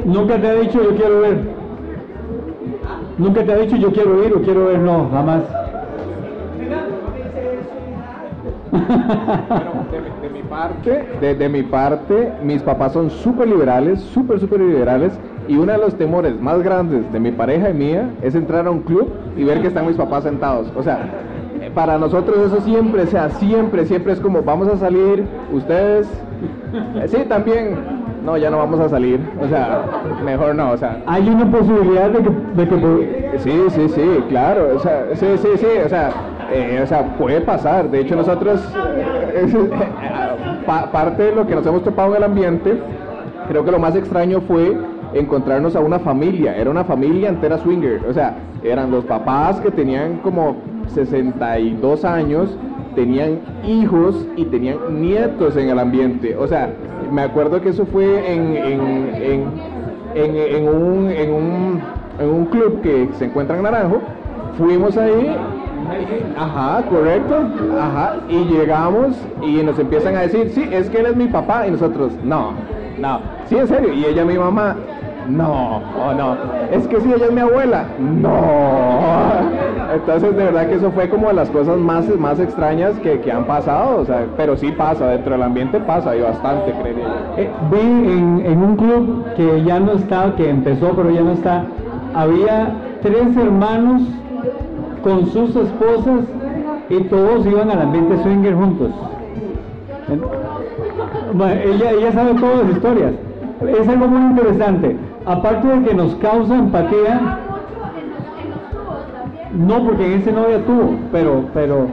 Nunca 0.05 0.41
te 0.41 0.47
ha 0.47 0.53
dicho 0.55 0.84
yo 0.84 0.95
quiero 0.95 1.21
ver. 1.21 1.38
Nunca 3.17 3.45
te 3.45 3.53
ha 3.53 3.57
dicho 3.57 3.76
yo 3.76 3.91
quiero 3.91 4.26
ir 4.26 4.34
o 4.34 4.41
quiero 4.41 4.65
ver, 4.65 4.80
no, 4.80 5.09
jamás. 5.11 5.43
De, 10.21 10.30
mi 10.30 10.41
parte, 10.41 11.07
de, 11.21 11.36
de, 11.36 11.49
mi 11.49 11.63
parte, 11.63 12.34
mis 12.43 12.63
papás 12.63 12.93
son 12.93 13.09
súper 13.09 13.47
liberales, 13.47 14.01
súper, 14.01 14.39
súper 14.39 14.61
liberales. 14.61 15.13
Y 15.47 15.57
uno 15.57 15.74
de 15.74 15.78
los 15.78 15.95
temores 15.95 16.39
más 16.41 16.63
grandes 16.63 17.11
de 17.11 17.19
mi 17.19 17.32
pareja 17.32 17.69
y 17.69 17.74
mía 17.74 18.09
es 18.21 18.34
entrar 18.34 18.65
a 18.65 18.71
un 18.71 18.80
club 18.82 19.09
y 19.38 19.43
ver 19.43 19.61
que 19.61 19.67
están 19.67 19.86
mis 19.86 19.97
papás 19.97 20.24
sentados. 20.24 20.71
O 20.76 20.82
sea, 20.82 20.99
para 21.74 21.97
nosotros 21.97 22.38
eso 22.38 22.61
siempre, 22.61 23.03
o 23.03 23.07
sea, 23.07 23.30
siempre, 23.30 23.86
siempre 23.86 24.13
es 24.13 24.19
como 24.19 24.41
vamos 24.41 24.67
a 24.67 24.78
salir, 24.78 25.26
ustedes, 25.51 26.07
sí, 27.07 27.17
también, 27.28 27.76
no, 28.24 28.38
ya 28.38 28.49
no 28.49 28.57
vamos 28.57 28.80
a 28.80 28.89
salir, 28.89 29.19
o 29.41 29.47
sea, 29.47 29.84
mejor 30.24 30.55
no, 30.55 30.71
o 30.71 30.78
sea. 30.78 31.01
Hay 31.05 31.28
una 31.28 31.49
posibilidad 31.49 32.09
de 32.09 32.19
que... 32.19 32.30
De 32.30 32.67
que 32.67 33.39
sí, 33.39 33.63
sí, 33.69 33.89
sí, 33.89 34.24
claro, 34.30 34.76
o 34.76 34.80
sea, 34.80 35.07
sí, 35.13 35.28
sí, 35.38 35.49
sí, 35.55 35.67
o 35.86 35.89
sea, 35.89 36.11
eh, 36.51 36.80
o 36.84 36.88
sea, 36.88 37.15
puede 37.17 37.41
pasar. 37.41 37.89
De 37.89 38.01
hecho, 38.01 38.15
nosotros, 38.15 38.61
eh, 39.34 39.69
parte 40.91 41.24
de 41.24 41.36
lo 41.36 41.47
que 41.47 41.55
nos 41.55 41.65
hemos 41.65 41.84
topado 41.84 42.11
en 42.11 42.17
el 42.17 42.24
ambiente, 42.24 42.80
creo 43.47 43.65
que 43.65 43.71
lo 43.71 43.80
más 43.80 43.95
extraño 43.95 44.41
fue 44.41 44.78
encontrarnos 45.13 45.76
a 45.76 45.80
una 45.80 45.99
familia, 45.99 46.55
era 46.55 46.69
una 46.69 46.84
familia 46.84 47.30
entera 47.30 47.57
swinger, 47.57 48.01
o 48.07 48.13
sea, 48.13 48.36
eran 48.63 48.91
los 48.91 49.03
papás 49.05 49.59
que 49.61 49.69
tenían 49.69 50.17
como 50.17 50.55
62 50.88 52.05
años, 52.05 52.57
tenían 52.95 53.39
hijos 53.65 54.27
y 54.36 54.45
tenían 54.45 54.77
nietos 55.01 55.57
en 55.57 55.69
el 55.69 55.79
ambiente, 55.79 56.36
o 56.36 56.47
sea, 56.47 56.73
me 57.11 57.21
acuerdo 57.23 57.61
que 57.61 57.69
eso 57.69 57.86
fue 57.86 58.31
en, 58.31 58.55
en, 58.55 59.45
en, 60.15 60.36
en 60.36 60.67
un, 60.67 61.11
un, 61.31 61.81
un 62.27 62.45
club 62.45 62.81
que 62.81 63.09
se 63.13 63.25
encuentra 63.25 63.57
en 63.57 63.63
Naranjo, 63.63 63.99
fuimos 64.57 64.97
ahí 64.97 65.36
Ajá, 66.38 66.84
correcto. 66.89 67.36
Ajá. 67.79 68.17
Y 68.29 68.45
llegamos 68.45 69.15
y 69.41 69.63
nos 69.63 69.77
empiezan 69.79 70.15
a 70.15 70.21
decir, 70.21 70.49
sí, 70.53 70.67
es 70.71 70.89
que 70.89 70.99
él 70.99 71.07
es 71.07 71.15
mi 71.15 71.27
papá. 71.27 71.67
Y 71.67 71.71
nosotros, 71.71 72.13
no, 72.23 72.53
no. 72.99 73.19
Sí, 73.47 73.57
en 73.57 73.67
serio. 73.67 73.93
Y 73.93 74.05
ella, 74.05 74.25
mi 74.25 74.38
mamá, 74.38 74.75
no, 75.28 75.82
oh 75.97 76.13
no. 76.13 76.38
Es 76.71 76.88
que 76.88 76.99
si 77.01 77.13
ella 77.13 77.26
es 77.26 77.32
mi 77.32 77.41
abuela, 77.41 77.86
no. 77.99 79.53
Entonces, 79.93 80.36
de 80.36 80.43
verdad 80.45 80.67
que 80.67 80.76
eso 80.76 80.91
fue 80.91 81.07
como 81.09 81.28
de 81.28 81.34
las 81.34 81.49
cosas 81.49 81.78
más, 81.78 82.07
más 82.17 82.39
extrañas 82.39 82.97
que, 82.99 83.19
que 83.19 83.32
han 83.32 83.45
pasado. 83.45 84.01
O 84.01 84.05
sea, 84.05 84.26
pero 84.36 84.57
sí 84.57 84.71
pasa, 84.71 85.07
dentro 85.07 85.34
del 85.34 85.43
ambiente 85.43 85.80
pasa 85.80 86.15
y 86.15 86.21
bastante, 86.21 86.74
creería 86.82 87.07
eh, 87.38 87.49
vi 87.71 87.80
en, 87.80 88.63
un 88.63 88.76
club 88.76 89.26
que 89.36 89.63
ya 89.63 89.80
no 89.80 89.93
está, 89.93 90.34
que 90.36 90.49
empezó, 90.49 90.91
pero 90.95 91.09
ya 91.11 91.21
no 91.21 91.32
está. 91.32 91.65
Había 92.13 92.74
tres 93.01 93.36
hermanos 93.38 94.01
con 95.03 95.28
sus 95.28 95.55
esposas 95.55 96.26
y 96.89 96.99
todos 97.03 97.45
iban 97.45 97.71
al 97.71 97.82
ambiente 97.82 98.21
swinger 98.24 98.55
juntos. 98.55 98.91
ella, 101.65 101.91
ella 101.91 102.11
sabe 102.11 102.34
todas 102.36 102.63
las 102.63 102.76
historias. 102.76 103.13
Es 103.67 103.88
algo 103.88 104.07
muy 104.07 104.32
interesante. 104.32 104.97
Aparte 105.26 105.67
de 105.67 105.84
que 105.84 105.93
nos 105.93 106.15
causa 106.15 106.55
empatía, 106.55 107.39
no 109.53 109.86
porque 109.86 110.05
en 110.05 110.19
ese 110.19 110.32
no 110.32 110.41
había 110.41 110.65
tuvo, 110.65 110.97
pero, 111.11 111.45
pero, 111.53 111.88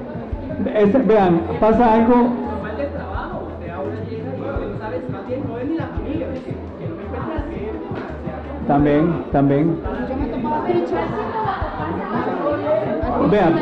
vean, 1.07 1.41
pasa 1.61 1.95
algo. 1.95 2.31
También, 8.67 9.25
también. 9.33 9.81
Vean, 13.31 13.55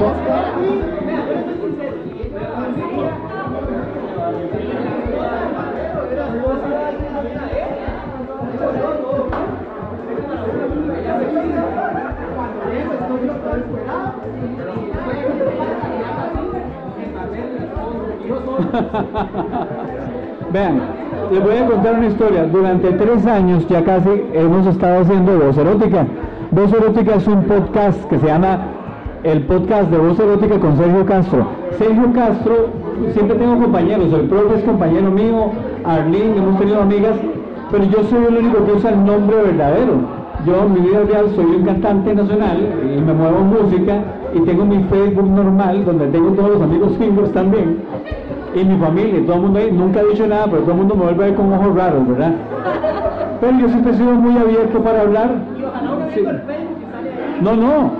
Vean, 20.53 20.81
les 21.31 21.43
voy 21.43 21.57
a 21.57 21.67
contar 21.67 21.95
una 21.95 22.07
historia. 22.07 22.45
Durante 22.47 22.91
tres 22.93 23.27
años 23.27 23.67
ya 23.69 23.85
casi 23.85 24.23
hemos 24.33 24.67
estado 24.67 25.03
haciendo 25.03 25.39
Voz 25.39 25.57
Erótica. 25.59 26.07
Voz 26.51 26.73
Erótica 26.73 27.17
es 27.17 27.27
un 27.27 27.43
podcast 27.45 28.03
que 28.09 28.19
se 28.19 28.27
llama 28.27 28.59
el 29.25 29.43
podcast 29.43 29.91
de 29.91 29.99
Voz 29.99 30.19
Erótica 30.19 30.59
con 30.59 30.77
Sergio 30.77 31.05
Castro. 31.05 31.47
Sergio 31.79 32.13
Castro, 32.13 32.69
siempre 33.13 33.37
tengo 33.37 33.59
compañeros, 33.59 34.13
el 34.13 34.23
propio 34.23 34.57
es 34.57 34.65
compañero 34.65 35.11
mío, 35.11 35.51
Arlene, 35.85 36.39
hemos 36.39 36.59
tenido 36.59 36.83
amigas, 36.83 37.17
pero 37.71 37.85
yo 37.85 38.03
soy 38.05 38.25
el 38.25 38.39
único 38.39 38.65
que 38.65 38.73
usa 38.73 38.91
el 38.91 39.05
nombre 39.05 39.37
verdadero. 39.37 40.19
Yo 40.47 40.65
en 40.65 40.73
mi 40.73 40.81
vida 40.81 41.03
real 41.03 41.27
soy 41.35 41.45
un 41.45 41.65
cantante 41.65 42.15
nacional 42.15 42.59
y 42.85 43.01
me 43.01 43.13
muevo 43.13 43.39
en 43.39 43.47
música 43.49 44.03
y 44.35 44.41
tengo 44.41 44.65
mi 44.65 44.83
Facebook 44.85 45.29
normal 45.29 45.85
donde 45.85 46.07
tengo 46.07 46.31
todos 46.31 46.51
los 46.51 46.63
amigos 46.63 46.93
singles 46.99 47.33
también 47.33 47.79
y 48.55 48.65
mi 48.65 48.79
familia, 48.79 49.25
todo 49.27 49.37
el 49.37 49.43
mundo 49.43 49.59
ahí, 49.59 49.71
nunca 49.71 50.01
he 50.01 50.07
dicho 50.09 50.27
nada, 50.27 50.47
pero 50.47 50.63
todo 50.63 50.73
el 50.73 50.79
mundo 50.79 50.95
me 50.95 51.05
vuelve 51.05 51.25
a 51.25 51.27
ver 51.27 51.37
con 51.37 51.53
ojos 51.53 51.75
raros, 51.75 52.09
¿verdad? 52.09 52.33
Pero 53.41 53.57
yo 53.59 53.69
siempre 53.69 53.93
he 53.93 53.97
sido 53.97 54.13
muy 54.15 54.37
abierto 54.37 54.83
para 54.83 55.03
hablar. 55.03 55.31
No, 57.41 57.55
no. 57.55 57.93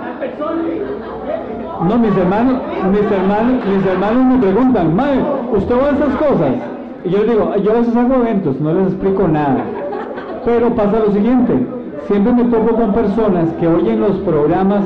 No, 1.87 1.97
mis 1.97 2.17
hermanos, 2.17 2.59
mis 2.91 3.09
hermanos, 3.09 3.65
mis 3.65 3.85
hermanos 3.85 4.25
me 4.25 4.37
preguntan, 4.39 4.95
madre, 4.95 5.21
¿usted 5.53 5.75
va 5.75 5.85
a 5.85 5.91
esas 5.91 6.15
cosas? 6.17 6.55
Y 7.05 7.09
yo 7.09 7.23
digo, 7.23 7.55
yo 7.55 7.71
a 7.71 7.75
veces 7.75 7.95
hago 7.95 8.15
eventos, 8.15 8.59
no 8.59 8.73
les 8.73 8.87
explico 8.87 9.27
nada. 9.29 9.63
Pero 10.43 10.75
pasa 10.75 10.99
lo 10.99 11.11
siguiente, 11.13 11.53
siempre 12.07 12.33
me 12.33 12.43
topo 12.45 12.75
con 12.75 12.93
personas 12.93 13.49
que 13.61 13.67
oyen 13.67 14.01
los 14.01 14.17
programas 14.17 14.81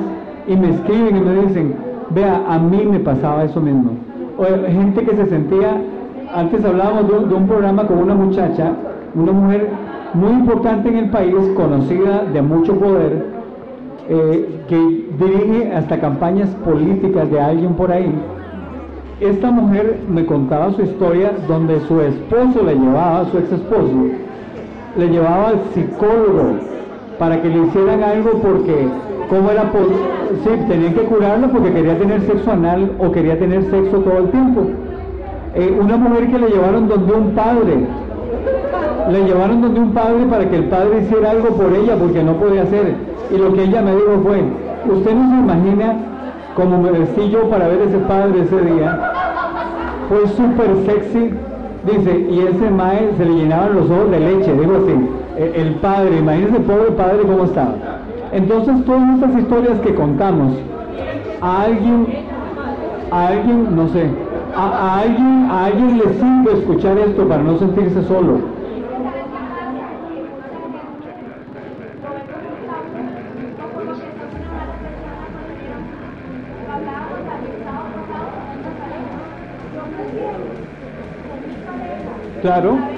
y 0.47 0.55
me 0.55 0.69
escriben 0.69 1.17
y 1.17 1.19
me 1.19 1.33
dicen, 1.47 1.75
vea, 2.11 2.43
a 2.47 2.59
mí 2.59 2.85
me 2.85 2.99
pasaba 2.99 3.43
eso 3.43 3.59
mismo. 3.59 3.91
Gente 4.37 5.05
que 5.05 5.15
se 5.15 5.25
sentía, 5.27 5.79
antes 6.33 6.65
hablábamos 6.65 7.29
de 7.29 7.35
un 7.35 7.47
programa 7.47 7.85
con 7.85 7.99
una 7.99 8.15
muchacha, 8.15 8.73
una 9.13 9.31
mujer 9.31 9.69
muy 10.15 10.31
importante 10.31 10.89
en 10.89 10.97
el 10.97 11.09
país, 11.09 11.35
conocida 11.55 12.25
de 12.33 12.41
mucho 12.41 12.73
poder, 12.75 13.25
eh, 14.09 14.63
que 14.67 14.77
dirige 15.23 15.71
hasta 15.73 15.99
campañas 15.99 16.49
políticas 16.65 17.29
de 17.29 17.39
alguien 17.39 17.73
por 17.75 17.91
ahí. 17.91 18.11
Esta 19.21 19.51
mujer 19.51 19.99
me 20.09 20.25
contaba 20.25 20.71
su 20.73 20.81
historia 20.81 21.33
donde 21.47 21.79
su 21.81 22.01
esposo 22.01 22.63
le 22.63 22.75
llevaba, 22.75 23.25
su 23.25 23.37
ex 23.37 23.51
esposo, 23.51 24.07
le 24.97 25.07
llevaba 25.09 25.49
al 25.49 25.61
psicólogo 25.73 26.57
para 27.19 27.41
que 27.41 27.49
le 27.49 27.67
hicieran 27.67 28.03
algo 28.03 28.31
porque, 28.41 28.87
¿cómo 29.29 29.51
era? 29.51 29.71
Sí, 30.43 30.49
tenían 30.67 30.93
que 30.93 31.01
curarlo 31.01 31.47
porque 31.49 31.71
quería 31.71 31.97
tener 31.97 32.21
sexo 32.21 32.51
anal 32.51 32.91
o 32.99 33.11
quería 33.11 33.37
tener 33.37 33.63
sexo 33.63 33.99
todo 33.99 34.17
el 34.19 34.29
tiempo. 34.29 34.61
Eh, 35.55 35.77
una 35.79 35.97
mujer 35.97 36.27
que 36.31 36.39
le 36.39 36.49
llevaron 36.49 36.87
donde 36.87 37.13
un 37.13 37.31
padre, 37.31 37.85
le 39.11 39.23
llevaron 39.25 39.61
donde 39.61 39.79
un 39.79 39.93
padre 39.93 40.25
para 40.29 40.49
que 40.49 40.55
el 40.55 40.65
padre 40.65 41.01
hiciera 41.01 41.31
algo 41.31 41.49
por 41.49 41.73
ella 41.73 41.95
porque 41.95 42.23
no 42.23 42.33
podía 42.33 42.63
hacer 42.63 42.95
y 43.33 43.37
lo 43.37 43.53
que 43.53 43.63
ella 43.63 43.81
me 43.81 43.95
dijo 43.95 44.21
fue, 44.23 44.43
usted 44.95 45.15
no 45.15 45.29
se 45.29 45.35
imagina 45.35 45.95
cómo 46.55 46.77
me 46.77 47.29
yo 47.29 47.49
para 47.49 47.67
ver 47.67 47.81
ese 47.81 47.97
padre 47.99 48.41
ese 48.41 48.61
día. 48.61 49.11
Fue 50.07 50.27
súper 50.27 50.67
sexy, 50.85 51.33
dice, 51.83 52.27
y 52.29 52.39
ese 52.41 52.69
mae 52.69 53.09
se 53.17 53.25
le 53.25 53.33
llenaban 53.33 53.75
los 53.75 53.89
ojos 53.89 54.11
de 54.11 54.19
leche, 54.19 54.53
digo 54.53 54.73
así, 54.83 54.93
e, 55.37 55.61
el 55.61 55.75
padre, 55.75 56.19
imagínese 56.19 56.57
el 56.57 56.63
pobre 56.63 56.91
padre 56.91 57.19
cómo 57.23 57.45
estaba. 57.45 57.73
Entonces 58.33 58.83
todas 58.85 59.15
estas 59.15 59.39
historias 59.39 59.79
que 59.81 59.93
contamos, 59.93 60.57
a 61.41 61.61
alguien, 61.61 62.07
a 63.11 63.27
alguien, 63.27 63.75
no 63.75 63.87
sé, 63.89 64.09
a, 64.55 64.99
alguien, 64.99 65.47
a 65.51 65.65
alguien 65.65 65.97
le 65.99 66.13
sirve 66.13 66.59
escuchar 66.59 66.97
esto 66.97 67.27
para 67.27 67.43
no 67.43 67.57
sentirse 67.59 68.03
solo 68.03 68.63
Claro. 82.43 82.92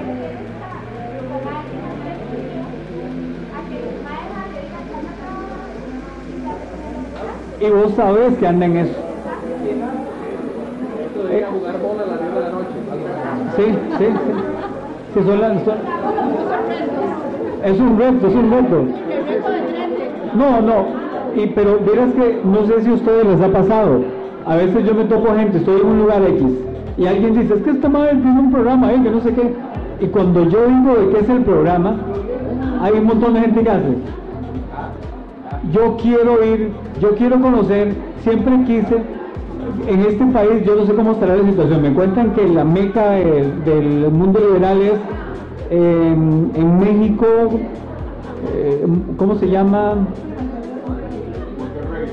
Y 7.60 7.70
vos 7.70 7.92
sabés 7.94 8.36
que 8.38 8.46
anda 8.46 8.66
en 8.66 8.76
eso. 8.76 8.94
Eh, 11.30 11.44
sí, 13.56 13.64
sí, 13.98 14.04
sí. 14.04 14.06
sí 15.14 15.20
son 15.26 15.40
las, 15.40 15.62
Es 17.64 17.80
un 17.80 17.98
reto, 17.98 18.26
es 18.26 18.34
un 18.34 18.50
reto. 18.50 18.84
No, 20.34 20.60
no. 20.60 20.86
Y, 21.34 21.46
pero 21.48 21.78
verás 21.80 22.12
que 22.14 22.40
no 22.44 22.66
sé 22.66 22.82
si 22.82 22.90
a 22.90 22.94
ustedes 22.94 23.26
les 23.26 23.40
ha 23.40 23.48
pasado. 23.48 24.00
A 24.46 24.56
veces 24.56 24.84
yo 24.84 24.94
me 24.94 25.04
topo 25.04 25.34
gente, 25.34 25.58
estoy 25.58 25.80
en 25.80 25.86
un 25.86 25.98
lugar 26.00 26.22
X 26.22 26.66
y 26.98 27.06
alguien 27.06 27.38
dice, 27.38 27.54
es 27.54 27.62
que 27.62 27.70
esta 27.70 27.88
madre 27.88 28.12
tiene 28.12 28.40
un 28.40 28.50
programa, 28.50 28.90
¿eh? 28.92 29.00
que 29.02 29.10
no 29.10 29.20
sé 29.20 29.32
qué. 29.34 29.52
Y 30.00 30.06
cuando 30.06 30.44
yo 30.48 30.66
digo 30.66 30.96
de 30.96 31.12
qué 31.12 31.20
es 31.20 31.28
el 31.28 31.42
programa, 31.42 31.96
hay 32.80 32.92
un 32.94 33.04
montón 33.04 33.34
de 33.34 33.40
gente 33.40 33.62
que 33.62 33.70
hace. 33.70 33.96
Yo 35.72 35.96
quiero 35.96 36.44
ir, 36.44 36.70
yo 37.00 37.14
quiero 37.16 37.40
conocer, 37.40 37.94
siempre 38.22 38.64
quise, 38.64 39.02
en 39.88 40.00
este 40.00 40.24
país 40.26 40.64
yo 40.64 40.76
no 40.76 40.86
sé 40.86 40.94
cómo 40.94 41.12
estará 41.12 41.36
la 41.36 41.48
situación, 41.48 41.82
me 41.82 41.92
cuentan 41.92 42.32
que 42.34 42.46
la 42.46 42.64
meca 42.64 43.10
del, 43.10 44.10
mundo 44.10 44.40
liberal 44.40 44.80
es 44.80 44.92
en, 45.70 46.52
en 46.54 46.78
México, 46.78 47.26
eh, 48.54 48.86
¿cómo 49.16 49.34
se 49.36 49.48
llama? 49.48 49.94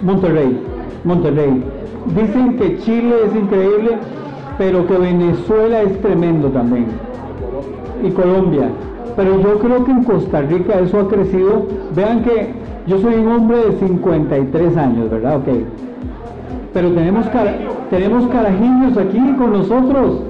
Monterrey, 0.01 0.59
Monterrey. 1.03 1.63
Dicen 2.15 2.57
que 2.57 2.77
Chile 2.79 3.15
es 3.27 3.35
increíble, 3.35 3.97
pero 4.57 4.85
que 4.85 4.97
Venezuela 4.97 5.81
es 5.81 6.01
tremendo 6.01 6.49
también. 6.49 6.87
Y 8.03 8.09
Colombia. 8.11 8.69
Pero 9.15 9.39
yo 9.39 9.59
creo 9.59 9.85
que 9.85 9.91
en 9.91 10.03
Costa 10.03 10.41
Rica 10.41 10.79
eso 10.79 10.99
ha 10.99 11.07
crecido. 11.07 11.67
Vean 11.95 12.23
que 12.23 12.62
yo 12.87 12.97
soy 12.99 13.15
un 13.15 13.27
hombre 13.27 13.57
de 13.57 13.71
53 13.87 14.77
años, 14.77 15.09
¿verdad? 15.09 15.37
Ok. 15.37 15.47
Pero 16.73 16.91
tenemos, 16.91 17.25
tenemos 17.89 18.27
carajillos 18.27 18.97
aquí 18.97 19.33
con 19.37 19.53
nosotros. 19.53 20.21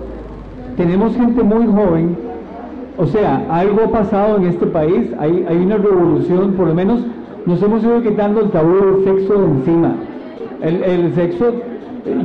Tenemos 0.78 1.16
gente 1.16 1.42
muy 1.42 1.66
joven. 1.66 2.18
O 2.98 3.08
sea, 3.08 3.46
algo 3.50 3.84
ha 3.86 3.92
pasado 3.92 4.38
en 4.38 4.46
este 4.46 4.68
país. 4.68 5.10
Hay, 5.20 5.46
hay 5.48 5.58
una 5.58 5.78
revolución, 5.78 6.54
por 6.54 6.68
lo 6.68 6.76
menos 6.76 7.02
nos 7.46 7.62
hemos 7.62 7.84
ido 7.84 8.02
quitando 8.02 8.42
el 8.42 8.50
tabú 8.52 8.74
del 8.74 9.04
sexo 9.04 9.34
de 9.34 9.46
encima. 9.46 9.96
El, 10.62 10.84
el 10.84 11.16
sexo, 11.16 11.54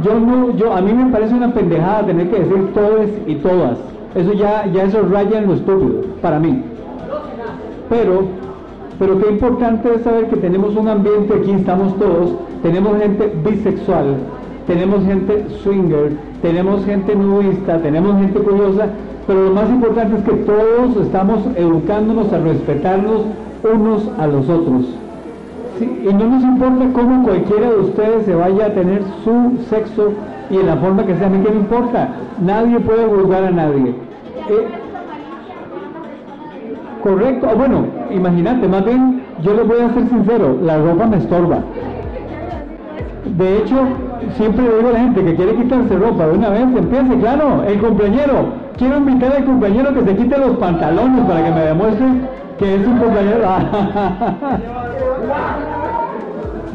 yo 0.03 0.20
no, 0.20 0.57
yo, 0.57 0.72
a 0.74 0.81
mí 0.81 0.93
me 0.93 1.11
parece 1.11 1.35
una 1.35 1.53
pendejada 1.53 2.07
tener 2.07 2.29
que 2.31 2.41
decir 2.41 2.72
todes 2.74 3.11
y 3.26 3.35
todas. 3.37 3.79
Eso 4.14 4.33
ya, 4.33 4.66
ya 4.66 4.85
eso 4.85 5.03
raya 5.11 5.39
en 5.39 5.49
lo 5.49 5.55
estúpido, 5.55 6.03
para 6.20 6.39
mí. 6.39 6.62
Pero, 7.89 8.24
pero 8.99 9.19
qué 9.19 9.31
importante 9.31 9.95
es 9.95 10.03
saber 10.03 10.29
que 10.29 10.37
tenemos 10.37 10.75
un 10.77 10.89
ambiente 10.89 11.35
aquí, 11.35 11.53
estamos 11.53 11.97
todos, 11.99 12.35
tenemos 12.63 12.99
gente 12.99 13.33
bisexual, 13.45 14.17
tenemos 14.67 15.05
gente 15.05 15.47
swinger, 15.63 16.13
tenemos 16.43 16.85
gente 16.85 17.15
nudista, 17.15 17.79
tenemos 17.79 18.19
gente 18.19 18.41
curiosa, 18.41 18.89
pero 19.27 19.45
lo 19.45 19.51
más 19.53 19.71
importante 19.71 20.17
es 20.19 20.25
que 20.25 20.45
todos 20.45 20.97
estamos 21.07 21.41
educándonos 21.57 22.33
a 22.33 22.39
respetarnos 22.39 23.23
unos 23.63 24.09
a 24.19 24.27
los 24.27 24.49
otros. 24.49 24.87
Y 25.81 26.13
no 26.13 26.27
nos 26.27 26.43
importa 26.43 26.87
cómo 26.93 27.25
cualquiera 27.25 27.71
de 27.71 27.77
ustedes 27.79 28.25
se 28.25 28.35
vaya 28.35 28.67
a 28.67 28.75
tener 28.75 29.03
su 29.23 29.65
sexo 29.69 30.13
y 30.51 30.57
en 30.57 30.67
la 30.67 30.77
forma 30.77 31.07
que 31.07 31.15
sea, 31.17 31.29
a 31.29 31.31
qué 31.31 31.39
me 31.51 31.57
importa. 31.57 32.09
Nadie 32.43 32.81
puede 32.81 33.07
juzgar 33.07 33.45
a 33.45 33.51
nadie. 33.51 33.91
Eh, 34.49 34.67
correcto, 37.09 37.49
Ah, 37.51 37.55
bueno, 37.55 37.87
imagínate, 38.11 38.69
más 38.69 38.85
bien, 38.85 39.23
yo 39.43 39.55
les 39.55 39.67
voy 39.67 39.81
a 39.81 39.95
ser 39.95 40.09
sincero, 40.09 40.59
la 40.63 40.77
ropa 40.79 41.07
me 41.07 41.17
estorba. 41.17 41.61
De 43.25 43.59
hecho, 43.59 43.77
siempre 44.37 44.65
le 44.65 44.77
digo 44.77 44.89
a 44.91 44.93
la 44.93 45.01
gente 45.01 45.25
que 45.25 45.35
quiere 45.35 45.55
quitarse 45.55 45.97
ropa 45.97 46.27
de 46.27 46.37
una 46.37 46.51
vez, 46.51 46.63
empiece, 46.63 47.19
claro, 47.19 47.63
el 47.67 47.79
cumpleañero. 47.79 48.69
Quiero 48.77 48.99
invitar 48.99 49.33
al 49.37 49.45
cumpleañero 49.45 49.95
que 49.95 50.05
se 50.05 50.17
quite 50.17 50.39
los 50.39 50.57
pantalones 50.59 51.25
para 51.25 51.45
que 51.45 51.51
me 51.51 51.61
demuestre 51.63 52.07
que 52.59 52.75
es 52.75 52.87
un 52.87 52.99
cumpleañero. 52.99 53.49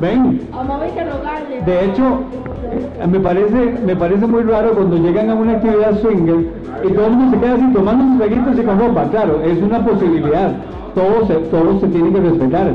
Ven, 0.04 0.42
de 1.66 1.86
hecho, 1.86 2.04
eh, 3.02 3.08
me 3.08 3.20
parece, 3.22 3.76
me 3.86 3.96
parece 3.96 4.26
muy 4.28 4.44
raro 4.44 4.72
cuando 4.74 4.98
llegan 4.98 5.30
a 5.30 5.36
una 5.36 5.54
actividad 5.54 5.98
swinger 6.02 6.40
y 6.84 6.92
todo 6.92 7.06
el 7.06 7.12
mundo 7.14 7.38
se 7.38 7.42
queda 7.42 7.54
así 7.56 7.74
tomando 7.74 8.04
sus 8.04 8.18
traguitos 8.18 8.60
y 8.60 8.64
con 8.64 8.80
ropa. 8.82 9.04
Claro, 9.12 9.42
es 9.46 9.62
una 9.62 9.86
posibilidad. 9.86 10.52
Todos 10.94 11.28
se, 11.28 11.36
todos 11.36 11.80
se 11.80 11.88
tienen 11.88 12.14
que 12.14 12.20
respetar. 12.20 12.74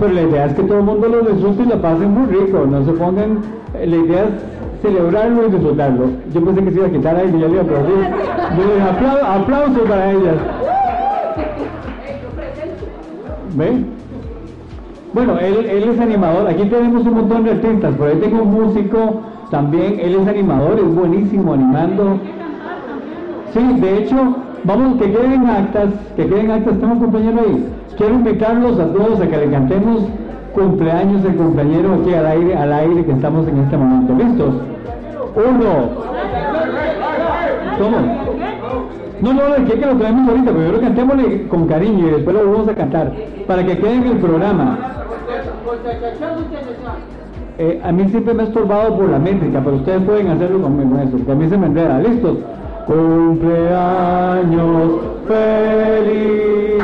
Pero 0.00 0.12
la 0.14 0.22
idea 0.22 0.46
es 0.46 0.54
que 0.54 0.62
todo 0.64 0.78
el 0.78 0.84
mundo 0.84 1.08
lo 1.08 1.20
disfrute 1.20 1.62
y 1.62 1.66
lo 1.66 1.80
pasen 1.80 2.10
muy 2.12 2.26
rico. 2.34 2.66
No 2.68 2.84
se 2.84 2.92
pongan. 2.92 3.38
eh, 3.74 3.86
La 3.86 3.96
idea 3.96 4.22
es 4.24 4.82
celebrarlo 4.82 5.46
y 5.46 5.50
disfrutarlo. 5.52 6.06
Yo 6.32 6.44
pensé 6.44 6.64
que 6.64 6.70
se 6.72 6.76
iba 6.78 6.86
a 6.88 6.90
quitar 6.90 7.16
ahí 7.16 7.32
y 7.36 7.40
yo 7.40 7.46
le 7.46 7.52
iba 7.52 7.60
a 7.62 7.64
aplaudir. 7.64 7.94
Yo 8.56 8.64
le 8.66 8.74
dije, 8.74 8.88
"Aplau- 8.90 9.42
aplausos 9.42 9.88
para 9.88 10.10
ellas. 10.10 10.36
¿Ven? 13.54 13.93
Bueno, 15.14 15.38
él, 15.38 15.66
él 15.66 15.84
es 15.90 16.00
animador. 16.00 16.48
Aquí 16.48 16.64
tenemos 16.64 17.06
un 17.06 17.14
montón 17.14 17.44
de 17.44 17.52
artistas. 17.52 17.94
Por 17.94 18.08
ahí 18.08 18.16
tengo 18.16 18.42
un 18.42 18.52
músico 18.52 19.22
también. 19.50 20.00
Él 20.00 20.16
es 20.16 20.26
animador, 20.28 20.76
es 20.78 20.92
buenísimo 20.92 21.54
animando. 21.54 22.18
Sí, 23.52 23.80
de 23.80 23.98
hecho, 23.98 24.16
vamos, 24.64 25.00
que 25.00 25.12
queden 25.12 25.46
actas, 25.46 25.90
que 26.16 26.26
queden 26.26 26.50
actas. 26.50 26.80
Tengo 26.80 26.94
un 26.94 26.98
compañero 26.98 27.40
ahí. 27.46 27.68
Quiero 27.96 28.14
invitarlos 28.14 28.80
a 28.80 28.86
todos 28.92 29.20
a 29.20 29.28
que 29.28 29.36
le 29.36 29.50
cantemos 29.50 30.02
cumpleaños 30.52 31.22
del 31.22 31.36
compañero 31.36 31.94
aquí 31.94 32.12
al 32.12 32.26
aire, 32.26 32.56
al 32.56 32.72
aire 32.72 33.04
que 33.04 33.12
estamos 33.12 33.46
en 33.46 33.58
este 33.58 33.76
momento. 33.76 34.14
¿Listos? 34.14 34.54
Uno. 35.36 36.04
¿Cómo? 37.78 37.96
No, 39.20 39.32
no, 39.32 39.64
que 39.64 39.78
que 39.78 39.86
lo 39.86 39.96
traemos 39.96 40.28
ahorita, 40.28 40.50
pero 40.50 40.66
yo 40.66 40.72
lo 40.72 40.80
cantémosle 40.80 41.46
con 41.46 41.66
cariño 41.68 42.08
y 42.08 42.10
después 42.10 42.36
lo 42.36 42.50
vamos 42.50 42.68
a 42.68 42.74
cantar 42.74 43.12
para 43.46 43.64
que 43.64 43.78
quede 43.78 43.94
en 43.94 44.06
el 44.08 44.18
programa. 44.18 45.03
Eh, 47.56 47.80
a 47.84 47.92
mí 47.92 48.08
siempre 48.08 48.34
me 48.34 48.42
ha 48.42 48.46
estorbado 48.46 48.96
por 48.96 49.08
la 49.08 49.18
métrica, 49.18 49.60
pero 49.62 49.76
ustedes 49.76 50.02
pueden 50.02 50.28
hacerlo 50.28 50.62
conmigo 50.62 50.98
eso, 50.98 51.12
porque 51.12 51.32
a 51.32 51.34
mí 51.36 51.48
se 51.48 51.56
me 51.56 51.66
enreda. 51.66 52.00
¿Listos? 52.00 52.38
Cumpleaños 52.86 53.52
feliz, 55.28 56.82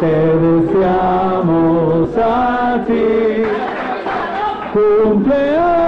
te 0.00 0.06
deseamos 0.46 2.08
a 2.16 2.84
ti. 2.86 3.44
Cumpleaños 5.04 5.84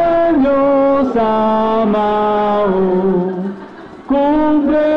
amado, 1.16 2.72
cumpleaños 4.06 4.87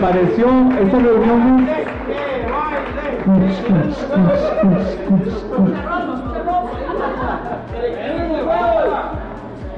pareció 0.00 0.46
esta 0.80 0.98
reunión 0.98 1.66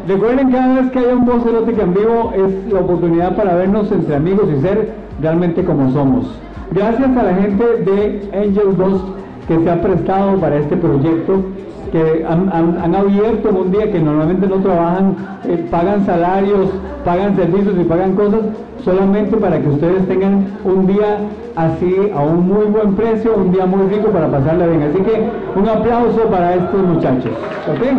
Recuerden 0.07 0.51
cada 0.51 0.81
vez 0.81 0.91
que 0.91 0.99
haya 0.99 1.15
un 1.15 1.27
voz 1.27 1.47
erótica 1.47 1.83
en 1.83 1.95
vivo 1.95 2.33
es 2.35 2.73
la 2.73 2.81
oportunidad 2.81 3.37
para 3.37 3.55
vernos 3.55 3.91
entre 3.93 4.17
amigos 4.17 4.49
y 4.57 4.61
ser 4.61 4.93
realmente 5.21 5.65
como 5.65 5.91
somos. 5.93 6.27
Gracias 6.73 7.17
a 7.17 7.23
la 7.23 7.35
gente 7.35 7.65
de 7.65 8.31
Angel 8.35 8.75
Ghost 8.77 9.05
que 9.47 9.59
se 9.59 9.71
ha 9.71 9.81
prestado 9.81 10.39
para 10.39 10.57
este 10.57 10.77
proyecto, 10.77 11.43
que 11.91 12.25
han, 12.29 12.51
han- 12.53 12.79
han 12.83 12.95
abierto 12.95 13.49
en 13.49 13.57
un 13.57 13.71
día 13.71 13.91
que 13.91 14.01
normalmente 14.01 14.47
no 14.47 14.57
trabajan, 14.57 15.17
eh, 15.45 15.67
pagan 15.71 16.05
salarios, 16.07 16.69
pagan 17.05 17.37
servicios 17.37 17.75
y 17.81 17.85
pagan 17.85 18.15
cosas 18.15 18.41
solamente 18.85 19.37
para 19.37 19.61
que 19.61 19.69
ustedes 19.69 20.07
tengan 20.09 20.47
un 20.65 20.87
día 20.87 21.19
así 21.57 21.95
a 22.15 22.21
un 22.23 22.47
muy 22.49 22.67
buen 22.67 22.95
precio, 22.95 23.35
un 23.37 23.51
día 23.53 23.67
muy 23.67 23.87
rico 23.89 24.09
para 24.11 24.29
pasarla 24.31 24.67
bien. 24.67 24.83
Así 24.83 25.03
que 25.03 25.29
un 25.59 25.69
aplauso 25.69 26.23
para 26.31 26.55
estos 26.55 26.83
muchachos. 26.83 27.33
¿ok? 27.69 27.99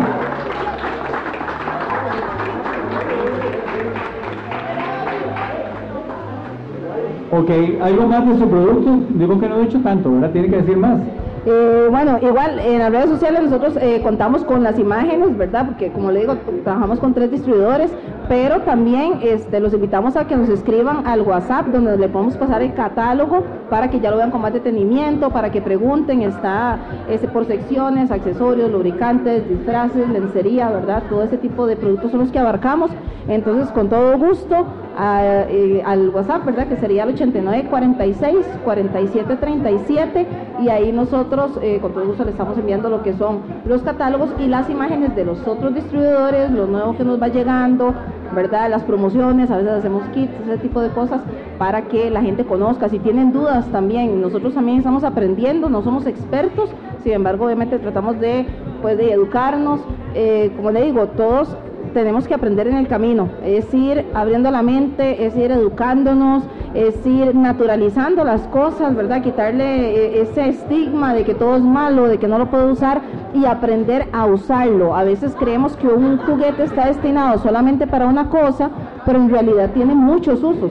Ok, 7.32 7.50
¿algo 7.82 8.06
más 8.08 8.26
de 8.26 8.38
su 8.38 8.48
producto? 8.48 8.98
Digo 9.10 9.38
que 9.38 9.48
no 9.48 9.56
he 9.56 9.62
dicho 9.62 9.80
tanto, 9.82 10.10
¿verdad? 10.10 10.30
Tiene 10.32 10.48
que 10.50 10.56
decir 10.56 10.76
más. 10.76 10.98
Eh, 11.46 11.86
bueno, 11.90 12.18
igual 12.20 12.58
en 12.58 12.80
las 12.80 12.92
redes 12.92 13.08
sociales 13.08 13.42
nosotros 13.42 13.74
eh, 13.80 14.00
contamos 14.02 14.44
con 14.44 14.62
las 14.62 14.78
imágenes, 14.78 15.36
¿verdad? 15.38 15.66
Porque 15.66 15.90
como 15.90 16.10
le 16.10 16.20
digo, 16.20 16.36
trabajamos 16.64 17.00
con 17.00 17.14
tres 17.14 17.30
distribuidores, 17.30 17.90
pero 18.28 18.60
también 18.60 19.20
este, 19.22 19.58
los 19.58 19.72
invitamos 19.72 20.16
a 20.16 20.26
que 20.26 20.36
nos 20.36 20.50
escriban 20.50 21.06
al 21.06 21.22
WhatsApp 21.22 21.68
donde 21.68 21.96
le 21.96 22.08
podemos 22.08 22.36
pasar 22.36 22.60
el 22.60 22.74
catálogo 22.74 23.42
para 23.70 23.88
que 23.88 24.00
ya 24.00 24.10
lo 24.10 24.18
vean 24.18 24.30
con 24.30 24.42
más 24.42 24.52
detenimiento, 24.52 25.30
para 25.30 25.50
que 25.50 25.62
pregunten, 25.62 26.20
está 26.22 26.78
este, 27.08 27.26
por 27.28 27.46
secciones, 27.46 28.10
accesorios, 28.10 28.70
lubricantes, 28.70 29.48
disfraces, 29.48 30.08
lencería, 30.10 30.68
¿verdad? 30.68 31.04
Todo 31.08 31.22
ese 31.22 31.38
tipo 31.38 31.66
de 31.66 31.76
productos 31.76 32.10
son 32.10 32.20
los 32.20 32.30
que 32.30 32.38
abarcamos. 32.38 32.90
Entonces, 33.28 33.70
con 33.72 33.88
todo 33.88 34.18
gusto, 34.18 34.66
al 35.00 36.10
WhatsApp, 36.10 36.44
¿verdad? 36.44 36.68
Que 36.68 36.76
sería 36.76 37.04
el 37.04 37.10
8946 37.10 38.46
4737 38.64 40.26
y 40.60 40.68
ahí 40.68 40.92
nosotros 40.92 41.58
eh, 41.62 41.78
con 41.80 41.92
todo 41.92 42.06
gusto 42.06 42.24
le 42.24 42.32
estamos 42.32 42.58
enviando 42.58 42.90
lo 42.90 43.02
que 43.02 43.14
son 43.14 43.40
los 43.64 43.82
catálogos 43.82 44.30
y 44.38 44.46
las 44.46 44.68
imágenes 44.68 45.16
de 45.16 45.24
los 45.24 45.46
otros 45.46 45.74
distribuidores, 45.74 46.50
lo 46.50 46.66
nuevo 46.66 46.96
que 46.96 47.04
nos 47.04 47.20
va 47.20 47.28
llegando, 47.28 47.94
¿verdad? 48.34 48.68
Las 48.68 48.82
promociones, 48.82 49.50
a 49.50 49.56
veces 49.56 49.72
hacemos 49.72 50.06
kits, 50.08 50.32
ese 50.44 50.58
tipo 50.58 50.80
de 50.80 50.90
cosas 50.90 51.22
para 51.58 51.82
que 51.82 52.10
la 52.10 52.20
gente 52.20 52.44
conozca. 52.44 52.88
Si 52.88 52.98
tienen 52.98 53.32
dudas 53.32 53.66
también, 53.68 54.20
nosotros 54.20 54.54
también 54.54 54.78
estamos 54.78 55.04
aprendiendo, 55.04 55.68
no 55.70 55.82
somos 55.82 56.06
expertos, 56.06 56.70
sin 57.02 57.12
embargo, 57.12 57.46
obviamente 57.46 57.78
tratamos 57.78 58.20
de, 58.20 58.46
pues, 58.82 58.98
de 58.98 59.12
educarnos. 59.12 59.80
Eh, 60.14 60.52
como 60.56 60.70
le 60.70 60.82
digo, 60.82 61.06
todos 61.08 61.56
tenemos 61.90 62.26
que 62.26 62.34
aprender 62.34 62.66
en 62.66 62.76
el 62.76 62.88
camino, 62.88 63.28
es 63.44 63.72
ir 63.74 64.06
abriendo 64.14 64.50
la 64.50 64.62
mente, 64.62 65.26
es 65.26 65.36
ir 65.36 65.50
educándonos 65.52 66.44
es 66.74 67.04
ir 67.04 67.34
naturalizando 67.34 68.24
las 68.24 68.42
cosas, 68.48 68.94
¿verdad? 68.94 69.22
Quitarle 69.22 69.90
eh, 69.90 70.22
ese 70.22 70.48
estigma 70.48 71.14
de 71.14 71.24
que 71.24 71.34
todo 71.34 71.56
es 71.56 71.62
malo, 71.62 72.06
de 72.06 72.18
que 72.18 72.28
no 72.28 72.38
lo 72.38 72.46
puedo 72.46 72.70
usar 72.70 73.00
y 73.34 73.44
aprender 73.44 74.08
a 74.12 74.26
usarlo. 74.26 74.94
A 74.94 75.04
veces 75.04 75.34
creemos 75.38 75.76
que 75.76 75.88
un 75.88 76.18
juguete 76.18 76.64
está 76.64 76.86
destinado 76.86 77.38
solamente 77.38 77.86
para 77.86 78.06
una 78.06 78.28
cosa, 78.28 78.70
pero 79.04 79.18
en 79.18 79.30
realidad 79.30 79.70
tiene 79.72 79.94
muchos 79.94 80.42
usos. 80.42 80.70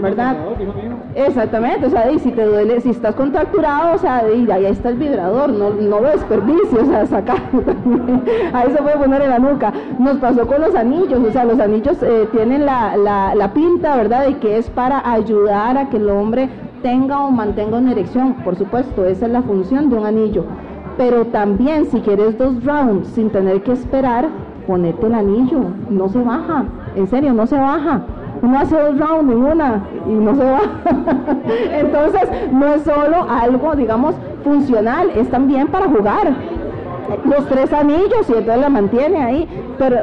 ¿verdad? 0.00 0.36
Exactamente, 1.14 1.86
o 1.86 1.90
sea, 1.90 2.10
y 2.12 2.18
si 2.18 2.30
te 2.32 2.44
duele, 2.44 2.80
si 2.80 2.90
estás 2.90 3.14
contracturado, 3.14 3.94
o 3.94 3.98
sea, 3.98 4.22
y 4.30 4.48
ahí 4.50 4.66
está 4.66 4.90
el 4.90 4.98
vibrador, 4.98 5.48
no, 5.50 5.70
no 5.70 6.00
lo 6.00 6.08
desperdicies, 6.10 6.72
o 6.82 6.86
sea, 6.86 7.06
sacarlo 7.06 7.62
también, 7.62 8.24
ahí 8.52 8.70
se 8.70 8.82
puede 8.82 8.96
poner 8.98 9.22
en 9.22 9.30
la 9.30 9.38
nuca. 9.38 9.72
Nos 9.98 10.18
pasó 10.18 10.46
con 10.46 10.60
los 10.60 10.74
anillos, 10.74 11.20
o 11.26 11.32
sea, 11.32 11.44
los 11.44 11.58
anillos 11.58 11.96
eh, 12.02 12.28
tienen 12.30 12.66
la, 12.66 12.96
la, 12.96 13.34
la 13.34 13.52
pinta, 13.54 13.96
¿verdad?, 13.96 14.26
de 14.26 14.36
que 14.38 14.58
es 14.58 14.68
para 14.70 15.10
ayudar 15.10 15.78
a 15.78 15.88
que 15.88 15.96
el 15.96 16.10
hombre 16.10 16.50
tenga 16.82 17.24
o 17.24 17.30
mantenga 17.30 17.78
una 17.78 17.92
erección, 17.92 18.34
por 18.44 18.56
supuesto, 18.56 19.06
esa 19.06 19.26
es 19.26 19.32
la 19.32 19.42
función 19.42 19.88
de 19.88 19.96
un 19.96 20.06
anillo. 20.06 20.44
Pero 20.98 21.26
también 21.26 21.86
si 21.86 22.00
quieres 22.00 22.36
dos 22.36 22.62
rounds 22.64 23.08
sin 23.08 23.30
tener 23.30 23.62
que 23.62 23.72
esperar, 23.72 24.28
ponete 24.66 25.06
el 25.06 25.14
anillo, 25.14 25.60
no 25.88 26.08
se 26.08 26.22
baja, 26.22 26.64
en 26.96 27.06
serio, 27.06 27.32
no 27.32 27.46
se 27.46 27.56
baja 27.56 28.02
uno 28.42 28.58
hace 28.58 28.76
dos 28.76 28.98
rounds 28.98 29.32
en 29.32 29.42
una 29.42 29.82
y 30.06 30.12
no 30.12 30.34
se 30.34 30.44
va. 30.44 30.60
Entonces, 31.72 32.28
no 32.52 32.66
es 32.74 32.82
solo 32.82 33.26
algo, 33.28 33.74
digamos, 33.74 34.14
funcional, 34.44 35.10
es 35.16 35.28
también 35.30 35.68
para 35.68 35.86
jugar. 35.86 36.34
Los 37.24 37.46
tres 37.46 37.72
anillos 37.72 38.28
y 38.28 38.32
entonces 38.32 38.58
la 38.58 38.68
mantiene 38.68 39.22
ahí, 39.22 39.48
pero 39.78 39.96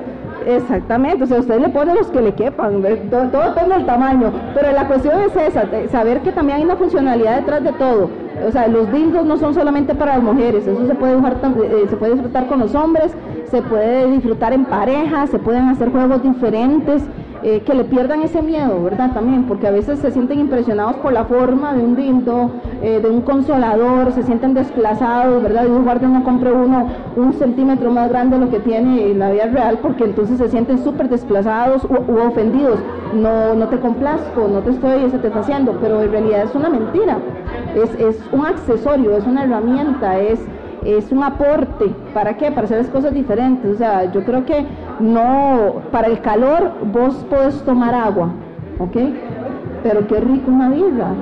exactamente, 0.47 1.23
o 1.23 1.27
sea, 1.27 1.39
usted 1.39 1.59
le 1.59 1.69
pone 1.69 1.93
los 1.93 2.07
que 2.07 2.19
le 2.19 2.33
quepan, 2.33 2.81
todo, 3.11 3.29
todo, 3.29 3.43
depende 3.43 3.75
del 3.75 3.85
tamaño, 3.85 4.31
pero 4.55 4.71
la 4.71 4.87
cuestión 4.87 5.19
es 5.21 5.35
esa, 5.35 5.65
saber 5.91 6.21
que 6.21 6.31
también 6.31 6.57
hay 6.57 6.63
una 6.63 6.75
funcionalidad 6.75 7.37
detrás 7.37 7.63
de 7.63 7.73
todo. 7.73 8.09
O 8.45 8.51
sea, 8.51 8.67
los 8.67 8.91
dildos 8.91 9.25
no 9.25 9.37
son 9.37 9.53
solamente 9.53 9.95
para 9.95 10.15
las 10.15 10.23
mujeres, 10.23 10.67
eso 10.67 10.85
se 10.85 10.95
puede, 10.95 11.13
eh, 11.13 11.85
se 11.89 11.95
puede 11.95 12.13
disfrutar 12.13 12.47
con 12.47 12.59
los 12.59 12.75
hombres, 12.75 13.15
se 13.49 13.61
puede 13.61 14.11
disfrutar 14.11 14.51
en 14.53 14.65
pareja, 14.65 15.27
se 15.27 15.39
pueden 15.39 15.69
hacer 15.69 15.91
juegos 15.91 16.21
diferentes. 16.21 17.03
Eh, 17.47 17.61
que 17.63 17.75
le 17.75 17.83
pierdan 17.83 18.23
ese 18.23 18.41
miedo, 18.41 18.83
¿verdad? 18.83 19.11
También, 19.13 19.43
porque 19.43 19.67
a 19.67 19.69
veces 19.69 19.99
se 19.99 20.09
sienten 20.09 20.39
impresionados 20.39 20.95
por 20.95 21.13
la 21.13 21.25
forma 21.25 21.73
de 21.73 21.83
un 21.83 21.95
dildo, 21.95 22.49
eh, 22.81 22.99
de 22.99 23.07
un 23.07 23.21
consolador, 23.21 24.11
se 24.13 24.23
sienten 24.23 24.55
desplazados, 24.55 25.43
¿verdad? 25.43 25.67
Y 25.67 25.69
un 25.69 25.83
guardia 25.83 26.07
no 26.07 26.23
compre 26.23 26.51
uno 26.51 26.87
un 27.15 27.33
centímetro 27.33 27.91
más 27.91 28.09
grande 28.09 28.39
de 28.39 28.45
lo 28.45 28.49
que 28.49 28.61
tiene 28.61 29.11
en 29.11 29.19
la 29.19 29.29
vida 29.29 29.45
real, 29.45 29.77
porque 29.79 30.05
entonces 30.05 30.39
se 30.39 30.49
sienten 30.49 30.79
súper 30.79 31.07
desplazados 31.07 31.83
u, 31.83 32.17
ofendidos. 32.17 32.79
No, 33.13 33.53
no 33.53 33.67
te 33.67 33.79
complazco, 33.79 34.47
no 34.51 34.61
te 34.61 34.71
estoy 34.71 35.07
satisfaciendo, 35.11 35.77
pero 35.79 36.01
en 36.01 36.11
realidad 36.11 36.45
es 36.45 36.55
una 36.55 36.69
mentira. 36.69 37.19
Es, 37.75 37.93
es 37.99 38.19
un 38.31 38.43
accesorio, 38.47 39.15
es 39.15 39.27
una 39.27 39.43
herramienta, 39.43 40.17
es 40.17 40.43
es 40.85 41.11
un 41.11 41.23
aporte. 41.23 41.85
¿Para 42.13 42.37
qué? 42.37 42.51
Para 42.51 42.65
hacer 42.65 42.77
las 42.77 42.89
cosas 42.89 43.13
diferentes. 43.13 43.73
O 43.73 43.77
sea, 43.77 44.11
yo 44.11 44.23
creo 44.23 44.45
que 44.45 44.65
no, 44.99 45.81
para 45.91 46.07
el 46.07 46.21
calor 46.21 46.71
vos 46.91 47.15
podés 47.29 47.61
tomar 47.63 47.93
agua, 47.93 48.29
¿ok? 48.79 48.97
Pero 49.83 50.07
qué 50.07 50.19
rico 50.19 50.51
una 50.51 50.69
birra. 50.69 51.13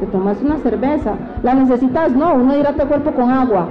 Te 0.00 0.06
tomas 0.06 0.40
una 0.42 0.58
cerveza. 0.58 1.14
La 1.42 1.54
necesitas, 1.54 2.12
no, 2.12 2.34
uno 2.34 2.56
hidrata 2.56 2.82
el 2.82 2.88
cuerpo 2.88 3.12
con 3.12 3.30
agua. 3.30 3.68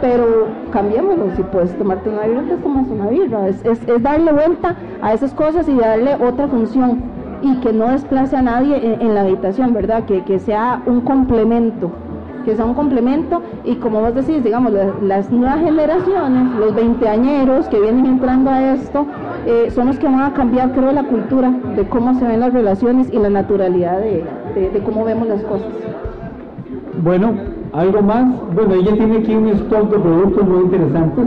Pero 0.00 0.48
cambiémoslo, 0.70 1.34
si 1.36 1.42
puedes 1.42 1.76
tomarte 1.78 2.08
una 2.08 2.26
birra, 2.26 2.42
te 2.42 2.56
tomas 2.56 2.88
una 2.88 3.06
birra. 3.06 3.48
Es, 3.48 3.64
es, 3.64 4.02
darle 4.02 4.32
vuelta 4.32 4.76
a 5.02 5.12
esas 5.12 5.32
cosas 5.34 5.68
y 5.68 5.76
darle 5.76 6.14
otra 6.14 6.48
función 6.48 7.02
y 7.42 7.56
que 7.60 7.72
no 7.72 7.88
desplace 7.88 8.36
a 8.36 8.42
nadie 8.42 8.98
en, 9.00 9.14
la 9.14 9.22
habitación, 9.22 9.72
¿verdad? 9.72 10.04
Que, 10.04 10.24
que 10.24 10.38
sea 10.38 10.82
un 10.86 11.02
complemento 11.02 11.90
que 12.46 12.54
sea 12.54 12.64
un 12.64 12.74
complemento 12.74 13.42
y 13.64 13.74
como 13.74 14.00
vos 14.00 14.14
decís, 14.14 14.42
digamos, 14.44 14.72
las, 15.02 15.30
nuevas 15.32 15.58
generaciones, 15.58 16.54
los 16.60 16.74
veinteañeros 16.76 17.66
que 17.66 17.80
vienen 17.80 18.06
entrando 18.06 18.50
a 18.50 18.72
esto, 18.72 19.04
eh, 19.46 19.72
son 19.72 19.88
los 19.88 19.98
que 19.98 20.06
van 20.06 20.22
a 20.22 20.32
cambiar, 20.32 20.70
creo, 20.70 20.92
la 20.92 21.02
cultura 21.02 21.50
de 21.74 21.84
cómo 21.88 22.14
se 22.14 22.24
ven 22.24 22.38
las 22.38 22.52
relaciones 22.52 23.12
y 23.12 23.18
la 23.18 23.30
naturalidad 23.30 23.98
de, 23.98 24.24
de, 24.54 24.80
cómo 24.84 25.04
vemos 25.04 25.26
las 25.26 25.42
cosas. 25.42 25.66
Bueno, 27.02 27.34
algo 27.72 28.00
más. 28.00 28.26
Bueno, 28.54 28.74
ella 28.74 28.94
tiene 28.94 29.18
aquí 29.18 29.34
un 29.34 29.48
stock 29.48 29.90
de 29.90 29.98
productos 29.98 30.48
muy 30.48 30.62
interesantes. 30.62 31.24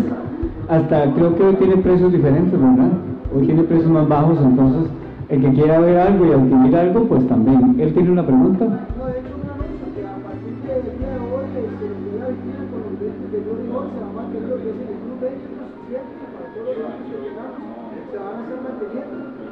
Hasta 0.70 1.14
creo 1.16 1.36
que 1.36 1.44
hoy 1.44 1.56
tiene 1.56 1.76
precios 1.78 2.14
diferentes, 2.14 2.54
¿verdad? 2.54 2.92
Hoy 3.36 3.46
tiene 3.46 3.64
precios 3.64 3.92
más 3.92 4.08
bajos, 4.08 4.38
entonces 4.42 4.90
el 5.28 5.42
que 5.42 5.50
quiera 5.52 5.80
ver 5.80 5.98
algo 5.98 6.26
y 6.26 6.32
adquirir 6.32 6.76
algo, 6.78 7.04
pues 7.04 7.28
también. 7.28 7.76
Él 7.78 7.94
tiene 7.94 8.10
una 8.10 8.26
pregunta. 8.26 8.88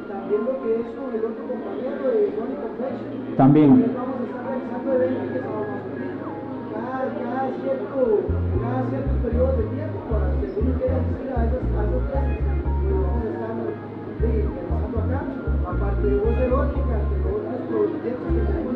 También 0.08 0.44
lo 0.44 0.54
que 0.62 0.74
es 0.74 0.86
el 0.88 1.24
otro 1.24 1.44
compañero 1.48 2.04
de 2.08 2.32
Mónica 2.38 2.68
Flesh. 2.76 3.36
También. 3.36 3.70
Vamos 3.94 4.16
a 4.16 4.24
estar 4.24 4.42
realizando 4.48 4.88
eventos 4.94 5.28
que 5.32 5.40
cada, 6.72 7.00
cada, 7.16 7.42
cierto, 7.60 8.00
cada 8.60 8.80
ciertos 8.88 9.16
periodos 9.22 9.54
de 9.58 9.64
tiempo 9.64 9.98
para 10.08 10.26
asistir 10.32 10.64
a 10.68 11.44
esos, 11.44 11.62
a 11.76 11.84
esos 11.84 12.02
clases. 12.08 12.40
Vamos 12.88 13.24
a 14.80 14.88
estar 14.88 15.04
acá, 15.04 15.20
aparte 15.68 16.06
de 16.06 16.16
voz 16.18 16.36
erótica, 16.38 16.96
de 16.98 17.28
otros 17.28 17.60
proyectos 17.68 18.28
que 18.32 18.67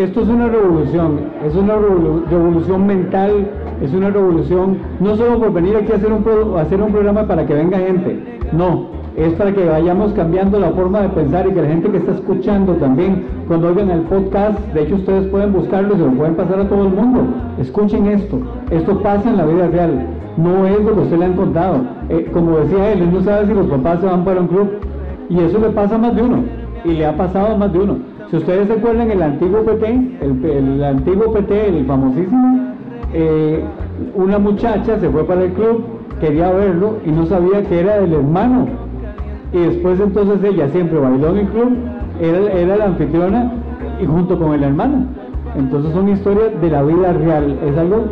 esto 0.00 0.22
es 0.22 0.28
una 0.28 0.48
revolución, 0.48 1.20
es 1.46 1.54
una 1.54 1.74
revolución 1.74 2.86
mental, 2.86 3.46
es 3.82 3.92
una 3.92 4.08
revolución 4.08 4.78
no 4.98 5.14
solo 5.16 5.38
por 5.38 5.52
venir 5.52 5.76
aquí 5.76 5.92
a 5.92 5.96
hacer 5.96 6.10
un, 6.10 6.58
hacer 6.58 6.80
un 6.80 6.90
programa 6.90 7.24
para 7.24 7.46
que 7.46 7.52
venga 7.52 7.78
gente, 7.78 8.40
no, 8.52 8.86
es 9.16 9.34
para 9.34 9.52
que 9.52 9.62
vayamos 9.62 10.12
cambiando 10.14 10.58
la 10.58 10.70
forma 10.70 11.02
de 11.02 11.10
pensar 11.10 11.46
y 11.46 11.52
que 11.52 11.60
la 11.60 11.68
gente 11.68 11.90
que 11.90 11.98
está 11.98 12.12
escuchando 12.12 12.72
también, 12.76 13.26
cuando 13.46 13.68
oigan 13.68 13.90
el 13.90 14.00
podcast, 14.02 14.58
de 14.72 14.82
hecho 14.82 14.94
ustedes 14.94 15.26
pueden 15.28 15.52
buscarlo 15.52 15.94
y 15.94 15.98
se 15.98 16.04
lo 16.04 16.12
pueden 16.12 16.34
pasar 16.34 16.60
a 16.60 16.68
todo 16.68 16.86
el 16.86 16.94
mundo. 16.94 17.22
Escuchen 17.60 18.06
esto, 18.06 18.38
esto 18.70 18.98
pasa 19.02 19.28
en 19.28 19.36
la 19.36 19.44
vida 19.44 19.68
real, 19.68 20.06
no 20.38 20.66
es 20.66 20.82
lo 20.82 20.94
que 20.94 21.00
usted 21.00 21.18
le 21.18 21.24
han 21.26 21.34
contado. 21.34 21.76
Eh, 22.08 22.26
como 22.32 22.56
decía 22.58 22.92
él, 22.92 23.02
él 23.02 23.12
no 23.12 23.20
sabe 23.22 23.48
si 23.48 23.52
los 23.52 23.66
papás 23.66 24.00
se 24.00 24.06
van 24.06 24.24
para 24.24 24.40
un 24.40 24.46
club 24.46 24.70
y 25.28 25.40
eso 25.40 25.58
le 25.58 25.68
pasa 25.70 25.96
a 25.96 25.98
más 25.98 26.16
de 26.16 26.22
uno 26.22 26.44
y 26.84 26.92
le 26.92 27.04
ha 27.04 27.14
pasado 27.14 27.54
a 27.54 27.58
más 27.58 27.70
de 27.72 27.80
uno. 27.80 28.09
Si 28.30 28.36
ustedes 28.36 28.68
se 28.68 28.74
acuerdan 28.74 29.10
el 29.10 29.22
antiguo 29.22 29.64
PT, 29.64 30.18
el, 30.20 30.84
antiguo 30.84 31.32
PT, 31.32 31.68
el 31.68 31.84
famosísimo, 31.84 32.76
eh, 33.12 33.64
una 34.14 34.38
muchacha 34.38 35.00
se 35.00 35.10
fue 35.10 35.24
para 35.24 35.42
el 35.42 35.52
club, 35.52 35.82
quería 36.20 36.52
verlo 36.52 36.98
y 37.04 37.10
no 37.10 37.26
sabía 37.26 37.64
que 37.64 37.80
era 37.80 37.98
del 37.98 38.12
hermano. 38.12 38.68
Y 39.52 39.58
después 39.58 39.98
entonces 39.98 40.44
ella 40.44 40.68
siempre 40.68 41.00
bailó 41.00 41.30
en 41.30 41.38
el 41.38 41.48
club, 41.48 41.76
era, 42.20 42.76
la 42.76 42.84
anfitriona 42.84 43.52
y 44.00 44.06
junto 44.06 44.38
con 44.38 44.54
el 44.54 44.62
hermano. 44.62 45.06
Entonces 45.56 45.92
son 45.92 46.08
historias 46.08 46.60
de 46.60 46.70
la 46.70 46.84
vida 46.84 47.12
real, 47.12 47.58
es 47.66 47.76
algo 47.76 48.04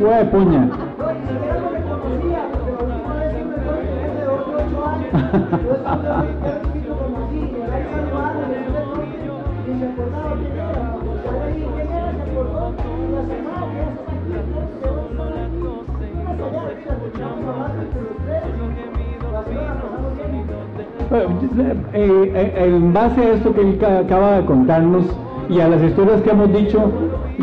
de 0.00 0.24
puña. 0.24 0.83
En 21.94 22.92
base 22.92 23.20
a 23.20 23.34
esto 23.34 23.54
que 23.54 23.60
él 23.60 23.78
acaba 23.84 24.38
de 24.38 24.44
contarnos 24.46 25.04
y 25.48 25.60
a 25.60 25.68
las 25.68 25.82
historias 25.82 26.20
que 26.22 26.30
hemos 26.30 26.52
dicho, 26.52 26.90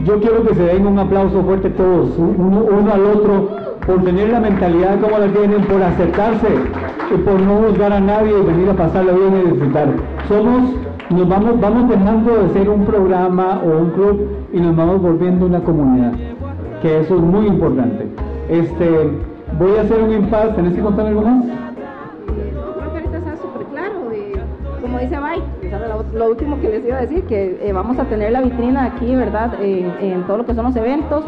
yo 0.04 0.20
quiero 0.20 0.44
que 0.46 0.56
se 0.56 0.64
den 0.64 0.88
un 0.88 1.00
aplauso 1.00 1.42
fuerte 1.44 1.70
todos, 1.70 2.18
uno, 2.18 2.66
uno 2.70 2.94
al 2.94 3.06
otro, 3.06 3.61
por 3.86 4.04
tener 4.04 4.30
la 4.30 4.40
mentalidad 4.40 5.00
como 5.00 5.18
la 5.18 5.28
tienen, 5.28 5.64
por 5.64 5.82
acercarse 5.82 6.48
y 7.14 7.18
por 7.20 7.40
no 7.40 7.58
juzgar 7.58 7.94
a 7.94 8.00
nadie 8.00 8.32
y 8.38 8.46
venir 8.46 8.70
a 8.70 8.74
pasarla 8.74 9.14
bien 9.14 9.42
y 9.42 9.50
disfrutar. 9.50 9.88
Somos, 10.28 10.74
nos 11.10 11.28
vamos, 11.28 11.60
vamos 11.60 11.90
dejando 11.90 12.44
de 12.44 12.50
ser 12.54 12.70
un 12.70 12.86
programa 12.86 13.62
o 13.66 13.80
un 13.80 13.90
club 13.92 14.28
y 14.54 14.60
nos 14.60 14.76
vamos 14.76 15.02
volviendo 15.02 15.46
una 15.46 15.60
comunidad, 15.62 16.14
que 16.82 17.00
eso 17.00 17.16
es 17.16 17.22
muy 17.22 17.48
importante. 17.48 18.08
Este, 18.50 19.12
voy 19.58 19.78
a 19.78 19.82
hacer 19.82 20.02
un 20.02 20.12
impasse, 20.12 20.54
¿tenés 20.54 20.74
que 20.74 20.82
contar 20.82 21.08
algo 21.08 21.22
más? 21.22 21.46
Creo 21.46 22.92
que 22.92 22.98
ahorita 22.98 23.18
está 23.18 23.38
súper 23.38 23.66
claro, 23.68 23.94
como 24.82 25.00
dice 25.00 25.18
Mike, 25.20 25.78
lo, 26.14 26.30
último 26.30 26.60
que 26.60 26.70
les 26.70 26.86
iba 26.86 26.98
a 26.98 27.02
decir, 27.02 27.24
que 27.24 27.58
eh, 27.62 27.74
vamos 27.74 27.98
a 27.98 28.04
tener 28.06 28.32
la 28.32 28.42
vitrina 28.42 28.86
aquí, 28.86 29.16
¿verdad? 29.16 29.54
en 29.62 30.24
todo 30.24 30.38
lo 30.38 30.46
que 30.46 30.54
son 30.54 30.66
los 30.66 30.76
eventos 30.76 31.26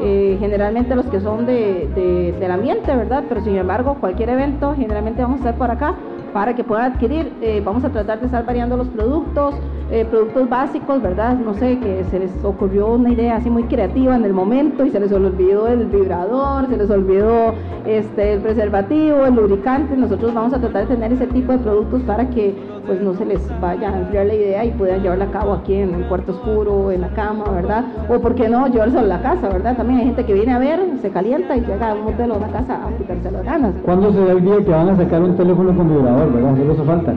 eh, 0.00 0.36
generalmente 0.38 0.94
los 0.94 1.06
que 1.06 1.20
son 1.20 1.46
de, 1.46 1.88
de, 1.94 2.32
del 2.38 2.50
ambiente, 2.50 2.94
¿verdad? 2.94 3.24
Pero 3.28 3.42
sin 3.42 3.56
embargo, 3.56 3.96
cualquier 4.00 4.30
evento, 4.30 4.74
generalmente 4.74 5.22
vamos 5.22 5.38
a 5.38 5.44
estar 5.44 5.54
por 5.56 5.70
acá 5.70 5.94
para 6.32 6.54
que 6.54 6.64
puedan 6.64 6.92
adquirir. 6.92 7.32
Eh, 7.40 7.62
vamos 7.64 7.84
a 7.84 7.90
tratar 7.90 8.20
de 8.20 8.26
estar 8.26 8.44
variando 8.44 8.76
los 8.76 8.88
productos, 8.88 9.54
eh, 9.90 10.04
productos 10.04 10.48
básicos, 10.48 11.00
¿verdad? 11.00 11.38
No 11.38 11.54
sé, 11.54 11.78
que 11.78 12.04
se 12.10 12.18
les 12.18 12.32
ocurrió 12.42 12.88
una 12.88 13.12
idea 13.12 13.36
así 13.36 13.50
muy 13.50 13.64
creativa 13.64 14.16
en 14.16 14.24
el 14.24 14.32
momento 14.32 14.84
y 14.84 14.90
se 14.90 14.98
les 14.98 15.12
olvidó 15.12 15.68
el 15.68 15.86
vibrador, 15.86 16.68
se 16.68 16.76
les 16.76 16.90
olvidó 16.90 17.54
este, 17.86 18.34
el 18.34 18.40
preservativo, 18.40 19.26
el 19.26 19.34
lubricante. 19.34 19.96
Nosotros 19.96 20.34
vamos 20.34 20.52
a 20.54 20.58
tratar 20.58 20.88
de 20.88 20.94
tener 20.94 21.12
ese 21.12 21.26
tipo 21.28 21.52
de 21.52 21.58
productos 21.58 22.02
para 22.02 22.28
que 22.30 22.54
pues 22.86 23.00
no 23.00 23.14
se 23.14 23.26
les 23.26 23.40
vaya 23.60 23.90
a 23.90 23.98
enfriar 23.98 24.26
la 24.26 24.34
idea 24.34 24.64
y 24.64 24.70
puedan 24.72 25.02
llevarla 25.02 25.24
a 25.26 25.30
cabo 25.30 25.52
aquí 25.54 25.74
en 25.74 25.94
el 25.94 26.06
cuarto 26.06 26.32
oscuro, 26.32 26.90
en 26.92 27.00
la 27.00 27.08
cama, 27.10 27.44
¿verdad? 27.50 27.84
O 28.08 28.20
por 28.20 28.34
qué 28.34 28.48
no, 28.48 28.66
llevarse 28.68 28.98
a 28.98 29.02
la 29.02 29.20
casa, 29.20 29.48
¿verdad? 29.48 29.76
También 29.76 30.00
hay 30.00 30.06
gente 30.06 30.24
que 30.24 30.34
viene 30.34 30.52
a 30.52 30.58
ver, 30.58 30.80
se 31.02 31.10
calienta 31.10 31.56
y 31.56 31.60
llega 31.60 31.90
a 31.90 31.94
un 31.94 32.12
hotel 32.12 32.30
o 32.30 32.34
a 32.34 32.36
una 32.38 32.48
casa 32.48 32.86
a 32.86 32.96
quitarse 32.96 33.30
las 33.30 33.44
ganas. 33.44 33.74
¿Cuándo 33.84 34.12
será 34.12 34.32
el 34.32 34.42
día 34.42 34.64
que 34.64 34.70
van 34.70 34.88
a 34.88 34.96
sacar 34.96 35.22
un 35.22 35.36
teléfono 35.36 35.76
con 35.76 35.88
vibrador, 35.88 36.32
verdad? 36.32 36.56
Solo 36.56 36.72
eso 36.72 36.84
falta. 36.84 37.14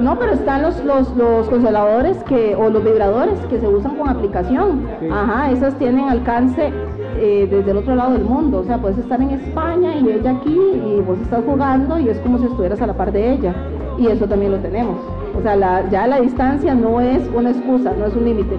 No, 0.00 0.18
pero 0.18 0.32
están 0.32 0.62
los, 0.62 0.82
los, 0.84 1.14
los 1.14 1.48
consoladores 1.48 2.16
que, 2.24 2.56
o 2.56 2.70
los 2.70 2.82
vibradores 2.82 3.38
que 3.50 3.58
se 3.58 3.68
usan 3.68 3.96
con 3.96 4.08
aplicación. 4.08 4.86
Ajá, 5.12 5.50
esos 5.50 5.74
tienen 5.74 6.08
alcance 6.08 6.72
eh, 7.18 7.46
desde 7.50 7.70
el 7.72 7.76
otro 7.76 7.94
lado 7.94 8.14
del 8.14 8.24
mundo. 8.24 8.60
O 8.60 8.64
sea, 8.64 8.78
puedes 8.78 8.96
estar 8.96 9.20
en 9.20 9.30
España 9.30 9.96
y 9.96 10.08
ella 10.08 10.30
aquí 10.30 10.58
y 10.58 11.00
vos 11.02 11.18
estás 11.20 11.44
jugando 11.44 11.98
y 12.00 12.08
es 12.08 12.18
como 12.20 12.38
si 12.38 12.46
estuvieras 12.46 12.80
a 12.80 12.86
la 12.86 12.94
par 12.94 13.12
de 13.12 13.34
ella. 13.34 13.54
Y 13.98 14.06
eso 14.06 14.26
también 14.26 14.52
lo 14.52 14.58
tenemos. 14.58 14.96
O 15.38 15.42
sea, 15.42 15.54
la, 15.54 15.86
ya 15.90 16.06
la 16.06 16.20
distancia 16.20 16.74
no 16.74 17.00
es 17.00 17.28
una 17.34 17.50
excusa, 17.50 17.92
no 17.98 18.06
es 18.06 18.16
un 18.16 18.24
límite. 18.24 18.56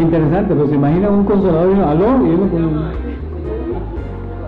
Interesante, 0.00 0.54
pues 0.54 0.72
imagina 0.72 1.08
un 1.10 1.24
consolador 1.24 1.76
y 1.76 1.80
aló, 1.80 2.26
y 2.26 2.30
uno 2.30 2.50
con 2.50 2.90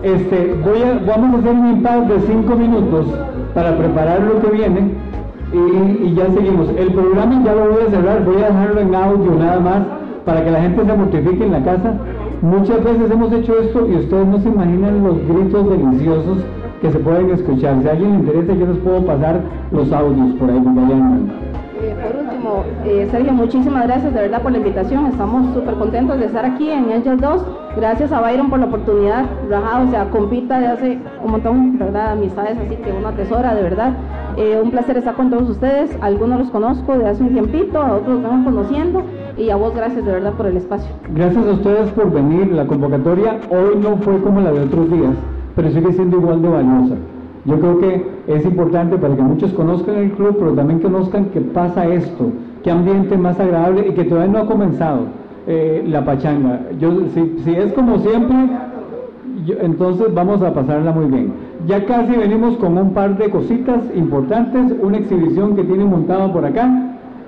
Este, 0.03 0.55
voy 0.63 0.81
a, 0.81 0.99
vamos 1.05 1.35
a 1.35 1.39
hacer 1.39 1.51
un 1.53 1.67
impasse 1.71 2.13
de 2.13 2.19
cinco 2.21 2.55
minutos 2.55 3.05
para 3.53 3.77
preparar 3.77 4.21
lo 4.21 4.41
que 4.41 4.47
viene 4.49 5.05
y, 5.53 6.13
ya 6.13 6.25
seguimos. 6.31 6.69
El 6.77 6.93
programa 6.93 7.41
ya 7.43 7.53
lo 7.53 7.71
voy 7.71 7.83
a 7.87 7.89
cerrar, 7.89 8.25
voy 8.25 8.41
a 8.41 8.47
dejarlo 8.47 8.81
en 8.81 8.95
audio 8.95 9.31
nada 9.35 9.59
más 9.59 9.81
para 10.25 10.43
que 10.43 10.51
la 10.51 10.61
gente 10.61 10.85
se 10.85 10.93
mortifique 10.93 11.43
en 11.43 11.51
la 11.51 11.63
casa. 11.63 11.93
Muchas 12.41 12.83
veces 12.83 13.11
hemos 13.11 13.31
hecho 13.31 13.59
esto 13.59 13.87
y 13.87 13.95
ustedes 13.95 14.27
no 14.27 14.39
se 14.39 14.49
imaginan 14.49 15.03
los 15.03 15.17
gritos 15.27 15.69
deliciosos 15.69 16.37
que 16.81 16.91
se 16.91 16.99
pueden 16.99 17.29
escuchar. 17.31 17.81
Si 17.81 17.89
alguien 17.89 18.11
le 18.11 18.17
interesa, 18.19 18.53
yo 18.53 18.65
les 18.67 18.77
puedo 18.77 19.05
pasar 19.05 19.41
los 19.71 19.91
audios 19.91 20.35
por 20.35 20.49
ahí. 20.49 20.57
Eh, 21.81 21.95
por 22.01 22.15
último, 22.23 22.63
eh, 22.85 23.07
Sergio, 23.11 23.33
muchísimas 23.33 23.83
gracias 23.85 24.13
de 24.13 24.21
verdad 24.21 24.41
por 24.41 24.51
la 24.51 24.57
invitación. 24.57 25.05
Estamos 25.07 25.53
súper 25.53 25.75
contentos 25.75 26.19
de 26.19 26.25
estar 26.25 26.45
aquí 26.45 26.69
en 26.69 26.91
Angel 26.91 27.19
2. 27.19 27.45
Gracias 27.75 28.11
a 28.11 28.21
Byron 28.21 28.49
por 28.49 28.59
la 28.59 28.65
oportunidad. 28.65 29.25
Rajado, 29.49 29.87
o 29.87 29.91
sea, 29.91 30.05
compita 30.09 30.59
de 30.59 30.67
hace 30.67 30.99
un 31.23 31.31
montón, 31.31 31.77
¿verdad? 31.77 32.13
Amistades, 32.13 32.57
así 32.57 32.75
que 32.77 32.91
uno 32.91 33.09
atesora, 33.09 33.53
de 33.53 33.61
verdad. 33.61 33.93
Eh, 34.37 34.59
un 34.61 34.71
placer 34.71 34.97
estar 34.97 35.15
con 35.15 35.29
todos 35.29 35.49
ustedes. 35.49 35.97
Algunos 36.01 36.39
los 36.39 36.49
conozco 36.49 36.97
de 36.97 37.07
hace 37.07 37.23
un 37.23 37.29
tiempito, 37.29 37.79
a 37.79 37.95
otros 37.95 38.15
los 38.15 38.23
vamos 38.23 38.45
conociendo. 38.45 39.03
Y 39.37 39.49
a 39.49 39.55
vos, 39.55 39.75
gracias 39.75 40.05
de 40.05 40.11
verdad 40.11 40.33
por 40.33 40.45
el 40.47 40.57
espacio. 40.57 40.89
Gracias 41.13 41.45
a 41.45 41.51
ustedes 41.51 41.89
por 41.91 42.11
venir. 42.11 42.51
La 42.51 42.65
convocatoria 42.65 43.39
hoy 43.49 43.77
no 43.81 43.97
fue 43.97 44.19
como 44.21 44.41
la 44.41 44.51
de 44.51 44.61
otros 44.61 44.89
días, 44.91 45.13
pero 45.55 45.69
sigue 45.71 45.93
siendo 45.93 46.17
igual 46.17 46.41
de 46.41 46.49
valiosa. 46.49 46.95
Yo 47.45 47.59
creo 47.59 47.79
que 47.79 48.05
es 48.27 48.43
importante 48.43 48.97
para 48.97 49.15
que 49.15 49.21
muchos 49.21 49.53
conozcan 49.53 49.95
el 49.97 50.11
club, 50.13 50.35
pero 50.39 50.53
también 50.53 50.79
conozcan 50.79 51.25
que 51.25 51.41
pasa 51.41 51.85
esto, 51.85 52.31
qué 52.63 52.71
ambiente 52.71 53.15
más 53.17 53.39
agradable 53.39 53.87
y 53.87 53.91
que 53.91 54.03
todavía 54.03 54.33
no 54.33 54.39
ha 54.39 54.47
comenzado 54.47 55.01
eh, 55.45 55.83
la 55.87 56.03
pachanga. 56.03 56.61
Yo, 56.79 56.91
si, 57.13 57.51
es 57.53 57.71
como 57.73 57.99
siempre, 57.99 58.35
entonces 59.61 60.11
vamos 60.11 60.41
a 60.41 60.55
pasarla 60.55 60.91
muy 60.91 61.05
bien. 61.05 61.33
Ya 61.67 61.83
casi 61.85 62.15
venimos 62.15 62.57
con 62.57 62.77
un 62.77 62.93
par 62.93 63.17
de 63.17 63.29
cositas 63.29 63.79
importantes, 63.95 64.73
una 64.81 64.97
exhibición 64.97 65.55
que 65.55 65.63
tienen 65.63 65.87
montada 65.89 66.31
por 66.31 66.45
acá 66.45 66.69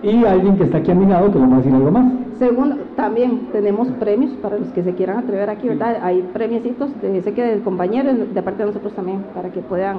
y 0.04 0.24
alguien 0.26 0.58
que 0.58 0.64
está 0.66 0.78
aquí 0.78 0.92
a 0.92 0.96
mi 0.96 1.06
lado 1.08 1.32
que 1.32 1.40
nos 1.40 1.50
va 1.50 1.56
a 1.56 1.58
decir 1.58 1.74
algo 1.74 1.92
más. 1.92 2.06
Segundo, 2.38 2.76
también 2.96 3.48
tenemos 3.52 3.88
premios 4.00 4.32
para 4.42 4.60
los 4.60 4.68
que 4.70 4.84
se 4.84 4.94
quieran 4.94 5.18
atrever 5.20 5.50
aquí, 5.50 5.70
¿verdad? 5.70 5.98
Hay 6.04 6.22
premiecitos, 6.34 6.90
de, 7.02 7.22
sé 7.24 7.34
que 7.34 7.42
del 7.44 7.62
compañero, 7.62 8.12
de 8.14 8.42
parte 8.44 8.60
de 8.62 8.68
nosotros 8.68 8.94
también, 8.94 9.24
para 9.34 9.50
que 9.50 9.62
puedan 9.62 9.98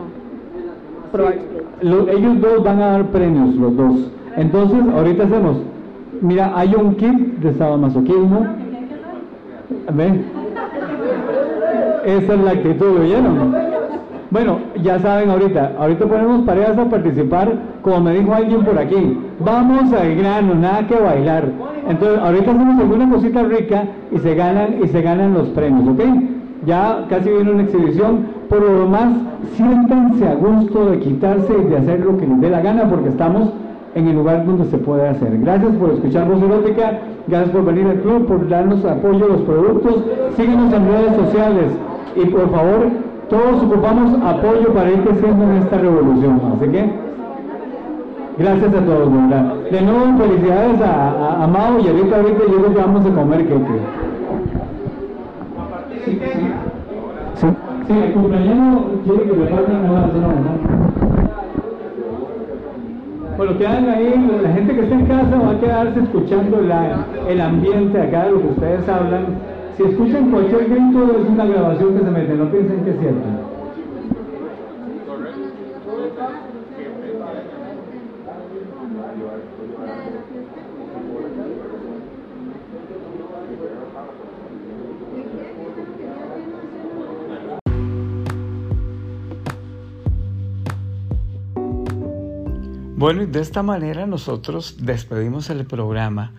probar. 1.10 1.34
Lo- 1.82 2.08
ellos 2.08 2.40
dos 2.40 2.62
van 2.62 2.80
a 2.80 2.86
dar 2.92 3.06
premios, 3.06 3.56
los 3.56 3.76
dos. 3.76 4.10
Entonces, 4.36 4.78
ahorita 4.94 5.24
hacemos, 5.24 5.56
mira, 6.20 6.52
hay 6.56 6.74
un 6.76 6.94
kit 6.94 7.38
de 7.40 7.54
sadomasoquismo. 7.54 8.46
¿Ven? 9.94 10.24
Esa 12.04 12.34
es 12.34 12.40
la 12.40 12.50
actitud, 12.52 12.98
¿lo 12.98 13.00
vieron? 13.02 13.68
Bueno, 14.30 14.58
ya 14.82 14.98
saben 14.98 15.30
ahorita, 15.30 15.72
ahorita 15.78 16.04
ponemos 16.04 16.42
parejas 16.42 16.76
a 16.76 16.84
participar, 16.84 17.50
como 17.80 18.00
me 18.00 18.18
dijo 18.18 18.34
alguien 18.34 18.62
por 18.62 18.78
aquí, 18.78 19.18
vamos 19.40 19.90
al 19.94 20.14
grano, 20.16 20.54
nada 20.54 20.86
que 20.86 20.96
bailar. 20.96 21.44
Entonces, 21.88 22.18
ahorita 22.18 22.50
hacemos 22.50 22.78
alguna 22.78 23.10
cosita 23.10 23.42
rica 23.44 23.84
y 24.12 24.18
se 24.18 24.34
ganan 24.34 24.76
y 24.84 24.88
se 24.88 25.00
ganan 25.00 25.32
los 25.32 25.48
premios, 25.48 25.88
¿ok? 25.88 26.00
Ya 26.66 27.06
casi 27.08 27.30
viene 27.30 27.52
una 27.52 27.62
exhibición, 27.62 28.26
por 28.50 28.60
lo 28.60 28.80
demás, 28.80 29.14
siéntanse 29.54 30.28
a 30.28 30.34
gusto 30.34 30.90
de 30.90 30.98
quitarse 30.98 31.54
y 31.58 31.70
de 31.70 31.76
hacer 31.78 32.00
lo 32.00 32.18
que 32.18 32.26
les 32.26 32.40
dé 32.40 32.50
la 32.50 32.60
gana 32.60 32.84
porque 32.90 33.08
estamos 33.08 33.50
en 33.94 34.08
el 34.08 34.16
lugar 34.16 34.44
donde 34.44 34.66
se 34.66 34.76
puede 34.76 35.08
hacer. 35.08 35.38
Gracias 35.40 35.72
por 35.76 35.90
escuchar 35.90 36.28
Voz 36.28 36.42
Erótica, 36.42 36.98
gracias 37.26 37.50
por 37.50 37.64
venir 37.64 37.86
al 37.86 38.00
club, 38.00 38.26
por 38.26 38.46
darnos 38.46 38.84
apoyo 38.84 39.24
a 39.24 39.28
los 39.28 39.40
productos, 39.40 40.04
síguenos 40.36 40.70
en 40.74 40.86
redes 40.86 41.16
sociales 41.16 41.72
y 42.14 42.26
por 42.26 42.50
favor, 42.50 43.07
todos 43.28 43.62
ocupamos 43.62 44.14
apoyo 44.24 44.72
para 44.72 44.90
ir 44.90 45.00
creciendo 45.02 45.44
en 45.44 45.56
esta 45.58 45.78
revolución. 45.78 46.40
Así 46.56 46.70
que, 46.70 46.90
gracias 48.38 48.74
a 48.74 48.80
todos, 48.84 49.12
de 49.70 49.82
nuevo, 49.82 50.18
felicidades 50.18 50.80
a, 50.80 51.10
a, 51.10 51.44
a 51.44 51.46
Mao 51.46 51.78
y 51.80 51.88
ahorita, 51.88 52.16
ahorita 52.16 52.38
yo 52.50 52.56
creo 52.58 52.74
que 52.74 52.80
vamos 52.80 53.06
a 53.06 53.10
comer 53.14 53.46
queque. 53.46 53.78
Sí, 56.04 56.12
sí. 57.34 57.48
Sí, 57.86 57.94
el 58.04 58.12
cumpleaños 58.12 58.80
quiere 59.04 59.22
que 59.24 59.34
falten 59.54 59.76
una 59.76 60.06
cena, 60.08 60.28
¿verdad? 60.28 60.56
Bueno, 63.36 63.56
quedan 63.58 63.88
ahí, 63.88 64.40
la 64.42 64.48
gente 64.52 64.74
que 64.74 64.82
está 64.82 64.94
en 64.96 65.06
casa 65.06 65.38
va 65.38 65.50
a 65.52 65.60
quedarse 65.60 66.00
escuchando 66.00 66.60
la- 66.62 67.06
el 67.28 67.40
ambiente 67.40 68.02
acá 68.02 68.24
de 68.24 68.30
lo 68.32 68.40
que 68.40 68.46
ustedes 68.48 68.88
hablan. 68.88 69.26
Si 69.78 69.84
escuchan 69.84 70.32
cualquier 70.32 70.68
grito 70.68 71.20
es 71.20 71.28
una 71.28 71.46
grabación 71.46 71.96
que 71.96 72.04
se 72.04 72.10
mete, 72.10 72.34
no 72.34 72.50
piensen 72.50 72.84
que 72.84 72.90
es 72.90 72.98
cierto. 72.98 73.22
Bueno, 92.96 93.22
y 93.22 93.26
de 93.26 93.40
esta 93.40 93.62
manera 93.62 94.08
nosotros 94.08 94.78
despedimos 94.80 95.50
el 95.50 95.64
programa. 95.66 96.32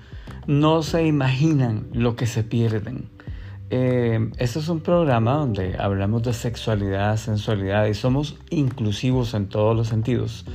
No 0.46 0.84
se 0.84 1.08
imaginan 1.08 1.88
lo 1.94 2.18
que 2.18 2.26
se 2.26 2.44
pierden. 2.44 3.19
Eh, 3.72 4.32
este 4.38 4.60
es 4.60 4.68
un 4.68 4.80
programa 4.80 5.34
donde 5.34 5.76
hablamos 5.78 6.24
de 6.24 6.34
sexualidad, 6.34 7.18
sensualidad 7.18 7.86
y 7.86 7.94
somos 7.94 8.38
inclusivos 8.50 9.34
en 9.34 9.48
todos 9.48 9.76
los 9.76 9.88
sentidos. 9.88 10.46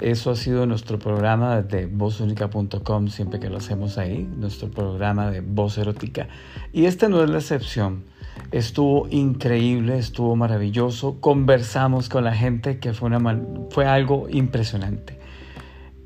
Eso 0.00 0.30
ha 0.30 0.36
sido 0.36 0.66
nuestro 0.66 0.98
programa 0.98 1.62
de 1.62 1.86
vozunica.com, 1.86 3.08
siempre 3.08 3.40
que 3.40 3.48
lo 3.48 3.56
hacemos 3.58 3.98
ahí, 3.98 4.28
nuestro 4.36 4.70
programa 4.70 5.30
de 5.30 5.40
voz 5.40 5.76
erótica. 5.78 6.28
Y 6.72 6.86
este 6.86 7.08
no 7.08 7.22
es 7.22 7.30
la 7.30 7.38
excepción. 7.38 8.04
Estuvo 8.52 9.08
increíble, 9.10 9.98
estuvo 9.98 10.36
maravilloso. 10.36 11.20
Conversamos 11.20 12.08
con 12.08 12.24
la 12.24 12.34
gente 12.34 12.78
que 12.78 12.92
fue, 12.92 13.08
una 13.08 13.40
fue 13.70 13.86
algo 13.86 14.28
impresionante. 14.30 15.18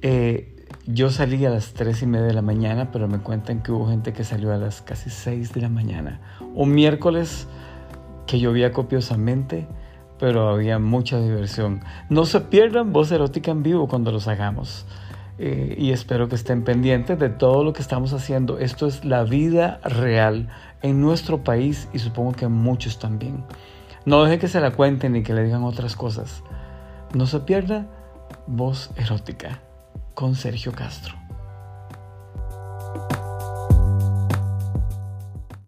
Eh, 0.00 0.51
yo 0.86 1.10
salí 1.10 1.44
a 1.46 1.50
las 1.50 1.74
3 1.74 2.02
y 2.02 2.06
media 2.06 2.26
de 2.26 2.32
la 2.32 2.42
mañana, 2.42 2.90
pero 2.90 3.06
me 3.06 3.18
cuentan 3.18 3.62
que 3.62 3.70
hubo 3.70 3.88
gente 3.88 4.12
que 4.12 4.24
salió 4.24 4.52
a 4.52 4.56
las 4.56 4.82
casi 4.82 5.10
6 5.10 5.52
de 5.52 5.60
la 5.60 5.68
mañana. 5.68 6.20
Un 6.54 6.74
miércoles 6.74 7.46
que 8.26 8.40
llovía 8.40 8.72
copiosamente, 8.72 9.68
pero 10.18 10.48
había 10.48 10.80
mucha 10.80 11.20
diversión. 11.20 11.82
No 12.10 12.26
se 12.26 12.40
pierdan 12.40 12.92
Voz 12.92 13.12
Erótica 13.12 13.52
en 13.52 13.62
vivo 13.62 13.86
cuando 13.86 14.10
los 14.10 14.26
hagamos. 14.26 14.84
Eh, 15.38 15.76
y 15.78 15.92
espero 15.92 16.28
que 16.28 16.34
estén 16.34 16.64
pendientes 16.64 17.16
de 17.16 17.28
todo 17.28 17.62
lo 17.62 17.72
que 17.72 17.82
estamos 17.82 18.12
haciendo. 18.12 18.58
Esto 18.58 18.88
es 18.88 19.04
la 19.04 19.22
vida 19.22 19.80
real 19.84 20.48
en 20.82 21.00
nuestro 21.00 21.44
país 21.44 21.88
y 21.92 22.00
supongo 22.00 22.32
que 22.32 22.48
muchos 22.48 22.98
también. 22.98 23.44
No 24.04 24.24
deje 24.24 24.40
que 24.40 24.48
se 24.48 24.60
la 24.60 24.72
cuenten 24.72 25.12
ni 25.12 25.22
que 25.22 25.32
le 25.32 25.44
digan 25.44 25.62
otras 25.62 25.94
cosas. 25.94 26.42
No 27.14 27.26
se 27.26 27.38
pierda 27.40 27.86
Voz 28.48 28.90
Erótica 28.96 29.60
con 30.14 30.34
Sergio 30.34 30.72
Castro. 30.72 31.16